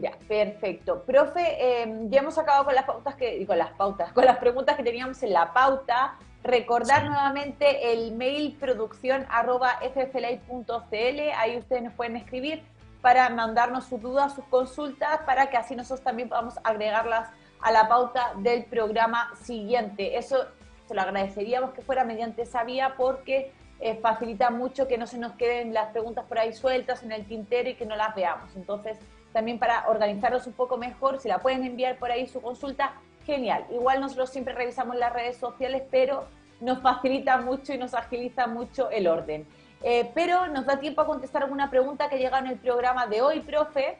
Ya, 0.00 0.12
perfecto. 0.28 1.02
Profe, 1.04 1.82
em, 1.82 2.10
ya 2.10 2.20
hemos 2.20 2.36
acabado 2.36 2.66
con 2.66 2.74
las 2.74 2.84
pautas 2.84 3.14
que, 3.14 3.46
con 3.46 3.56
las 3.56 3.72
pautas, 3.72 4.12
con 4.12 4.26
las 4.26 4.36
preguntas 4.36 4.76
que 4.76 4.82
teníamos 4.82 5.22
en 5.22 5.32
la 5.32 5.52
pauta. 5.54 6.16
Recordar 6.42 7.06
nuevamente 7.06 7.92
el 7.92 8.14
mail 8.14 8.56
producción 8.60 9.26
arroba 9.30 9.78
ahí 9.80 11.56
ustedes 11.56 11.82
nos 11.82 11.94
pueden 11.94 12.16
escribir 12.16 12.62
para 13.00 13.30
mandarnos 13.30 13.86
sus 13.86 14.00
dudas, 14.00 14.34
sus 14.34 14.44
consultas, 14.46 15.20
para 15.24 15.48
que 15.48 15.56
así 15.56 15.74
nosotros 15.74 16.02
también 16.02 16.28
podamos 16.28 16.54
agregarlas 16.62 17.30
a 17.60 17.72
la 17.72 17.88
pauta 17.88 18.32
del 18.38 18.64
programa 18.64 19.32
siguiente. 19.40 20.18
Eso 20.18 20.46
se 20.86 20.94
lo 20.94 21.00
agradeceríamos 21.00 21.72
que 21.72 21.82
fuera 21.82 22.04
mediante 22.04 22.42
esa 22.42 22.64
vía 22.64 22.94
porque 22.96 23.52
eh, 23.80 23.98
facilita 24.00 24.50
mucho 24.50 24.88
que 24.88 24.98
no 24.98 25.06
se 25.06 25.18
nos 25.18 25.32
queden 25.32 25.74
las 25.74 25.90
preguntas 25.92 26.24
por 26.26 26.38
ahí 26.38 26.52
sueltas 26.52 27.02
en 27.02 27.12
el 27.12 27.26
tintero 27.26 27.68
y 27.68 27.74
que 27.74 27.86
no 27.86 27.96
las 27.96 28.14
veamos. 28.14 28.54
Entonces, 28.56 28.98
también 29.32 29.58
para 29.58 29.88
organizarnos 29.88 30.46
un 30.46 30.54
poco 30.54 30.78
mejor, 30.78 31.20
si 31.20 31.28
la 31.28 31.38
pueden 31.38 31.64
enviar 31.64 31.98
por 31.98 32.10
ahí 32.10 32.26
su 32.26 32.40
consulta, 32.40 32.94
genial. 33.26 33.66
Igual 33.70 34.00
nosotros 34.00 34.30
siempre 34.30 34.54
revisamos 34.54 34.96
las 34.96 35.12
redes 35.12 35.36
sociales, 35.36 35.82
pero 35.90 36.24
nos 36.60 36.80
facilita 36.80 37.36
mucho 37.38 37.74
y 37.74 37.78
nos 37.78 37.92
agiliza 37.92 38.46
mucho 38.46 38.88
el 38.90 39.08
orden. 39.08 39.46
Eh, 39.82 40.10
pero 40.14 40.46
nos 40.46 40.64
da 40.64 40.78
tiempo 40.80 41.02
a 41.02 41.06
contestar 41.06 41.42
alguna 41.42 41.68
pregunta 41.68 42.08
que 42.08 42.18
llega 42.18 42.38
en 42.38 42.46
el 42.46 42.58
programa 42.58 43.06
de 43.06 43.20
hoy, 43.20 43.40
profe. 43.40 43.98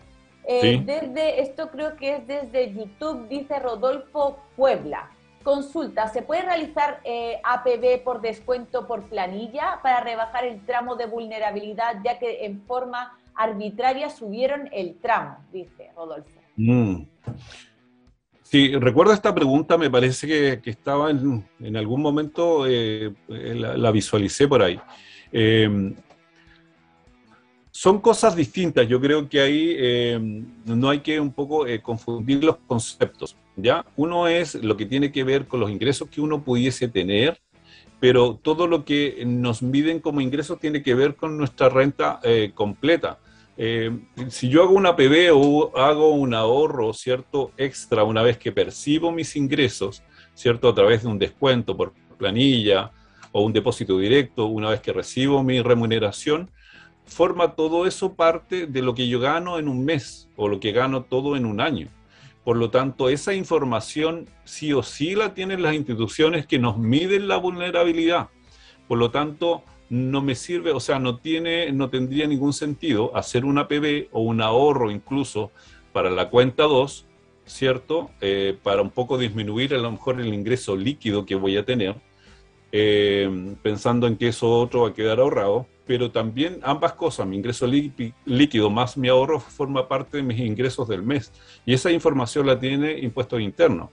Eh, 0.48 0.80
desde, 0.84 1.42
esto 1.42 1.70
creo 1.70 1.96
que 1.96 2.16
es 2.16 2.26
desde 2.26 2.72
YouTube, 2.72 3.28
dice 3.28 3.58
Rodolfo 3.58 4.38
Puebla. 4.56 5.10
Consulta, 5.46 6.08
¿se 6.08 6.22
puede 6.22 6.42
realizar 6.42 7.00
eh, 7.04 7.40
APB 7.44 8.02
por 8.02 8.20
descuento 8.20 8.88
por 8.88 9.08
planilla 9.08 9.78
para 9.80 10.00
rebajar 10.00 10.44
el 10.44 10.66
tramo 10.66 10.96
de 10.96 11.06
vulnerabilidad, 11.06 12.02
ya 12.04 12.18
que 12.18 12.44
en 12.46 12.62
forma 12.62 13.16
arbitraria 13.32 14.10
subieron 14.10 14.68
el 14.72 14.96
tramo? 14.96 15.38
Dice 15.52 15.92
Rodolfo. 15.94 16.40
Mm. 16.56 17.02
Sí, 18.42 18.74
recuerdo 18.74 19.12
esta 19.12 19.32
pregunta, 19.32 19.78
me 19.78 19.88
parece 19.88 20.26
que, 20.26 20.68
estaba 20.68 21.10
en, 21.10 21.76
algún 21.76 22.02
momento, 22.02 22.66
eh, 22.66 23.14
la, 23.28 23.92
visualicé 23.92 24.48
por 24.48 24.64
ahí. 24.64 24.80
Eh, 25.30 25.94
son 27.76 28.00
cosas 28.00 28.34
distintas. 28.34 28.88
Yo 28.88 28.98
creo 28.98 29.28
que 29.28 29.38
ahí 29.38 29.76
eh, 29.78 30.18
no 30.64 30.88
hay 30.88 31.00
que 31.00 31.20
un 31.20 31.30
poco 31.30 31.66
eh, 31.66 31.82
confundir 31.82 32.42
los 32.42 32.56
conceptos. 32.66 33.36
¿Ya? 33.56 33.84
Uno 33.96 34.28
es 34.28 34.54
lo 34.54 34.76
que 34.76 34.86
tiene 34.86 35.12
que 35.12 35.24
ver 35.24 35.46
con 35.46 35.60
los 35.60 35.70
ingresos 35.70 36.08
que 36.08 36.20
uno 36.20 36.44
pudiese 36.44 36.88
tener, 36.88 37.40
pero 38.00 38.38
todo 38.40 38.66
lo 38.66 38.84
que 38.84 39.24
nos 39.26 39.62
miden 39.62 40.00
como 40.00 40.20
ingresos 40.20 40.60
tiene 40.60 40.82
que 40.82 40.94
ver 40.94 41.16
con 41.16 41.36
nuestra 41.36 41.68
renta 41.68 42.20
eh, 42.22 42.52
completa. 42.54 43.18
si 44.28 44.50
yo 44.50 44.62
hago 44.62 44.74
una 44.74 44.96
PB 44.96 45.30
o 45.32 45.76
hago 45.78 46.10
un 46.10 46.34
ahorro, 46.34 46.92
¿cierto? 46.92 47.52
Extra 47.56 48.04
una 48.04 48.22
vez 48.22 48.36
que 48.36 48.52
percibo 48.52 49.10
mis 49.10 49.34
ingresos, 49.34 50.02
¿cierto? 50.34 50.68
A 50.68 50.74
través 50.74 51.02
de 51.02 51.08
un 51.08 51.18
descuento 51.18 51.74
por 51.76 51.94
planilla 52.18 52.92
o 53.32 53.42
un 53.42 53.52
depósito 53.52 53.98
directo, 53.98 54.46
una 54.46 54.70
vez 54.70 54.80
que 54.80 54.92
recibo 54.92 55.42
mi 55.42 55.62
remuneración, 55.62 56.50
forma 57.06 57.54
todo 57.54 57.86
eso 57.86 58.14
parte 58.14 58.66
de 58.66 58.82
lo 58.82 58.94
que 58.94 59.08
yo 59.08 59.20
gano 59.20 59.58
en 59.58 59.68
un 59.68 59.84
mes 59.84 60.28
o 60.36 60.48
lo 60.48 60.60
que 60.60 60.72
gano 60.72 61.04
todo 61.04 61.36
en 61.36 61.46
un 61.46 61.60
año. 61.60 61.88
Por 62.46 62.58
lo 62.58 62.70
tanto, 62.70 63.08
esa 63.08 63.34
información 63.34 64.28
sí 64.44 64.72
o 64.72 64.84
sí 64.84 65.16
la 65.16 65.34
tienen 65.34 65.62
las 65.62 65.74
instituciones 65.74 66.46
que 66.46 66.60
nos 66.60 66.78
miden 66.78 67.26
la 67.26 67.38
vulnerabilidad. 67.38 68.28
Por 68.86 68.98
lo 68.98 69.10
tanto, 69.10 69.64
no 69.90 70.22
me 70.22 70.36
sirve, 70.36 70.70
o 70.70 70.78
sea, 70.78 71.00
no 71.00 71.18
tiene, 71.18 71.72
no 71.72 71.90
tendría 71.90 72.28
ningún 72.28 72.52
sentido 72.52 73.10
hacer 73.16 73.44
una 73.44 73.66
PB 73.66 74.10
o 74.12 74.20
un 74.20 74.40
ahorro 74.40 74.92
incluso 74.92 75.50
para 75.92 76.08
la 76.08 76.30
cuenta 76.30 76.62
2, 76.62 77.06
¿cierto? 77.46 78.10
Eh, 78.20 78.56
para 78.62 78.80
un 78.80 78.90
poco 78.90 79.18
disminuir 79.18 79.74
a 79.74 79.78
lo 79.78 79.90
mejor 79.90 80.20
el 80.20 80.32
ingreso 80.32 80.76
líquido 80.76 81.26
que 81.26 81.34
voy 81.34 81.56
a 81.56 81.64
tener, 81.64 81.96
eh, 82.70 83.56
pensando 83.60 84.06
en 84.06 84.16
que 84.16 84.28
eso 84.28 84.48
otro 84.60 84.82
va 84.82 84.90
a 84.90 84.94
quedar 84.94 85.18
ahorrado, 85.18 85.66
pero 85.86 86.10
también 86.10 86.58
ambas 86.62 86.94
cosas, 86.94 87.26
mi 87.26 87.36
ingreso 87.36 87.66
líquido 88.24 88.70
más 88.70 88.96
mi 88.96 89.08
ahorro 89.08 89.38
forma 89.38 89.86
parte 89.86 90.16
de 90.16 90.22
mis 90.22 90.38
ingresos 90.40 90.88
del 90.88 91.02
mes 91.02 91.32
y 91.64 91.74
esa 91.74 91.92
información 91.92 92.46
la 92.46 92.58
tiene 92.58 92.98
impuestos 92.98 93.40
internos. 93.40 93.90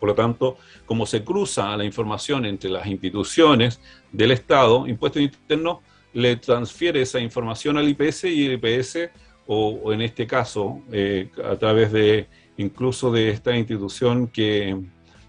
Por 0.00 0.08
lo 0.08 0.14
tanto, 0.14 0.58
como 0.84 1.06
se 1.06 1.24
cruza 1.24 1.76
la 1.76 1.84
información 1.84 2.44
entre 2.44 2.68
las 2.68 2.86
instituciones 2.86 3.80
del 4.12 4.32
Estado, 4.32 4.86
impuestos 4.86 5.22
internos 5.22 5.78
le 6.12 6.36
transfiere 6.36 7.00
esa 7.02 7.20
información 7.20 7.78
al 7.78 7.88
IPS 7.88 8.24
y 8.24 8.46
el 8.46 8.52
IPS, 8.54 9.10
o, 9.46 9.92
en 9.92 10.02
este 10.02 10.26
caso, 10.26 10.82
eh, 10.90 11.28
a 11.44 11.56
través 11.56 11.92
de 11.92 12.26
incluso 12.56 13.10
de 13.10 13.30
esta 13.30 13.56
institución 13.56 14.28
que 14.28 14.78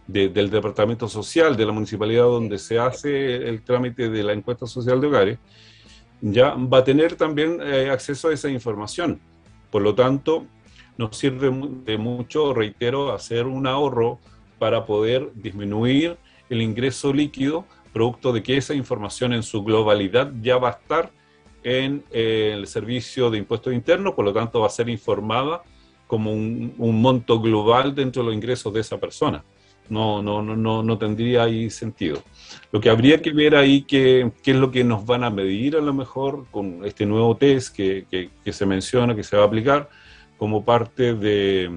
del 0.07 0.49
Departamento 0.51 1.07
Social 1.07 1.57
de 1.57 1.65
la 1.65 1.71
Municipalidad 1.71 2.25
donde 2.25 2.59
se 2.59 2.77
hace 2.77 3.37
el 3.37 3.63
trámite 3.63 4.09
de 4.09 4.23
la 4.23 4.33
encuesta 4.33 4.67
social 4.67 5.01
de 5.01 5.07
hogares, 5.07 5.39
ya 6.31 6.55
va 6.55 6.79
a 6.79 6.83
tener 6.83 7.15
también 7.15 7.59
eh, 7.61 7.89
acceso 7.91 8.29
a 8.29 8.33
esa 8.33 8.49
información. 8.49 9.19
Por 9.69 9.83
lo 9.83 9.93
tanto, 9.93 10.45
nos 10.97 11.17
sirve 11.17 11.51
de 11.85 11.97
mucho, 11.97 12.53
reitero, 12.53 13.13
hacer 13.13 13.45
un 13.45 13.67
ahorro 13.67 14.19
para 14.57 14.85
poder 14.85 15.29
disminuir 15.35 16.17
el 16.49 16.61
ingreso 16.61 17.13
líquido, 17.13 17.65
producto 17.93 18.33
de 18.33 18.41
que 18.41 18.57
esa 18.57 18.73
información 18.73 19.33
en 19.33 19.43
su 19.43 19.63
globalidad 19.63 20.31
ya 20.41 20.57
va 20.57 20.69
a 20.69 20.71
estar 20.71 21.11
en 21.63 22.03
eh, 22.11 22.53
el 22.55 22.65
servicio 22.67 23.29
de 23.29 23.37
impuestos 23.37 23.73
internos, 23.73 24.13
por 24.13 24.25
lo 24.25 24.33
tanto 24.33 24.61
va 24.61 24.67
a 24.67 24.71
ser 24.71 24.89
informada 24.89 25.61
como 26.07 26.31
un, 26.31 26.73
monto 26.77 27.39
global 27.39 27.93
dentro 27.93 28.21
de 28.21 28.27
los 28.27 28.35
ingresos 28.35 28.73
de 28.73 28.81
esa 28.81 28.99
persona. 28.99 29.43
No, 29.89 30.23
no, 30.23 30.41
no, 30.41 30.83
no, 30.83 30.97
tendría 30.97 31.43
ahí 31.43 31.69
sentido. 31.69 32.23
Lo 32.71 32.81
que 32.81 32.89
habría 32.89 33.21
que 33.21 33.31
ver 33.31 33.55
ahí 33.55 33.83
qué 33.83 34.31
es 34.43 34.55
lo 34.55 34.71
que 34.71 34.83
nos 34.83 35.05
van 35.05 35.23
a 35.23 35.29
medir 35.29 35.75
a 35.75 35.81
lo 35.81 35.93
mejor 35.93 36.45
con 36.51 36.83
este 36.85 37.05
nuevo 37.05 37.37
test 37.37 37.75
que, 37.75 38.05
que, 38.09 38.53
se 38.53 38.65
menciona, 38.65 39.15
que 39.15 39.23
se 39.23 39.37
va 39.37 39.43
a 39.43 39.45
aplicar 39.45 39.89
como 40.37 40.65
parte 40.65 41.13
de, 41.13 41.69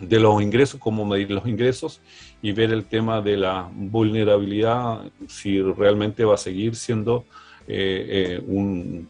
de 0.00 0.20
los 0.20 0.42
ingresos, 0.42 0.80
cómo 0.80 1.04
medir 1.04 1.30
los 1.30 1.46
ingresos 1.46 2.00
y 2.42 2.52
ver 2.52 2.72
el 2.72 2.84
tema 2.84 3.20
de 3.20 3.36
la 3.36 3.68
vulnerabilidad, 3.72 5.02
si 5.28 5.60
realmente 5.60 6.24
va 6.24 6.34
a 6.34 6.38
seguir 6.38 6.74
siendo 6.74 7.24
eh, 7.68 8.40
eh, 8.40 9.06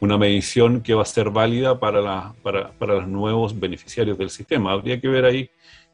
una 0.00 0.18
medición 0.18 0.82
que 0.82 0.94
va 0.94 1.02
a 1.02 1.06
ser 1.06 1.30
válida 1.30 1.78
para, 1.78 2.00
la, 2.00 2.34
para, 2.42 2.72
para, 2.72 2.94
los 2.94 3.08
nuevos 3.08 3.58
beneficiarios 3.58 4.18
del 4.18 4.30
sistema. 4.30 4.72
Habría 4.72 5.00
que 5.00 5.08
ver 5.08 5.24
ahí 5.24 5.48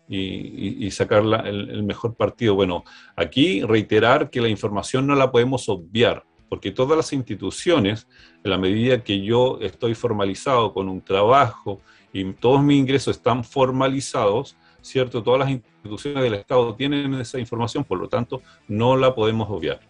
y, 0.08 0.84
y, 0.86 0.90
sacar 0.90 1.22
el, 1.46 1.82
mejor 1.84 2.14
partido. 2.14 2.54
Bueno, 2.54 2.84
aquí 3.16 3.62
reiterar 3.62 4.30
que 4.30 4.40
la 4.40 4.48
información 4.48 5.06
no 5.06 5.14
la 5.14 5.30
podemos 5.30 5.68
obviar, 5.68 6.24
porque 6.48 6.70
todas 6.70 6.96
las 6.96 7.12
instituciones, 7.12 8.08
en 8.44 8.50
la 8.50 8.58
medida 8.58 9.02
que 9.02 9.22
yo 9.22 9.58
estoy 9.60 9.94
formalizado 9.94 10.74
con 10.74 10.88
un 10.88 11.00
trabajo 11.00 11.80
y 12.12 12.30
todos 12.34 12.62
mis 12.62 12.78
ingresos 12.78 13.16
están 13.16 13.42
formalizados, 13.42 14.56
¿cierto? 14.82 15.22
Todas 15.22 15.40
las 15.40 15.50
instituciones 15.50 16.22
del 16.22 16.34
Estado 16.34 16.74
tienen 16.74 17.14
esa 17.14 17.38
información, 17.38 17.84
por 17.84 17.98
lo 17.98 18.08
tanto, 18.08 18.42
no 18.68 18.96
la 18.96 19.14
podemos 19.14 19.48
obviar. 19.48 19.80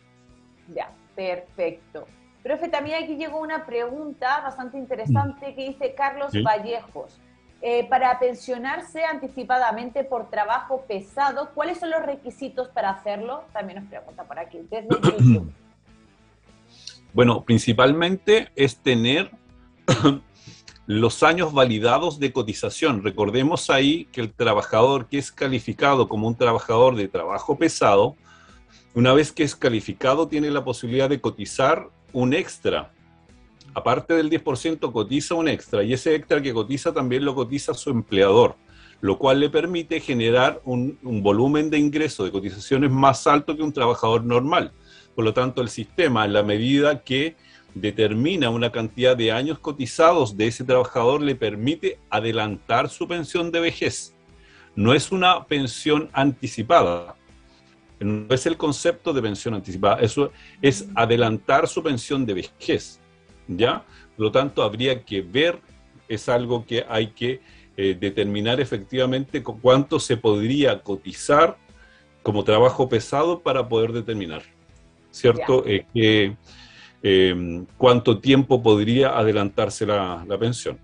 Ya, 0.69 0.95
perfecto. 1.17 2.07
Profe, 2.43 2.69
también 2.69 3.03
aquí 3.03 3.17
llegó 3.17 3.41
una 3.41 3.65
pregunta 3.65 4.41
bastante 4.41 4.77
interesante 4.77 5.55
que 5.55 5.69
dice 5.69 5.95
Carlos 5.95 6.33
Vallejos. 6.43 7.21
Eh, 7.65 7.87
para 7.89 8.19
pensionarse 8.19 9.05
anticipadamente 9.05 10.03
por 10.03 10.29
trabajo 10.29 10.85
pesado, 10.89 11.51
¿cuáles 11.55 11.79
son 11.79 11.91
los 11.91 12.03
requisitos 12.03 12.67
para 12.69 12.91
hacerlo? 12.91 13.45
También 13.53 13.79
nos 13.79 13.89
pregunta 13.89 14.25
por 14.25 14.37
aquí, 14.41 14.59
desde 14.69 14.89
YouTube. 14.89 15.53
Bueno, 17.15 17.45
principalmente 17.45 18.49
es 18.57 18.79
tener 18.79 19.31
los 20.87 21.23
años 21.23 21.53
validados 21.53 22.19
de 22.19 22.33
cotización. 22.33 23.05
Recordemos 23.05 23.69
ahí 23.69 24.07
que 24.07 24.23
el 24.23 24.33
trabajador 24.33 25.09
que 25.09 25.19
es 25.19 25.31
calificado 25.31 26.09
como 26.09 26.27
un 26.27 26.37
trabajador 26.37 26.97
de 26.97 27.09
trabajo 27.09 27.59
pesado, 27.59 28.17
una 28.95 29.13
vez 29.13 29.31
que 29.31 29.43
es 29.43 29.55
calificado 29.55 30.27
tiene 30.27 30.51
la 30.51 30.65
posibilidad 30.65 31.11
de 31.11 31.21
cotizar 31.21 31.91
un 32.15 32.33
extra. 32.33 32.93
Aparte 33.75 34.15
del 34.15 34.29
10% 34.29 34.93
cotiza 34.93 35.35
un 35.35 35.49
extra 35.49 35.83
y 35.83 35.93
ese 35.93 36.15
extra 36.15 36.43
que 36.43 36.53
cotiza 36.53 36.93
también 36.93 37.25
lo 37.25 37.35
cotiza 37.35 37.73
su 37.73 37.91
empleador, 37.91 38.57
lo 39.01 39.19
cual 39.19 39.41
le 39.41 39.49
permite 39.49 40.01
generar 40.01 40.61
un, 40.65 40.99
volumen 41.03 41.71
de 41.71 41.79
ingreso 41.79 42.25
de 42.25 42.31
cotizaciones 42.31 42.91
más 42.91 43.27
alto 43.27 43.57
que 43.57 43.63
un 43.63 43.73
trabajador 43.73 44.25
normal. 44.25 44.73
Por 45.15 45.25
lo 45.25 45.33
tanto, 45.33 45.63
el 45.63 45.69
sistema, 45.69 46.25
en 46.25 46.35
la 46.35 46.43
medida 46.43 47.03
que 47.03 47.35
determina 47.75 48.51
una 48.51 48.71
cantidad 48.71 49.17
de 49.17 49.33
años 49.33 49.59
cotizados 49.59 50.37
de 50.37 50.49
ese 50.49 50.65
trabajador, 50.65 51.23
le 51.23 51.35
permite 51.35 51.99
adelantar 52.11 52.91
su 52.91 53.09
pensión 53.09 53.51
de 53.51 53.61
vejez. 53.61 54.15
No 54.77 54.93
es 54.93 55.13
una 55.13 55.45
pensión 55.45 56.11
anticipada. 56.13 57.15
No 58.01 58.35
es 58.35 58.47
el 58.47 58.57
concepto 58.57 59.13
de 59.13 59.23
pensión 59.23 59.55
anticipada, 59.55 60.01
eso 60.01 60.33
es 60.61 60.89
adelantar 60.95 61.69
su 61.69 61.83
pensión 61.83 62.27
de 62.27 62.35
vejez. 62.35 63.02
¿Ya? 63.49 63.85
Por 64.17 64.27
lo 64.27 64.33
tanto, 64.33 64.63
habría 64.63 65.03
que 65.05 65.23
ver, 65.23 65.61
es 66.09 66.29
algo 66.29 66.65
que 66.65 66.85
hay 66.89 67.09
que 67.09 67.41
eh, 67.77 67.97
determinar 67.99 68.61
efectivamente 68.61 69.43
cuánto 69.43 69.99
se 69.99 70.17
podría 70.17 70.83
cotizar 70.83 71.57
como 72.23 72.45
trabajo 72.45 72.89
pesado 72.89 73.41
para 73.41 73.69
poder 73.69 73.93
determinar. 73.93 74.43
¿Cierto? 75.11 75.65
Eh, 75.67 75.87
que 75.93 76.37
eh, 77.03 77.65
cuánto 77.77 78.21
tiempo 78.21 78.63
podría 78.63 79.17
adelantarse 79.19 79.85
la, 79.85 80.25
pensión. 80.39 80.79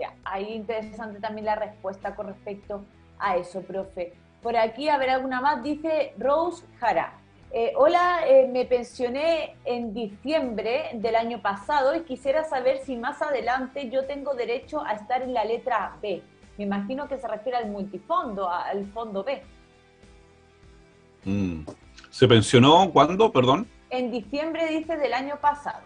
Ya, 0.00 0.14
ahí 0.24 0.52
interesante 0.54 1.20
también 1.20 1.44
la 1.44 1.56
respuesta 1.56 2.14
con 2.14 2.28
respecto 2.28 2.84
a 3.18 3.36
eso, 3.36 3.62
profe. 3.62 4.14
Por 4.42 4.56
aquí, 4.56 4.88
a 4.88 4.98
ver 4.98 5.10
alguna 5.10 5.40
más, 5.40 5.62
dice 5.62 6.14
Rose 6.18 6.64
Jara. 6.78 7.18
Eh, 7.52 7.72
hola, 7.76 8.26
eh, 8.26 8.48
me 8.52 8.64
pensioné 8.64 9.56
en 9.64 9.94
diciembre 9.94 10.90
del 10.94 11.16
año 11.16 11.40
pasado 11.40 11.94
y 11.94 12.00
quisiera 12.02 12.44
saber 12.44 12.78
si 12.84 12.96
más 12.96 13.22
adelante 13.22 13.88
yo 13.90 14.04
tengo 14.04 14.34
derecho 14.34 14.84
a 14.84 14.92
estar 14.92 15.22
en 15.22 15.32
la 15.32 15.44
letra 15.44 15.96
B. 16.02 16.22
Me 16.58 16.64
imagino 16.64 17.08
que 17.08 17.18
se 17.18 17.28
refiere 17.28 17.58
al 17.58 17.70
multifondo, 17.70 18.48
al 18.48 18.86
fondo 18.92 19.24
B. 19.24 19.42
Mm. 21.24 21.64
¿Se 22.10 22.28
pensionó 22.28 22.90
cuándo, 22.92 23.32
perdón? 23.32 23.66
en 23.90 24.10
diciembre, 24.10 24.66
dice, 24.68 24.96
del 24.96 25.12
año 25.12 25.38
pasado. 25.40 25.80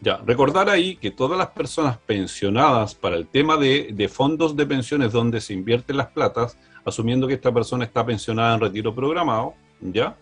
Ya, 0.00 0.16
recordar 0.24 0.70
ahí 0.70 0.96
que 0.96 1.10
todas 1.10 1.36
las 1.36 1.48
personas 1.48 1.98
pensionadas 1.98 2.94
para 2.94 3.16
el 3.16 3.26
tema 3.26 3.58
de, 3.58 4.10
fondos 4.12 4.56
de 4.56 4.64
pensiones 4.64 5.12
donde 5.12 5.40
se 5.40 5.52
invierten 5.52 5.98
las 5.98 6.08
platas, 6.08 6.56
asumiendo 6.84 7.26
que 7.26 7.34
esta 7.34 7.52
persona 7.52 7.84
está 7.84 8.04
pensionada 8.04 8.54
en 8.54 8.60
retiro 8.60 8.94
programado, 8.94 9.54
¿ya? 9.80 10.16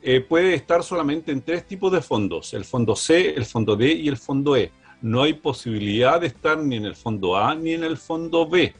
Eh, 0.00 0.20
puede 0.20 0.54
estar 0.54 0.82
solamente 0.82 1.32
en 1.32 1.42
tres 1.42 1.66
tipos 1.66 1.90
de 1.90 2.00
fondos, 2.00 2.54
el 2.54 2.64
fondo 2.64 2.94
C, 2.94 3.34
el 3.34 3.44
fondo 3.44 3.76
D 3.76 3.92
y 3.92 4.08
el 4.08 4.16
fondo 4.16 4.56
E. 4.56 4.70
No 5.02 5.22
hay 5.22 5.34
posibilidad 5.34 6.20
de 6.20 6.28
estar 6.28 6.58
ni 6.58 6.76
en 6.76 6.84
el 6.84 6.94
fondo 6.94 7.36
A 7.36 7.54
ni 7.54 7.72
en 7.72 7.84
el 7.84 7.96
fondo 7.96 8.48
B. 8.48 8.74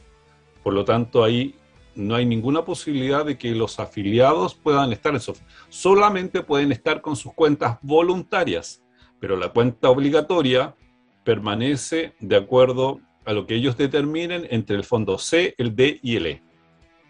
Por 0.63 0.73
lo 0.73 0.85
tanto, 0.85 1.23
ahí 1.23 1.55
no 1.95 2.15
hay 2.15 2.25
ninguna 2.25 2.63
posibilidad 2.63 3.25
de 3.25 3.37
que 3.37 3.53
los 3.53 3.79
afiliados 3.79 4.55
puedan 4.55 4.93
estar 4.93 5.11
en 5.11 5.17
eso. 5.17 5.33
Solamente 5.67 6.41
pueden 6.41 6.71
estar 6.71 7.01
con 7.01 7.15
sus 7.15 7.33
cuentas 7.33 7.77
voluntarias, 7.81 8.81
pero 9.19 9.35
la 9.35 9.49
cuenta 9.49 9.89
obligatoria 9.89 10.75
permanece 11.23 12.13
de 12.19 12.37
acuerdo 12.37 13.01
a 13.25 13.33
lo 13.33 13.45
que 13.45 13.55
ellos 13.55 13.77
determinen 13.77 14.47
entre 14.49 14.75
el 14.77 14.83
fondo 14.83 15.17
C, 15.17 15.53
el 15.57 15.75
D 15.75 15.99
y 16.01 16.15
el 16.15 16.25
E. 16.25 16.43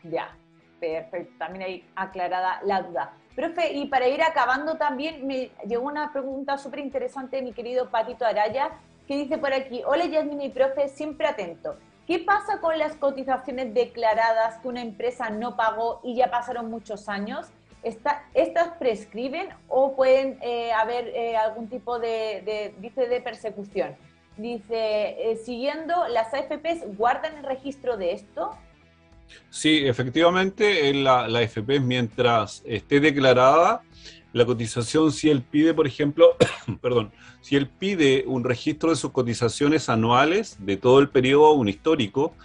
Ya, 0.03 0.35
perfecto. 0.79 1.33
También 1.37 1.65
hay 1.65 1.85
aclarada 1.95 2.59
la 2.65 2.81
duda. 2.81 3.13
Profe, 3.39 3.71
y 3.71 3.85
para 3.85 4.09
ir 4.09 4.21
acabando 4.21 4.75
también 4.75 5.25
me 5.25 5.51
llegó 5.65 5.87
una 5.87 6.11
pregunta 6.11 6.57
súper 6.57 6.79
interesante 6.79 7.37
de 7.37 7.41
mi 7.41 7.53
querido 7.53 7.89
Patito 7.89 8.25
Araya, 8.25 8.71
que 9.07 9.15
dice 9.15 9.37
por 9.37 9.53
aquí, 9.53 9.81
hola 9.85 10.07
Yasmin 10.07 10.41
y 10.41 10.49
profe, 10.49 10.89
siempre 10.89 11.25
atento. 11.25 11.77
¿Qué 12.05 12.19
pasa 12.19 12.59
con 12.59 12.77
las 12.77 12.97
cotizaciones 12.97 13.73
declaradas 13.73 14.57
que 14.57 14.67
una 14.67 14.81
empresa 14.81 15.29
no 15.29 15.55
pagó 15.55 16.01
y 16.03 16.15
ya 16.15 16.29
pasaron 16.29 16.69
muchos 16.69 17.07
años? 17.07 17.47
¿Estas 17.81 18.73
prescriben 18.77 19.47
o 19.69 19.95
pueden 19.95 20.37
eh, 20.41 20.73
haber 20.73 21.07
eh, 21.07 21.37
algún 21.37 21.69
tipo 21.69 21.97
de, 21.97 22.73
dice, 22.79 23.07
de 23.07 23.21
persecución? 23.21 23.95
Dice, 24.35 25.31
eh, 25.31 25.37
siguiendo, 25.37 26.09
¿las 26.09 26.33
AFPs 26.33 26.97
guardan 26.97 27.37
el 27.37 27.45
registro 27.45 27.95
de 27.95 28.11
esto? 28.11 28.51
Sí, 29.49 29.81
efectivamente, 29.85 30.93
la, 30.93 31.27
la 31.27 31.39
AFP 31.39 31.79
mientras 31.79 32.61
esté 32.65 32.99
declarada, 32.99 33.81
la 34.31 34.45
cotización, 34.45 35.11
si 35.11 35.29
él 35.29 35.41
pide, 35.41 35.73
por 35.73 35.87
ejemplo, 35.87 36.35
perdón, 36.81 37.11
si 37.41 37.55
él 37.55 37.67
pide 37.67 38.23
un 38.27 38.43
registro 38.43 38.89
de 38.91 38.95
sus 38.95 39.11
cotizaciones 39.11 39.89
anuales 39.89 40.57
de 40.59 40.77
todo 40.77 40.99
el 40.99 41.09
periodo, 41.09 41.53
un 41.53 41.67
histórico, 41.67 42.35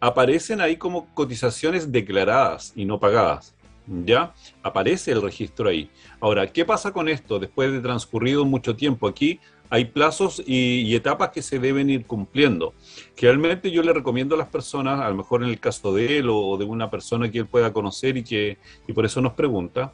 aparecen 0.00 0.60
ahí 0.60 0.76
como 0.76 1.12
cotizaciones 1.14 1.90
declaradas 1.90 2.72
y 2.76 2.84
no 2.84 2.98
pagadas. 3.00 3.54
¿Ya? 3.86 4.32
Aparece 4.62 5.10
el 5.10 5.20
registro 5.20 5.68
ahí. 5.68 5.90
Ahora, 6.20 6.46
¿qué 6.46 6.64
pasa 6.64 6.92
con 6.92 7.08
esto 7.08 7.40
después 7.40 7.72
de 7.72 7.80
transcurrido 7.80 8.44
mucho 8.44 8.76
tiempo? 8.76 9.08
Aquí 9.08 9.40
hay 9.72 9.86
plazos 9.86 10.42
y, 10.46 10.94
etapas 10.94 11.30
que 11.30 11.40
se 11.40 11.58
deben 11.58 11.88
ir 11.88 12.04
cumpliendo. 12.04 12.74
Realmente 13.16 13.70
yo 13.70 13.82
le 13.82 13.94
recomiendo 13.94 14.34
a 14.34 14.38
las 14.38 14.48
personas, 14.48 15.00
a 15.00 15.08
lo 15.08 15.14
mejor 15.14 15.42
en 15.42 15.48
el 15.48 15.58
caso 15.58 15.94
de 15.94 16.18
él 16.18 16.28
o 16.28 16.58
de 16.58 16.66
una 16.66 16.90
persona 16.90 17.30
que 17.30 17.38
él 17.38 17.46
pueda 17.46 17.72
conocer 17.72 18.18
y 18.18 18.22
que 18.22 18.58
y 18.86 18.92
por 18.92 19.06
eso 19.06 19.22
nos 19.22 19.32
pregunta, 19.32 19.90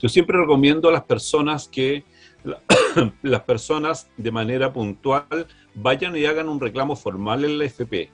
yo 0.00 0.08
siempre 0.08 0.36
recomiendo 0.36 0.88
a 0.88 0.92
las 0.92 1.04
personas 1.04 1.68
que 1.68 2.02
las 3.22 3.42
personas 3.42 4.10
de 4.16 4.32
manera 4.32 4.72
puntual 4.72 5.46
vayan 5.76 6.16
y 6.16 6.24
hagan 6.24 6.48
un 6.48 6.58
reclamo 6.58 6.96
formal 6.96 7.44
en 7.44 7.58
la 7.58 7.66
FP, 7.66 8.10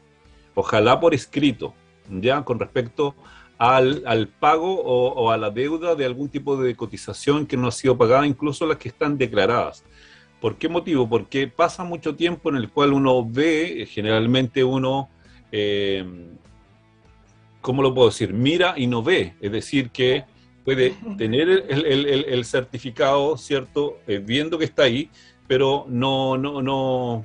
ojalá 0.55 1.01
por 1.01 1.15
escrito, 1.15 1.73
ya 2.11 2.45
con 2.45 2.61
respecto 2.61 3.15
al, 3.57 4.29
pago 4.39 4.83
o, 4.83 5.31
a 5.31 5.39
la 5.39 5.49
deuda 5.49 5.95
de 5.95 6.05
algún 6.05 6.29
tipo 6.29 6.59
de 6.59 6.77
cotización 6.77 7.47
que 7.47 7.57
no 7.57 7.69
ha 7.69 7.73
sido 7.73 7.97
pagada, 7.97 8.27
incluso 8.27 8.67
las 8.67 8.77
que 8.77 8.91
están 8.91 9.17
declaradas. 9.17 9.83
¿Por 10.43 10.57
qué 10.57 10.69
motivo? 10.69 11.09
Porque 11.09 11.47
pasa 11.47 11.85
mucho 11.85 12.17
tiempo 12.17 12.51
en 12.51 12.57
el 12.57 12.69
cual 12.69 12.93
uno 12.93 13.25
ve, 13.25 13.87
generalmente 13.89 14.65
uno, 14.65 15.09
eh, 15.53 16.05
¿cómo 17.61 17.81
lo 17.81 17.95
puedo 17.95 18.09
decir? 18.09 18.33
Mira 18.35 18.75
y 18.77 18.89
no 18.89 19.05
ve. 19.05 19.35
Es 19.41 19.53
decir, 19.53 19.91
que 19.91 20.25
puede 20.65 20.97
tener 21.17 21.49
el, 21.49 22.45
certificado, 22.45 23.39
¿cierto? 23.39 24.01
Eh, 24.09 24.19
viendo 24.19 24.59
que 24.59 24.65
está 24.65 24.83
ahí, 24.83 25.11
pero 25.47 25.87
no, 25.89 26.37
no, 26.37 26.61
no, 26.61 27.25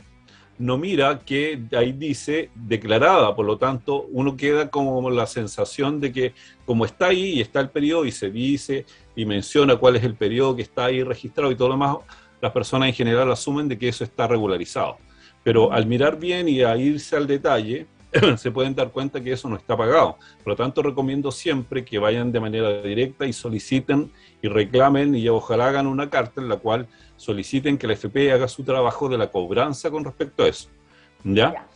no 0.60 0.78
mira 0.78 1.18
que 1.26 1.60
ahí 1.76 1.94
dice 1.94 2.52
declarada, 2.54 3.36
por 3.36 3.48
lo 3.48 3.58
tanto 3.58 4.06
uno 4.12 4.38
queda 4.38 4.70
como 4.70 5.10
la 5.10 5.26
sensación 5.26 6.00
de 6.00 6.12
que 6.12 6.34
como 6.68 6.86
está 6.86 7.08
ahí 7.08 7.34
y 7.34 7.42
está 7.42 7.62
el 7.62 7.72
periodo 7.72 8.06
y 8.06 8.12
se 8.12 8.30
dice 8.30 8.86
y 9.16 9.26
menciona 9.26 9.78
cuál 9.78 9.96
es 9.96 10.04
el 10.04 10.14
periodo 10.14 10.56
que 10.56 10.62
está 10.62 10.86
ahí 10.86 11.02
registrado 11.02 11.52
y 11.52 11.56
todo 11.56 11.70
lo 11.70 11.74
demás, 11.74 11.98
las 12.42 12.52
personas 12.52 12.90
en 12.90 12.96
general 12.96 13.32
asumen 13.32 13.68
de 13.68 13.78
que 13.78 13.90
eso 13.90 14.04
está 14.04 14.28
regularizado. 14.28 14.98
Pero 15.44 15.72
al 15.72 15.86
mirar 15.86 16.20
bien 16.20 16.48
y 16.50 16.62
a 16.62 16.76
irse 16.78 17.16
al 17.16 17.28
detalle, 17.28 17.88
se 18.38 18.52
pueden 18.52 18.76
dar 18.76 18.92
cuenta 18.92 19.22
que 19.22 19.32
eso 19.32 19.50
no 19.50 19.56
está 19.56 19.76
pagado. 19.76 20.18
Por 20.44 20.54
lo 20.54 20.56
tanto, 20.56 20.82
recomiendo 20.82 21.32
siempre 21.32 21.84
que 21.84 22.00
vayan 22.00 22.32
de 22.32 22.40
manera 22.40 22.82
directa 22.82 23.26
y 23.26 23.34
soliciten 23.34 24.12
y 24.42 24.48
reclamen 24.48 25.16
y 25.16 25.28
ojalá 25.30 25.68
hagan 25.68 25.88
una 25.88 26.10
carta 26.10 26.42
en 26.42 26.50
la 26.50 26.58
cual 26.58 26.88
soliciten 27.16 27.78
que 27.78 27.88
la 27.88 27.94
FP 27.94 28.32
haga 28.32 28.48
su 28.48 28.64
trabajo 28.64 29.10
de 29.10 29.18
la 29.18 29.30
cobranza 29.30 29.90
con 29.90 30.04
respecto 30.04 30.44
a 30.44 30.48
eso. 30.48 30.70
¿Ya? 31.24 31.68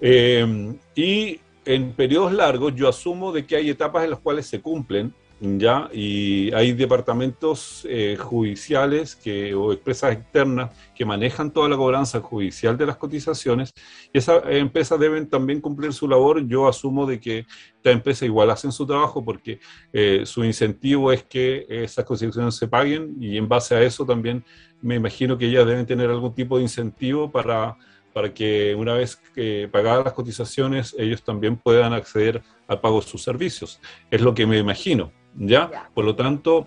Eh, 0.00 0.74
y 0.94 1.40
en 1.64 1.92
periodos 1.92 2.32
largos 2.32 2.74
yo 2.74 2.88
asumo 2.88 3.32
de 3.32 3.44
que 3.44 3.56
hay 3.56 3.70
etapas 3.70 4.04
en 4.04 4.10
las 4.10 4.20
cuales 4.20 4.46
se 4.46 4.60
cumplen 4.60 5.12
¿ya? 5.40 5.88
Y 5.92 6.52
hay 6.52 6.72
departamentos 6.72 7.86
eh, 7.88 8.16
judiciales 8.18 9.14
que, 9.14 9.54
o 9.54 9.72
empresas 9.72 10.12
externas 10.12 10.70
que 10.94 11.04
manejan 11.04 11.52
toda 11.52 11.68
la 11.68 11.76
cobranza 11.76 12.20
judicial 12.20 12.76
de 12.76 12.86
las 12.86 12.96
cotizaciones 12.96 13.72
y 14.12 14.18
esas 14.18 14.42
empresas 14.48 14.98
deben 14.98 15.28
también 15.28 15.60
cumplir 15.60 15.92
su 15.92 16.08
labor. 16.08 16.46
Yo 16.46 16.66
asumo 16.68 17.06
de 17.06 17.20
que 17.20 17.46
estas 17.76 17.92
empresas 17.92 18.22
igual 18.22 18.50
hacen 18.50 18.72
su 18.72 18.86
trabajo 18.86 19.24
porque 19.24 19.60
eh, 19.92 20.22
su 20.24 20.44
incentivo 20.44 21.12
es 21.12 21.22
que 21.22 21.66
esas 21.68 22.04
cotizaciones 22.04 22.56
se 22.56 22.66
paguen 22.66 23.16
y 23.20 23.36
en 23.36 23.48
base 23.48 23.74
a 23.74 23.82
eso 23.82 24.04
también 24.04 24.44
me 24.82 24.96
imagino 24.96 25.38
que 25.38 25.46
ellas 25.46 25.66
deben 25.66 25.86
tener 25.86 26.10
algún 26.10 26.34
tipo 26.34 26.56
de 26.56 26.64
incentivo 26.64 27.30
para 27.30 27.76
para 28.12 28.34
que 28.34 28.74
una 28.74 28.94
vez 28.94 29.14
que 29.14 29.68
pagadas 29.70 30.04
las 30.04 30.12
cotizaciones 30.12 30.92
ellos 30.98 31.22
también 31.22 31.56
puedan 31.56 31.92
acceder 31.92 32.42
al 32.66 32.80
pago 32.80 33.00
de 33.00 33.06
sus 33.06 33.22
servicios. 33.22 33.80
Es 34.10 34.20
lo 34.20 34.34
que 34.34 34.44
me 34.44 34.58
imagino. 34.58 35.12
¿Ya? 35.38 35.90
Por 35.94 36.04
lo 36.04 36.14
tanto, 36.14 36.66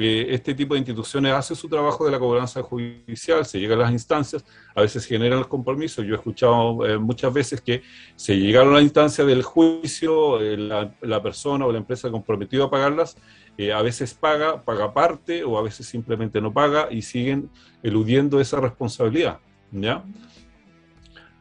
eh, 0.00 0.32
este 0.32 0.54
tipo 0.54 0.74
de 0.74 0.78
instituciones 0.78 1.32
hace 1.32 1.56
su 1.56 1.68
trabajo 1.68 2.04
de 2.04 2.12
la 2.12 2.20
cobranza 2.20 2.62
judicial, 2.62 3.44
se 3.44 3.58
llega 3.58 3.74
a 3.74 3.78
las 3.78 3.90
instancias, 3.90 4.44
a 4.76 4.82
veces 4.82 5.04
generan 5.04 5.40
los 5.40 5.48
compromisos. 5.48 6.06
Yo 6.06 6.14
he 6.14 6.16
escuchado 6.16 6.86
eh, 6.86 6.98
muchas 6.98 7.32
veces 7.32 7.60
que 7.60 7.82
se 8.14 8.36
llegaron 8.38 8.74
a 8.74 8.76
la 8.76 8.82
instancia 8.82 9.24
del 9.24 9.42
juicio, 9.42 10.40
eh, 10.40 10.56
la, 10.56 11.22
persona 11.22 11.66
o 11.66 11.72
la 11.72 11.78
empresa 11.78 12.10
comprometió 12.12 12.64
a 12.64 12.70
pagarlas, 12.70 13.16
a 13.74 13.82
veces 13.82 14.14
paga, 14.14 14.62
paga 14.62 14.94
parte 14.94 15.42
o 15.42 15.58
a 15.58 15.62
veces 15.62 15.84
simplemente 15.84 16.40
no 16.40 16.52
paga 16.52 16.86
y 16.92 17.02
siguen 17.02 17.50
eludiendo 17.82 18.40
esa 18.40 18.60
responsabilidad, 18.60 19.40
¿ya? 19.72 20.04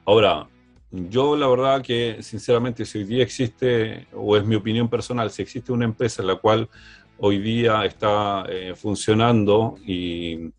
Ahora, 0.04 0.48
yo 0.92 1.36
la 1.36 1.48
verdad 1.48 1.82
que 1.82 2.18
sinceramente 2.22 2.86
si 2.86 3.00
hoy 3.00 3.04
día 3.04 3.24
existe, 3.24 4.08
o 4.14 4.38
es 4.38 4.46
mi 4.46 4.56
opinión 4.56 4.90
personal, 4.90 5.30
si 5.32 5.42
existe 5.42 5.72
una 5.72 5.86
empresa 5.86 6.22
en 6.22 6.28
la 6.28 6.36
cual 6.36 6.70
hoy 7.18 7.40
día 7.40 7.84
está 7.86 8.46
eh, 8.50 8.74
funcionando 8.76 9.76
y, 9.86 10.52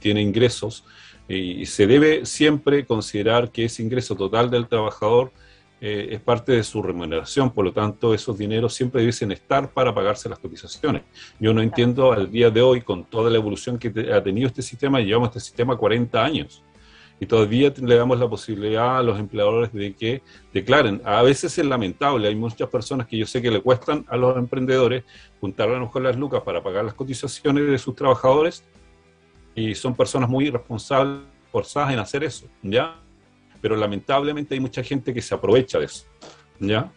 tiene 0.00 0.20
ingresos, 0.20 0.84
y, 1.28 1.64
se 1.66 1.86
debe 1.86 2.26
siempre 2.26 2.84
considerar 2.84 3.52
que 3.52 3.66
ese 3.66 3.82
ingreso 3.82 4.16
total 4.16 4.50
del 4.50 4.66
trabajador 4.66 5.30
eh, 5.80 6.08
es 6.10 6.20
parte 6.20 6.52
de 6.52 6.64
su 6.64 6.82
remuneración, 6.82 7.52
por 7.52 7.64
lo 7.64 7.72
tanto 7.72 8.12
esos 8.12 8.36
dineros 8.36 8.74
siempre 8.74 9.02
deben 9.02 9.30
estar 9.30 9.70
para 9.70 9.94
pagarse 9.94 10.28
las 10.28 10.40
cotizaciones. 10.40 11.02
Yo 11.38 11.54
no 11.54 11.62
entiendo 11.62 12.12
al 12.12 12.30
día 12.30 12.50
de 12.50 12.62
hoy, 12.62 12.80
con 12.80 13.04
toda 13.04 13.30
la 13.30 13.36
evolución 13.36 13.78
que 13.78 13.92
ha 14.12 14.22
tenido 14.22 14.48
este 14.48 14.62
sistema, 14.62 14.98
llevamos 14.98 15.28
este 15.28 15.40
sistema 15.40 15.76
40 15.76 16.24
años 16.24 16.64
y 17.18 17.26
todavía 17.26 17.72
le 17.76 17.96
damos 17.96 18.18
la 18.18 18.28
posibilidad 18.28 18.98
a 18.98 19.02
los 19.02 19.18
empleadores 19.18 19.72
de 19.72 19.94
que 19.94 20.22
declaren. 20.52 21.00
A 21.04 21.22
veces 21.22 21.56
es 21.58 21.64
lamentable, 21.64 22.28
hay 22.28 22.34
muchas 22.34 22.68
personas 22.68 23.06
que 23.06 23.16
yo 23.16 23.26
sé 23.26 23.40
que 23.40 23.50
le 23.50 23.62
cuestan 23.62 24.04
a 24.08 24.16
los 24.16 24.36
emprendedores 24.36 25.04
juntar 25.40 25.70
a 25.70 25.90
con 25.90 26.02
las 26.02 26.16
lucas 26.16 26.42
para 26.42 26.62
pagar 26.62 26.84
las 26.84 26.94
cotizaciones 26.94 27.66
de 27.66 27.78
sus 27.78 27.94
trabajadores 27.94 28.64
y 29.54 29.74
son 29.74 29.94
personas 29.94 30.28
muy 30.28 30.48
irresponsables, 30.48 31.22
forzadas 31.50 31.94
en 31.94 31.98
hacer 32.00 32.22
eso, 32.24 32.46
¿ya? 32.62 33.00
Pero 33.62 33.76
lamentablemente 33.76 34.54
hay 34.54 34.60
mucha 34.60 34.82
gente 34.82 35.14
que 35.14 35.22
se 35.22 35.34
aprovecha 35.34 35.78
de 35.78 35.86
eso, 35.86 36.04
¿ya? 36.60 36.92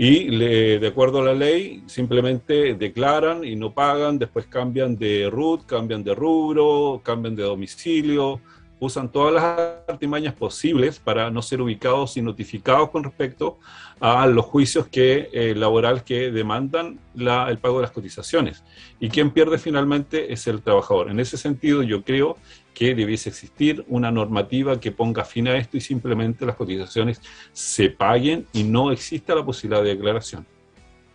Y 0.00 0.28
de 0.38 0.86
acuerdo 0.86 1.18
a 1.18 1.24
la 1.24 1.34
ley, 1.34 1.82
simplemente 1.86 2.74
declaran 2.74 3.42
y 3.42 3.56
no 3.56 3.74
pagan, 3.74 4.16
después 4.16 4.46
cambian 4.46 4.96
de 4.96 5.28
RUT, 5.28 5.66
cambian 5.66 6.04
de 6.04 6.14
rubro, 6.14 7.00
cambian 7.02 7.34
de 7.34 7.42
domicilio, 7.42 8.40
usan 8.80 9.10
todas 9.10 9.34
las 9.34 9.44
artimañas 9.88 10.34
posibles 10.34 10.98
para 10.98 11.30
no 11.30 11.42
ser 11.42 11.60
ubicados 11.60 12.16
y 12.16 12.22
notificados 12.22 12.90
con 12.90 13.04
respecto 13.04 13.58
a 14.00 14.26
los 14.26 14.44
juicios 14.44 14.86
que, 14.86 15.28
eh, 15.32 15.54
laborales 15.54 16.02
que 16.02 16.30
demandan 16.30 16.98
el 17.16 17.58
pago 17.58 17.76
de 17.76 17.82
las 17.82 17.90
cotizaciones. 17.90 18.62
Y 19.00 19.08
quien 19.08 19.30
pierde 19.30 19.58
finalmente 19.58 20.32
es 20.32 20.46
el 20.46 20.62
trabajador. 20.62 21.10
En 21.10 21.18
ese 21.20 21.36
sentido, 21.36 21.82
yo 21.82 22.02
creo 22.02 22.36
que 22.72 22.94
debiese 22.94 23.28
existir 23.30 23.84
una 23.88 24.12
normativa 24.12 24.78
que 24.78 24.92
ponga 24.92 25.24
fin 25.24 25.48
a 25.48 25.56
esto 25.56 25.76
y 25.76 25.80
simplemente 25.80 26.46
las 26.46 26.54
cotizaciones 26.54 27.20
se 27.52 27.90
paguen 27.90 28.46
y 28.52 28.62
no 28.62 28.92
exista 28.92 29.34
la 29.34 29.44
posibilidad 29.44 29.82
de 29.82 29.96
declaración. 29.96 30.46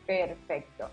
Perfecto. 0.05 0.89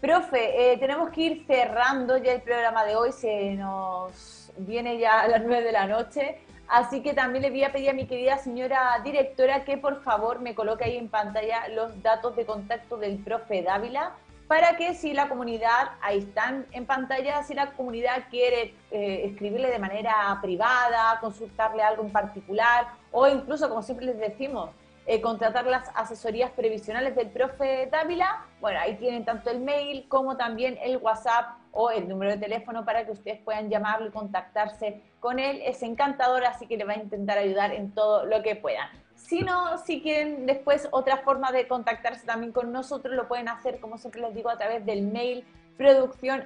Profe, 0.00 0.72
eh, 0.72 0.78
tenemos 0.78 1.10
que 1.10 1.20
ir 1.20 1.44
cerrando 1.46 2.16
ya 2.16 2.32
el 2.32 2.42
programa 2.42 2.84
de 2.84 2.96
hoy, 2.96 3.12
se 3.12 3.54
nos 3.54 4.39
viene 4.66 4.98
ya 4.98 5.20
a 5.20 5.28
las 5.28 5.42
nueve 5.42 5.64
de 5.64 5.72
la 5.72 5.86
noche, 5.86 6.38
así 6.68 7.02
que 7.02 7.14
también 7.14 7.42
le 7.42 7.50
voy 7.50 7.64
a 7.64 7.72
pedir 7.72 7.90
a 7.90 7.92
mi 7.92 8.06
querida 8.06 8.38
señora 8.38 9.00
directora 9.04 9.64
que 9.64 9.78
por 9.78 10.02
favor 10.02 10.40
me 10.40 10.54
coloque 10.54 10.84
ahí 10.84 10.96
en 10.96 11.08
pantalla 11.08 11.68
los 11.68 12.02
datos 12.02 12.36
de 12.36 12.46
contacto 12.46 12.96
del 12.96 13.18
profe 13.18 13.62
Dávila 13.62 14.14
para 14.50 14.76
que 14.76 14.94
si 14.94 15.12
la 15.12 15.28
comunidad, 15.28 15.92
ahí 16.02 16.18
están 16.18 16.66
en 16.72 16.84
pantalla, 16.84 17.44
si 17.44 17.54
la 17.54 17.70
comunidad 17.70 18.24
quiere 18.30 18.74
eh, 18.90 19.22
escribirle 19.26 19.70
de 19.70 19.78
manera 19.78 20.36
privada, 20.42 21.20
consultarle 21.20 21.84
algo 21.84 22.02
en 22.02 22.10
particular 22.10 22.88
o 23.12 23.28
incluso, 23.28 23.68
como 23.68 23.80
siempre 23.84 24.06
les 24.06 24.18
decimos, 24.18 24.70
eh, 25.12 25.20
contratar 25.20 25.66
las 25.66 25.90
asesorías 25.96 26.52
previsionales 26.52 27.16
del 27.16 27.30
profe 27.30 27.88
Dávila, 27.90 28.46
bueno, 28.60 28.78
ahí 28.78 28.94
tienen 28.94 29.24
tanto 29.24 29.50
el 29.50 29.58
mail 29.58 30.06
como 30.06 30.36
también 30.36 30.78
el 30.80 30.98
WhatsApp 30.98 31.56
o 31.72 31.90
el 31.90 32.08
número 32.08 32.30
de 32.30 32.36
teléfono 32.38 32.84
para 32.84 33.04
que 33.04 33.10
ustedes 33.10 33.40
puedan 33.40 33.68
llamarlo 33.68 34.06
y 34.06 34.12
contactarse 34.12 35.02
con 35.18 35.40
él. 35.40 35.62
Es 35.64 35.82
encantador, 35.82 36.44
así 36.44 36.68
que 36.68 36.76
le 36.76 36.84
va 36.84 36.92
a 36.92 36.98
intentar 36.98 37.38
ayudar 37.38 37.72
en 37.72 37.90
todo 37.90 38.24
lo 38.24 38.40
que 38.44 38.54
puedan. 38.54 38.88
Si 39.16 39.40
no, 39.40 39.78
si 39.78 40.00
quieren 40.00 40.46
después 40.46 40.86
otra 40.92 41.16
forma 41.16 41.50
de 41.50 41.66
contactarse 41.66 42.24
también 42.24 42.52
con 42.52 42.70
nosotros, 42.70 43.12
lo 43.16 43.26
pueden 43.26 43.48
hacer, 43.48 43.80
como 43.80 43.98
siempre 43.98 44.20
les 44.20 44.32
digo, 44.32 44.48
a 44.48 44.58
través 44.58 44.86
del 44.86 45.02
mail 45.02 45.44
producción 45.76 46.44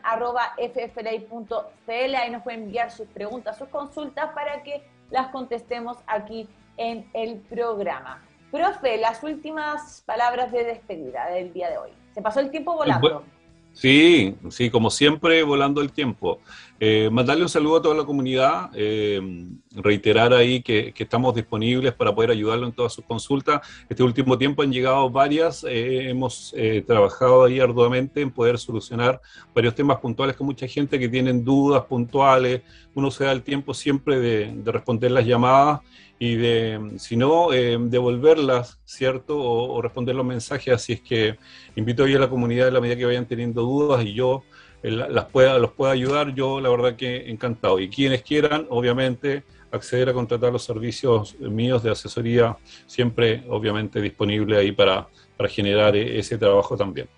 ahí 2.16 2.30
nos 2.30 2.42
pueden 2.42 2.62
enviar 2.62 2.90
sus 2.90 3.08
preguntas, 3.08 3.58
sus 3.58 3.68
consultas 3.68 4.32
para 4.32 4.62
que 4.62 4.82
las 5.10 5.28
contestemos 5.28 5.98
aquí 6.06 6.48
en 6.78 7.06
el 7.12 7.40
programa. 7.40 8.22
Profe, 8.54 8.98
las 8.98 9.20
últimas 9.24 10.04
palabras 10.06 10.52
de 10.52 10.62
despedida 10.62 11.28
del 11.28 11.52
día 11.52 11.70
de 11.70 11.76
hoy. 11.76 11.90
Se 12.14 12.22
pasó 12.22 12.38
el 12.38 12.52
tiempo 12.52 12.76
volando. 12.76 13.24
Sí, 13.72 14.36
sí, 14.48 14.70
como 14.70 14.90
siempre, 14.90 15.42
volando 15.42 15.80
el 15.80 15.90
tiempo. 15.90 16.38
Eh, 16.80 17.08
mandarle 17.10 17.44
un 17.44 17.48
saludo 17.48 17.76
a 17.76 17.82
toda 17.82 17.94
la 17.94 18.04
comunidad, 18.04 18.70
eh, 18.74 19.20
reiterar 19.72 20.32
ahí 20.32 20.60
que, 20.60 20.92
estamos 20.96 21.34
disponibles 21.34 21.92
para 21.94 22.14
poder 22.14 22.30
ayudarlo 22.30 22.66
en 22.66 22.72
todas 22.72 22.92
sus 22.92 23.04
consultas. 23.04 23.60
Este 23.88 24.02
último 24.02 24.36
tiempo 24.36 24.62
han 24.62 24.72
llegado 24.72 25.08
varias, 25.08 25.64
eh, 25.64 26.10
hemos 26.10 26.54
trabajado 26.86 27.44
ahí 27.44 27.60
arduamente 27.60 28.20
en 28.20 28.30
poder 28.30 28.58
solucionar 28.58 29.20
varios 29.54 29.74
temas 29.74 29.98
puntuales 29.98 30.36
con 30.36 30.46
mucha 30.46 30.66
gente 30.66 30.98
que 30.98 31.08
tienen 31.08 31.44
dudas 31.44 31.84
puntuales. 31.84 32.62
Uno 32.94 33.10
se 33.10 33.24
da 33.24 33.32
el 33.32 33.42
tiempo 33.42 33.72
siempre 33.74 34.18
de, 34.18 34.52
de 34.52 34.72
responder 34.72 35.10
las 35.10 35.26
llamadas 35.26 35.80
y 36.18 36.36
de, 36.36 36.92
si 36.98 37.16
no, 37.16 37.52
eh, 37.52 37.76
devolverlas, 37.78 38.80
¿cierto? 38.84 39.38
O, 39.38 39.82
responder 39.82 40.14
los 40.14 40.24
mensajes, 40.24 40.72
así 40.72 40.94
es 40.94 41.00
que 41.00 41.36
invito 41.76 42.04
hoy 42.04 42.14
a 42.14 42.18
la 42.18 42.30
comunidad 42.30 42.68
en 42.68 42.74
la 42.74 42.80
medida 42.80 42.96
que 42.96 43.04
vayan 43.04 43.26
teniendo 43.26 43.62
dudas 43.62 44.04
y 44.04 44.14
yo 44.14 44.42
eh, 44.42 44.53
las 44.90 45.24
pueda, 45.26 45.58
los 45.58 45.72
pueda 45.72 45.92
ayudar, 45.92 46.34
yo 46.34 46.60
la 46.60 46.68
verdad 46.68 46.96
que 46.96 47.30
encantado. 47.30 47.80
Y 47.80 47.88
quienes 47.88 48.22
quieran, 48.22 48.66
obviamente, 48.68 49.44
acceder 49.70 50.10
a 50.10 50.12
contratar 50.12 50.52
los 50.52 50.62
servicios 50.62 51.38
míos 51.40 51.82
de 51.82 51.90
asesoría, 51.90 52.56
siempre, 52.86 53.44
obviamente, 53.48 54.00
disponible 54.00 54.58
ahí 54.58 54.72
para, 54.72 55.08
para 55.36 55.48
generar 55.48 55.96
e, 55.96 56.18
ese 56.18 56.36
trabajo 56.36 56.76
también. 56.76 57.08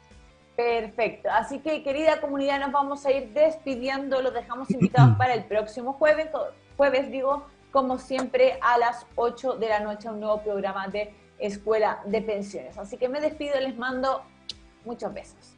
Perfecto. 0.55 1.29
Así 1.31 1.59
que, 1.59 1.83
querida 1.83 2.21
comunidad, 2.21 2.61
nos 2.61 2.73
vamos 2.73 3.05
a 3.05 3.11
ir 3.11 3.31
despidiendo. 3.35 4.23
Los 4.23 4.33
dejamos 4.33 4.71
invitados 4.71 5.15
para 5.19 5.35
el 5.35 5.45
próximo 5.45 5.93
jueves 5.93 6.29
jueves 6.77 7.11
digo, 7.11 7.47
como 7.73 7.99
siempre, 7.99 8.59
a 8.61 8.79
las 8.79 9.07
8 9.17 9.57
de 9.57 9.69
la 9.69 9.81
noche, 9.81 10.09
un 10.09 10.21
nuevo 10.21 10.41
programa 10.43 10.89
de 10.89 11.13
Escuela 11.39 12.01
de 12.07 12.23
Pensiones. 12.23 12.79
Así 12.79 12.97
que 12.97 13.09
me 13.09 13.21
despido, 13.21 13.59
les 13.61 13.77
mando 13.77 14.23
muchos 14.85 15.13
besos. 15.13 15.56